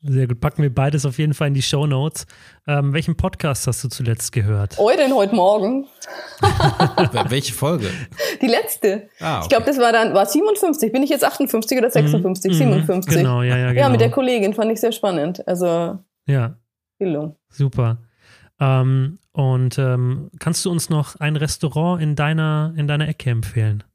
Sehr 0.06 0.28
gut. 0.28 0.41
Packen 0.41 0.62
wir 0.62 0.74
beides 0.74 1.06
auf 1.06 1.18
jeden 1.18 1.34
Fall 1.34 1.47
in 1.47 1.54
die 1.54 1.62
Show 1.62 1.88
Notes. 1.88 2.26
Ähm, 2.68 2.91
welchen 2.91 3.16
Podcast 3.16 3.68
hast 3.68 3.86
du 3.86 3.88
zuletzt 3.88 4.34
gehört? 4.34 4.78
Euren 4.78 5.16
heute 5.16 5.34
Morgen. 5.34 5.88
Welche 7.30 7.54
Folge? 7.54 7.89
Die 8.41 8.47
letzte. 8.47 9.08
Ah, 9.22 9.38
okay. 9.38 9.43
Ich 9.43 9.49
glaube, 9.49 9.66
das 9.66 9.78
war 9.78 9.93
dann, 9.93 10.14
war 10.14 10.26
57. 10.26 10.91
Bin 10.91 11.04
ich 11.04 11.10
jetzt 11.10 11.24
58 11.24 11.78
oder 11.78 11.89
56? 11.89 12.51
Mhm, 12.51 12.58
57. 12.58 13.14
Genau, 13.14 13.43
ja, 13.43 13.58
ja, 13.58 13.70
genau. 13.70 13.80
Ja, 13.80 13.89
mit 13.89 14.01
der 14.01 14.12
Kollegin 14.12 14.54
fand 14.54 14.74
ich 14.74 14.82
sehr 14.82 14.91
spannend. 14.91 15.47
Also, 15.47 15.99
ja. 16.28 16.58
Bildung. 16.99 17.38
Super. 17.49 17.99
Ähm, 18.60 19.20
und 19.32 19.78
ähm, 19.78 20.32
kannst 20.38 20.66
du 20.66 20.72
uns 20.72 20.89
noch 20.89 21.16
ein 21.22 21.38
Restaurant 21.38 22.01
in 22.01 22.18
deiner, 22.18 22.74
in 22.76 22.89
deiner 22.89 23.08
Ecke 23.08 23.30
empfehlen? 23.30 23.86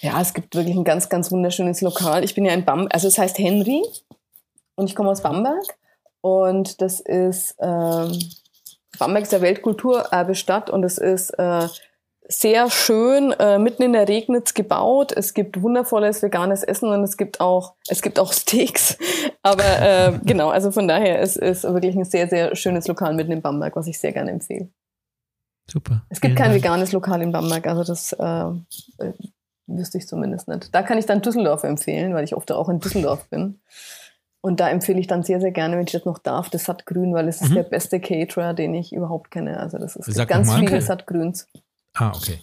Ja, 0.00 0.18
es 0.22 0.32
gibt 0.32 0.54
wirklich 0.54 0.74
ein 0.74 0.84
ganz, 0.84 1.10
ganz 1.10 1.30
wunderschönes 1.30 1.82
Lokal. 1.82 2.24
Ich 2.24 2.34
bin 2.34 2.46
ja 2.46 2.54
in 2.54 2.64
Bam, 2.64 2.88
also 2.90 3.06
es 3.06 3.18
heißt 3.18 3.38
Henry 3.38 3.82
und 4.78 4.88
ich 4.88 4.94
komme 4.94 5.10
aus 5.10 5.22
Bamberg 5.22 5.76
und 6.20 6.80
das 6.80 7.00
ist 7.00 7.56
ähm, 7.60 8.16
Bamberg 8.98 9.24
ist 9.24 9.32
der 9.32 9.42
Weltkulturerbestadt 9.42 10.70
und 10.70 10.84
es 10.84 10.98
ist 10.98 11.30
äh, 11.30 11.68
sehr 12.28 12.70
schön 12.70 13.32
äh, 13.32 13.58
mitten 13.58 13.82
in 13.82 13.92
der 13.92 14.06
Regnitz 14.06 14.54
gebaut. 14.54 15.12
Es 15.12 15.34
gibt 15.34 15.62
wundervolles 15.62 16.22
veganes 16.22 16.62
Essen 16.62 16.90
und 16.90 17.02
es 17.02 17.16
gibt 17.16 17.40
auch 17.40 17.74
es 17.88 18.02
gibt 18.02 18.18
auch 18.18 18.32
Steaks. 18.32 18.98
Aber 19.42 19.64
äh, 19.64 20.18
genau, 20.24 20.50
also 20.50 20.70
von 20.70 20.86
daher 20.86 21.20
es 21.20 21.36
ist 21.36 21.64
wirklich 21.64 21.96
ein 21.96 22.04
sehr 22.04 22.28
sehr 22.28 22.54
schönes 22.54 22.86
Lokal 22.86 23.14
mitten 23.14 23.32
in 23.32 23.42
Bamberg, 23.42 23.74
was 23.74 23.88
ich 23.88 23.98
sehr 23.98 24.12
gerne 24.12 24.30
empfehle. 24.30 24.68
Super. 25.70 26.02
Es 26.08 26.20
gibt 26.20 26.36
kein 26.36 26.50
Dank. 26.50 26.62
veganes 26.62 26.92
Lokal 26.92 27.20
in 27.20 27.32
Bamberg, 27.32 27.66
also 27.66 27.82
das 27.82 28.12
äh, 28.12 28.24
äh, 28.24 29.12
wüsste 29.66 29.98
ich 29.98 30.06
zumindest 30.06 30.48
nicht. 30.48 30.74
Da 30.74 30.82
kann 30.82 30.98
ich 30.98 31.06
dann 31.06 31.20
Düsseldorf 31.20 31.64
empfehlen, 31.64 32.14
weil 32.14 32.24
ich 32.24 32.34
oft 32.34 32.50
auch 32.52 32.68
in 32.68 32.78
Düsseldorf 32.78 33.28
bin. 33.28 33.60
Und 34.40 34.60
da 34.60 34.70
empfehle 34.70 35.00
ich 35.00 35.08
dann 35.08 35.24
sehr, 35.24 35.40
sehr 35.40 35.50
gerne, 35.50 35.76
wenn 35.76 35.84
ich 35.84 35.92
das 35.92 36.04
noch 36.04 36.18
darf, 36.18 36.48
das 36.48 36.64
Sattgrün, 36.64 37.12
weil 37.12 37.26
es 37.28 37.42
ist 37.42 37.50
mhm. 37.50 37.54
der 37.56 37.62
beste 37.64 38.00
Caterer, 38.00 38.54
den 38.54 38.74
ich 38.74 38.92
überhaupt 38.92 39.30
kenne. 39.30 39.58
Also 39.58 39.78
das 39.78 39.96
ist 39.96 40.12
Sag 40.14 40.28
ganz 40.28 40.54
viele 40.54 40.68
okay. 40.68 40.80
Sattgrüns. 40.80 41.48
Ah, 41.94 42.12
okay. 42.14 42.38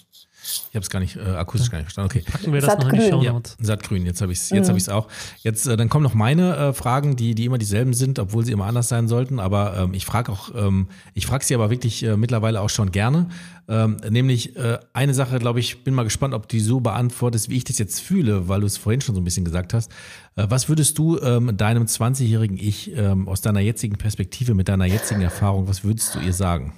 Ich 0.45 0.75
habe 0.75 0.83
es 0.83 0.89
gar 0.89 0.99
nicht 0.99 1.15
äh, 1.15 1.21
akustisch 1.21 1.71
gar 1.71 1.79
nicht 1.79 1.85
verstanden. 1.85 2.11
Okay. 2.11 2.31
Packen 2.31 2.53
wir 2.53 2.61
das 2.61 2.71
Sattgrün. 2.71 2.87
noch 2.87 2.93
in 2.93 2.99
die 2.99 3.09
Show 3.09 3.21
ja, 3.23 3.41
Sattgrün, 3.59 4.05
jetzt 4.05 4.21
habe 4.21 4.31
ich 4.31 4.39
es 4.39 4.49
jetzt 4.51 4.65
mhm. 4.65 4.69
hab 4.69 4.77
ich's 4.77 4.89
auch. 4.89 5.07
Jetzt 5.41 5.65
äh, 5.65 5.75
dann 5.75 5.89
kommen 5.89 6.03
noch 6.03 6.13
meine 6.13 6.55
äh, 6.55 6.73
Fragen, 6.73 7.15
die 7.15 7.33
die 7.33 7.45
immer 7.45 7.57
dieselben 7.57 7.93
sind, 7.93 8.19
obwohl 8.19 8.45
sie 8.45 8.51
immer 8.51 8.65
anders 8.65 8.87
sein 8.87 9.07
sollten, 9.07 9.39
aber 9.39 9.75
ähm, 9.77 9.93
ich 9.93 10.05
frage 10.05 10.31
auch 10.31 10.53
ähm, 10.55 10.89
ich 11.13 11.25
frage 11.25 11.43
sie 11.43 11.55
aber 11.55 11.71
wirklich 11.71 12.03
äh, 12.03 12.15
mittlerweile 12.15 12.61
auch 12.61 12.69
schon 12.69 12.91
gerne, 12.91 13.27
ähm, 13.67 13.97
nämlich 14.07 14.55
äh, 14.55 14.77
eine 14.93 15.15
Sache, 15.15 15.39
glaube 15.39 15.59
ich, 15.59 15.83
bin 15.83 15.95
mal 15.95 16.03
gespannt, 16.03 16.35
ob 16.35 16.47
du 16.47 16.59
so 16.59 16.79
beantwortest, 16.79 17.49
wie 17.49 17.57
ich 17.57 17.63
das 17.63 17.79
jetzt 17.79 17.99
fühle, 17.99 18.47
weil 18.47 18.61
du 18.61 18.67
es 18.67 18.77
vorhin 18.77 19.01
schon 19.01 19.15
so 19.15 19.21
ein 19.21 19.25
bisschen 19.25 19.45
gesagt 19.45 19.73
hast. 19.73 19.91
Äh, 20.35 20.45
was 20.49 20.69
würdest 20.69 20.97
du 20.99 21.19
ähm, 21.19 21.57
deinem 21.57 21.85
20-jährigen 21.85 22.57
Ich 22.57 22.95
ähm, 22.95 23.27
aus 23.27 23.41
deiner 23.41 23.61
jetzigen 23.61 23.97
Perspektive 23.97 24.53
mit 24.53 24.67
deiner 24.67 24.85
jetzigen 24.85 25.21
Erfahrung, 25.21 25.67
was 25.67 25.83
würdest 25.83 26.13
du 26.13 26.19
ihr 26.19 26.33
sagen? 26.33 26.73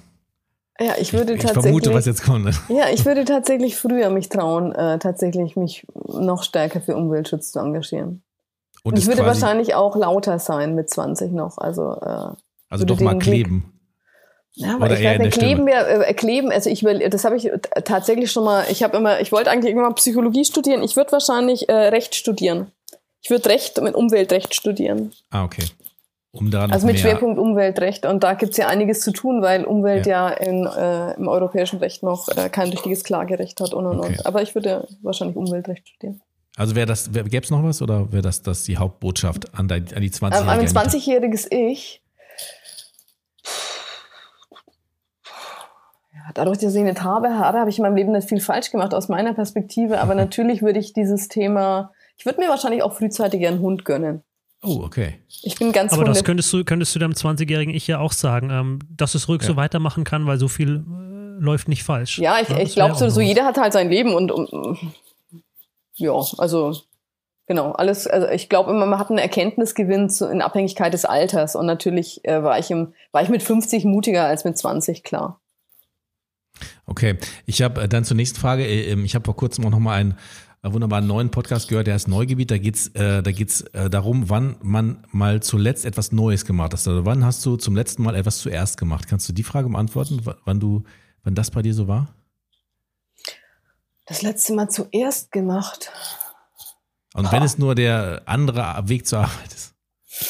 Ja, 0.80 0.94
ich 0.98 1.12
würde 1.12 1.32
ich, 1.32 1.38
ich 1.38 1.44
tatsächlich. 1.44 1.82
vermute, 1.82 1.94
was 1.94 2.06
jetzt 2.06 2.22
kommt. 2.22 2.44
Ne? 2.44 2.52
Ja, 2.68 2.88
ich 2.92 3.04
würde 3.04 3.24
tatsächlich 3.24 3.76
früher 3.76 4.10
mich 4.10 4.28
trauen, 4.28 4.72
äh, 4.72 4.98
tatsächlich 4.98 5.56
mich 5.56 5.86
noch 6.06 6.44
stärker 6.44 6.80
für 6.80 6.96
Umweltschutz 6.96 7.50
zu 7.50 7.58
engagieren. 7.58 8.22
Und, 8.84 8.92
Und 8.92 8.98
ich 8.98 9.06
würde 9.08 9.26
wahrscheinlich 9.26 9.74
auch 9.74 9.96
lauter 9.96 10.38
sein 10.38 10.74
mit 10.74 10.88
20 10.88 11.32
noch. 11.32 11.58
Also, 11.58 11.94
äh, 12.00 12.34
also 12.68 12.84
doch 12.84 13.00
mal 13.00 13.18
kleben. 13.18 13.78
Ja, 14.54 14.74
aber 14.74 14.90
ich 14.98 15.04
weiß 15.04 15.18
nicht, 15.20 15.38
kleben 15.38 15.66
wir, 15.66 16.06
äh, 16.06 16.14
kleben, 16.14 16.50
also 16.50 16.70
ich 16.70 16.82
will, 16.82 17.08
das 17.10 17.24
habe 17.24 17.36
ich 17.36 17.50
tatsächlich 17.84 18.32
schon 18.32 18.44
mal, 18.44 18.64
ich 18.70 18.82
habe 18.82 18.96
immer, 18.96 19.20
ich 19.20 19.30
wollte 19.30 19.50
eigentlich 19.50 19.72
irgendwann 19.72 19.94
Psychologie 19.94 20.44
studieren, 20.44 20.82
ich 20.82 20.96
würde 20.96 21.12
wahrscheinlich 21.12 21.68
äh, 21.68 21.72
Recht 21.72 22.14
studieren. 22.14 22.72
Ich 23.20 23.30
würde 23.30 23.48
Recht 23.50 23.80
mit 23.82 23.94
Umweltrecht 23.94 24.54
studieren. 24.54 25.12
Ah, 25.30 25.44
okay. 25.44 25.64
Um 26.30 26.50
da 26.50 26.66
also 26.66 26.86
mit 26.86 26.98
Schwerpunkt 26.98 27.38
Umweltrecht. 27.38 28.04
Und 28.04 28.22
da 28.22 28.34
gibt 28.34 28.52
es 28.52 28.58
ja 28.58 28.68
einiges 28.68 29.00
zu 29.00 29.12
tun, 29.12 29.40
weil 29.40 29.64
Umwelt 29.64 30.06
ja, 30.06 30.28
ja 30.28 30.34
in, 30.34 30.66
äh, 30.66 31.14
im 31.14 31.26
europäischen 31.26 31.78
Recht 31.78 32.02
noch 32.02 32.28
äh, 32.28 32.50
kein 32.50 32.68
richtiges 32.68 33.02
Klagerecht 33.02 33.60
hat 33.60 33.72
und 33.72 33.86
und 33.86 33.98
okay. 33.98 34.08
und. 34.08 34.26
Aber 34.26 34.42
ich 34.42 34.54
würde 34.54 34.86
wahrscheinlich 35.02 35.36
Umweltrecht 35.36 35.88
studieren. 35.88 36.20
Also 36.58 36.74
wäre 36.74 36.86
das, 36.86 37.14
wär, 37.14 37.22
gäbe 37.22 37.44
es 37.44 37.50
noch 37.50 37.62
was 37.62 37.80
oder 37.80 38.12
wäre 38.12 38.22
das, 38.22 38.42
das 38.42 38.64
die 38.64 38.76
Hauptbotschaft 38.76 39.54
an, 39.54 39.68
dein, 39.68 39.86
an 39.94 40.02
die 40.02 40.10
20-Jährige? 40.10 40.42
Ähm, 40.42 40.48
an 40.48 40.60
ein 40.60 40.66
20-jähriges 40.66 41.46
Ich. 41.50 42.02
Ja, 46.12 46.32
dadurch, 46.34 46.58
dass 46.58 46.74
ich 46.74 46.80
eine 46.80 46.94
Tabe 46.94 47.38
habe, 47.38 47.58
habe 47.58 47.70
ich 47.70 47.78
in 47.78 47.84
meinem 47.84 47.94
Leben 47.94 48.12
nicht 48.12 48.28
viel 48.28 48.40
falsch 48.40 48.70
gemacht 48.70 48.92
aus 48.92 49.08
meiner 49.08 49.34
Perspektive. 49.34 50.00
Aber 50.00 50.14
natürlich 50.16 50.60
würde 50.60 50.80
ich 50.80 50.92
dieses 50.92 51.28
Thema, 51.28 51.92
ich 52.16 52.26
würde 52.26 52.40
mir 52.40 52.48
wahrscheinlich 52.48 52.82
auch 52.82 52.92
frühzeitig 52.92 53.46
einen 53.46 53.60
Hund 53.60 53.84
gönnen. 53.84 54.24
Oh, 54.62 54.82
okay. 54.82 55.20
Ich 55.42 55.56
bin 55.56 55.72
ganz 55.72 55.92
Aber 55.92 56.04
das 56.04 56.24
könntest 56.24 56.52
du, 56.52 56.64
könntest 56.64 56.94
du 56.94 56.98
deinem 56.98 57.12
20-jährigen 57.12 57.72
Ich 57.72 57.86
ja 57.86 58.00
auch 58.00 58.12
sagen, 58.12 58.50
ähm, 58.50 58.80
dass 58.90 59.14
es 59.14 59.28
ruhig 59.28 59.42
ja. 59.42 59.48
so 59.48 59.56
weitermachen 59.56 60.04
kann, 60.04 60.26
weil 60.26 60.38
so 60.38 60.48
viel 60.48 60.84
äh, 60.86 61.40
läuft 61.40 61.68
nicht 61.68 61.84
falsch. 61.84 62.18
Ja, 62.18 62.40
ich, 62.40 62.48
ja, 62.48 62.58
ich 62.58 62.74
glaube 62.74 62.96
so, 62.96 63.08
so, 63.08 63.20
jeder 63.20 63.44
hat 63.44 63.56
halt 63.56 63.72
sein 63.72 63.88
Leben 63.88 64.14
und, 64.14 64.32
und 64.32 64.78
ja, 65.94 66.12
also 66.38 66.74
genau, 67.46 67.72
alles, 67.72 68.08
also 68.08 68.28
ich 68.28 68.48
glaube 68.48 68.70
immer, 68.70 68.86
man 68.86 68.98
hat 68.98 69.10
einen 69.10 69.18
Erkenntnisgewinn 69.18 70.10
zu, 70.10 70.28
in 70.28 70.42
Abhängigkeit 70.42 70.92
des 70.92 71.04
Alters 71.04 71.54
und 71.54 71.66
natürlich 71.66 72.24
äh, 72.24 72.42
war, 72.42 72.58
ich 72.58 72.70
im, 72.70 72.94
war 73.12 73.22
ich 73.22 73.28
mit 73.28 73.44
50 73.44 73.84
mutiger 73.84 74.24
als 74.24 74.44
mit 74.44 74.58
20, 74.58 75.04
klar. 75.04 75.40
Okay, 76.86 77.16
ich 77.46 77.62
habe 77.62 77.82
äh, 77.82 77.88
dann 77.88 78.04
zur 78.04 78.16
nächsten 78.16 78.40
Frage, 78.40 78.64
äh, 78.64 78.90
ähm, 78.90 79.04
ich 79.04 79.14
habe 79.14 79.24
vor 79.24 79.36
kurzem 79.36 79.64
auch 79.66 79.70
nochmal 79.70 80.00
einen 80.00 80.18
wunderbaren 80.72 81.06
neuen 81.06 81.30
Podcast 81.30 81.68
gehört, 81.68 81.86
der 81.86 81.94
heißt 81.94 82.08
Neugebiet. 82.08 82.50
Da 82.50 82.58
geht's, 82.58 82.88
äh, 82.88 83.22
da 83.22 83.32
geht's 83.32 83.62
äh, 83.72 83.90
darum, 83.90 84.28
wann 84.28 84.56
man 84.62 85.06
mal 85.10 85.42
zuletzt 85.42 85.84
etwas 85.84 86.12
Neues 86.12 86.44
gemacht 86.44 86.72
hat. 86.72 86.86
Also 86.86 87.04
wann 87.04 87.24
hast 87.24 87.44
du 87.44 87.56
zum 87.56 87.76
letzten 87.76 88.02
Mal 88.02 88.14
etwas 88.14 88.38
zuerst 88.38 88.76
gemacht? 88.78 89.06
Kannst 89.08 89.28
du 89.28 89.32
die 89.32 89.42
Frage 89.42 89.68
beantworten, 89.68 90.20
wann 90.44 90.60
du, 90.60 90.84
wann 91.24 91.34
das 91.34 91.50
bei 91.50 91.62
dir 91.62 91.74
so 91.74 91.88
war? 91.88 92.14
Das 94.06 94.22
letzte 94.22 94.54
Mal 94.54 94.68
zuerst 94.68 95.32
gemacht. 95.32 95.90
Und 97.14 97.30
wenn 97.32 97.42
es 97.42 97.58
nur 97.58 97.74
der 97.74 98.22
andere 98.26 98.88
Weg 98.88 99.06
zur 99.06 99.20
Arbeit 99.20 99.52
ist. 99.52 99.74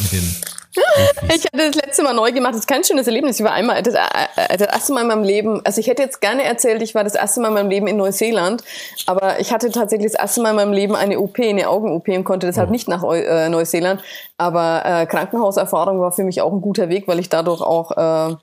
Mit 0.00 0.12
den 0.12 0.34
ich 0.74 1.44
hatte 1.44 1.56
das 1.56 1.74
letzte 1.74 2.02
Mal 2.02 2.14
neu 2.14 2.32
gemacht. 2.32 2.52
Das 2.52 2.60
ist 2.60 2.66
kein 2.66 2.84
schönes 2.84 3.06
Erlebnis. 3.06 3.40
Ich 3.40 3.44
war 3.44 3.52
einmal 3.52 3.82
das, 3.82 3.94
äh, 3.94 4.56
das, 4.56 4.68
erste 4.68 4.92
Mal 4.92 5.02
in 5.02 5.06
meinem 5.08 5.22
Leben. 5.22 5.60
Also 5.64 5.80
ich 5.80 5.86
hätte 5.86 6.02
jetzt 6.02 6.20
gerne 6.20 6.44
erzählt, 6.44 6.82
ich 6.82 6.94
war 6.94 7.04
das 7.04 7.14
erste 7.14 7.40
Mal 7.40 7.48
in 7.48 7.54
meinem 7.54 7.70
Leben 7.70 7.86
in 7.86 7.96
Neuseeland, 7.96 8.62
aber 9.06 9.40
ich 9.40 9.52
hatte 9.52 9.70
tatsächlich 9.70 10.12
das 10.12 10.20
erste 10.20 10.42
Mal 10.42 10.50
in 10.50 10.56
meinem 10.56 10.72
Leben 10.72 10.94
eine 10.94 11.18
OP, 11.20 11.38
eine 11.40 11.68
Augen-OP 11.68 12.08
und 12.08 12.24
konnte 12.24 12.46
deshalb 12.46 12.68
oh. 12.68 12.72
nicht 12.72 12.88
nach 12.88 13.02
äh, 13.02 13.48
Neuseeland. 13.48 14.02
Aber 14.36 14.82
äh, 14.84 15.06
Krankenhauserfahrung 15.06 16.00
war 16.00 16.12
für 16.12 16.24
mich 16.24 16.40
auch 16.42 16.52
ein 16.52 16.60
guter 16.60 16.88
Weg, 16.88 17.08
weil 17.08 17.18
ich 17.18 17.28
dadurch 17.28 17.62
auch 17.62 17.92
äh, 17.92 18.36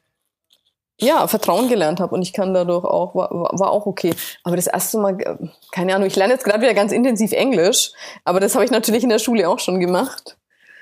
ja, 0.97 1.28
Vertrauen 1.28 1.67
gelernt 1.67 1.99
habe 1.99 2.15
und 2.15 2.21
ich 2.21 2.32
kann 2.32 2.53
dadurch 2.53 2.86
auch, 2.86 3.15
war, 3.15 3.30
war 3.32 3.69
auch 3.69 3.86
okay. 3.86 4.13
Aber 4.43 4.55
das 4.55 4.67
erste 4.67 4.97
Mal, 4.97 5.19
äh, 5.21 5.36
keine 5.71 5.93
Ahnung, 5.93 6.07
ich 6.07 6.15
lerne 6.15 6.34
jetzt 6.34 6.45
gerade 6.45 6.61
wieder 6.61 6.73
ganz 6.73 6.91
intensiv 6.91 7.34
Englisch, 7.34 7.91
aber 8.23 8.39
das 8.39 8.55
habe 8.55 8.63
ich 8.65 8.71
natürlich 8.71 9.03
in 9.03 9.09
der 9.09 9.19
Schule 9.19 9.47
auch 9.49 9.59
schon 9.59 9.80
gemacht 9.80 10.38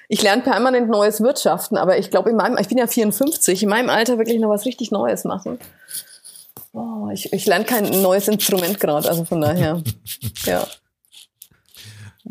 ich 0.10 0.22
lerne 0.22 0.42
permanent 0.42 0.90
neues 0.90 1.22
Wirtschaften, 1.22 1.78
aber 1.78 1.98
ich 1.98 2.10
glaube, 2.10 2.30
in 2.30 2.36
meinem, 2.36 2.58
ich 2.58 2.68
bin 2.68 2.78
ja 2.78 2.88
54, 2.88 3.64
in 3.64 3.70
meinem 3.70 3.90
Alter 3.90 4.18
wirklich 4.18 4.40
noch 4.40 4.50
was 4.50 4.66
richtig 4.66 4.92
Neues 4.92 5.24
machen. 5.24 5.60
Oh, 6.74 7.10
ich, 7.14 7.32
ich 7.32 7.46
lerne 7.46 7.66
kein 7.66 8.02
neues 8.02 8.28
Instrument 8.28 8.80
gerade, 8.80 9.08
also 9.08 9.26
von 9.26 9.42
daher, 9.42 9.82
ja. 10.46 10.68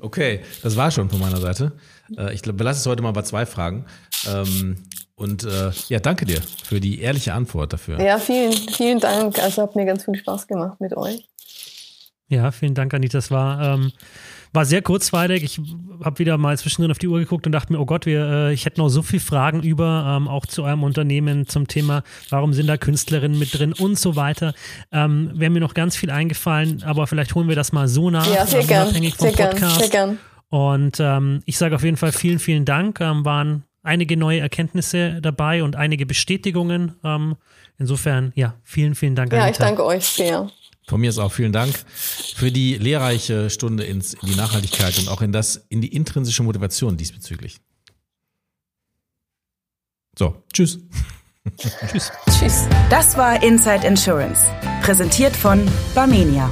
Okay, 0.01 0.41
das 0.63 0.77
war 0.77 0.91
schon 0.91 1.09
von 1.11 1.21
meiner 1.21 1.37
Seite. 1.37 1.73
Äh, 2.17 2.35
ich 2.35 2.43
glaube, 2.43 2.59
wir 2.59 2.65
lassen 2.65 2.81
es 2.81 2.87
heute 2.87 3.03
mal 3.03 3.13
bei 3.13 3.23
zwei 3.23 3.47
Fragen. 3.47 3.85
Ähm, 4.27 4.85
und 5.15 5.45
äh, 5.45 5.71
ja, 5.89 6.01
danke 6.01 6.25
dir 6.25 6.41
für 6.65 6.81
die 6.81 7.01
ehrliche 7.01 7.35
Antwort 7.35 7.73
dafür. 7.73 8.01
Ja, 8.01 8.19
vielen, 8.19 8.53
vielen 8.53 8.99
Dank. 8.99 9.39
Also 9.39 9.63
hat 9.63 9.77
mir 9.77 9.85
ganz 9.85 10.05
viel 10.05 10.17
Spaß 10.17 10.47
gemacht 10.47 10.81
mit 10.81 10.97
euch. 10.97 11.29
Ja, 12.29 12.51
vielen 12.51 12.75
Dank, 12.75 12.95
Anita. 12.95 13.19
Das 13.19 13.31
war 13.31 13.75
ähm, 13.75 13.93
war 14.53 14.65
sehr 14.65 14.83
kurzweilig. 14.83 15.43
Ich 15.43 15.61
habe 16.05 16.19
wieder 16.19 16.37
mal 16.37 16.57
zwischendrin 16.59 16.91
auf 16.91 16.99
die 16.99 17.09
Uhr 17.09 17.19
geguckt 17.19 17.47
und 17.47 17.53
dachte 17.53 17.73
mir, 17.73 17.81
oh 17.81 17.87
Gott, 17.87 18.07
wir, 18.07 18.25
äh, 18.27 18.53
ich 18.53 18.67
hätte 18.67 18.81
noch 18.81 18.89
so 18.89 19.03
viele 19.03 19.21
Fragen 19.21 19.63
über, 19.63 20.17
ähm, 20.17 20.29
auch 20.29 20.47
zu 20.47 20.65
eurem 20.65 20.83
Unternehmen 20.83 21.47
zum 21.47 21.69
Thema, 21.69 22.03
warum 22.29 22.53
sind 22.53 22.67
da 22.67 22.77
Künstlerinnen 22.77 23.39
mit 23.39 23.59
drin 23.59 23.73
und 23.73 23.99
so 23.99 24.17
weiter. 24.17 24.55
Ähm, 24.91 25.31
Wäre 25.35 25.51
mir 25.51 25.61
noch 25.61 25.75
ganz 25.75 25.97
viel 25.97 26.11
eingefallen, 26.11 26.83
aber 26.83 27.07
vielleicht 27.07 27.35
holen 27.35 27.49
wir 27.49 27.57
das 27.57 27.73
mal 27.73 27.89
so 27.89 28.11
nach. 28.11 28.27
Ja, 28.33 28.47
sehr 28.47 28.65
gern. 28.65 28.91
Sehr 28.91 29.33
gern, 29.33 29.57
sehr 29.57 29.89
gern. 29.89 30.19
Und 30.49 31.01
ähm, 31.01 31.43
ich 31.47 31.57
sage 31.57 31.75
auf 31.75 31.83
jeden 31.83 31.97
Fall 31.97 32.13
vielen, 32.13 32.39
vielen 32.39 32.67
Dank. 32.67 33.01
Ähm, 33.01 33.25
waren 33.25 33.65
einige 33.83 34.19
neue 34.19 34.41
Erkenntnisse 34.41 35.21
dabei 35.23 35.63
und 35.63 35.77
einige 35.77 36.05
Bestätigungen. 36.05 36.95
Ähm, 37.03 37.37
insofern, 37.79 38.33
ja, 38.35 38.55
vielen, 38.63 38.95
vielen 38.95 39.15
Dank. 39.15 39.33
Ja, 39.33 39.45
Anita. 39.45 39.51
ich 39.51 39.59
danke 39.59 39.85
euch 39.85 40.05
sehr. 40.05 40.51
Von 40.87 41.01
mir 41.01 41.11
ist 41.11 41.19
auch 41.19 41.33
vielen 41.33 41.53
Dank 41.53 41.75
für 42.35 42.51
die 42.51 42.77
lehrreiche 42.77 43.51
Stunde 43.51 43.85
ins, 43.85 44.15
in 44.15 44.29
die 44.29 44.35
Nachhaltigkeit 44.35 44.99
und 44.99 45.09
auch 45.09 45.23
in 45.23 45.33
das, 45.33 45.65
in 45.69 45.81
die 45.81 45.95
intrinsische 45.95 46.43
Motivation 46.43 46.97
diesbezüglich. 46.97 47.61
So, 50.19 50.43
tschüss. 50.53 50.81
tschüss. 51.57 52.13
Tschüss. 52.39 52.69
Das 52.91 53.17
war 53.17 53.43
Inside 53.43 53.87
Insurance, 53.87 54.51
präsentiert 54.83 55.35
von 55.35 55.67
Barmenia. 55.95 56.51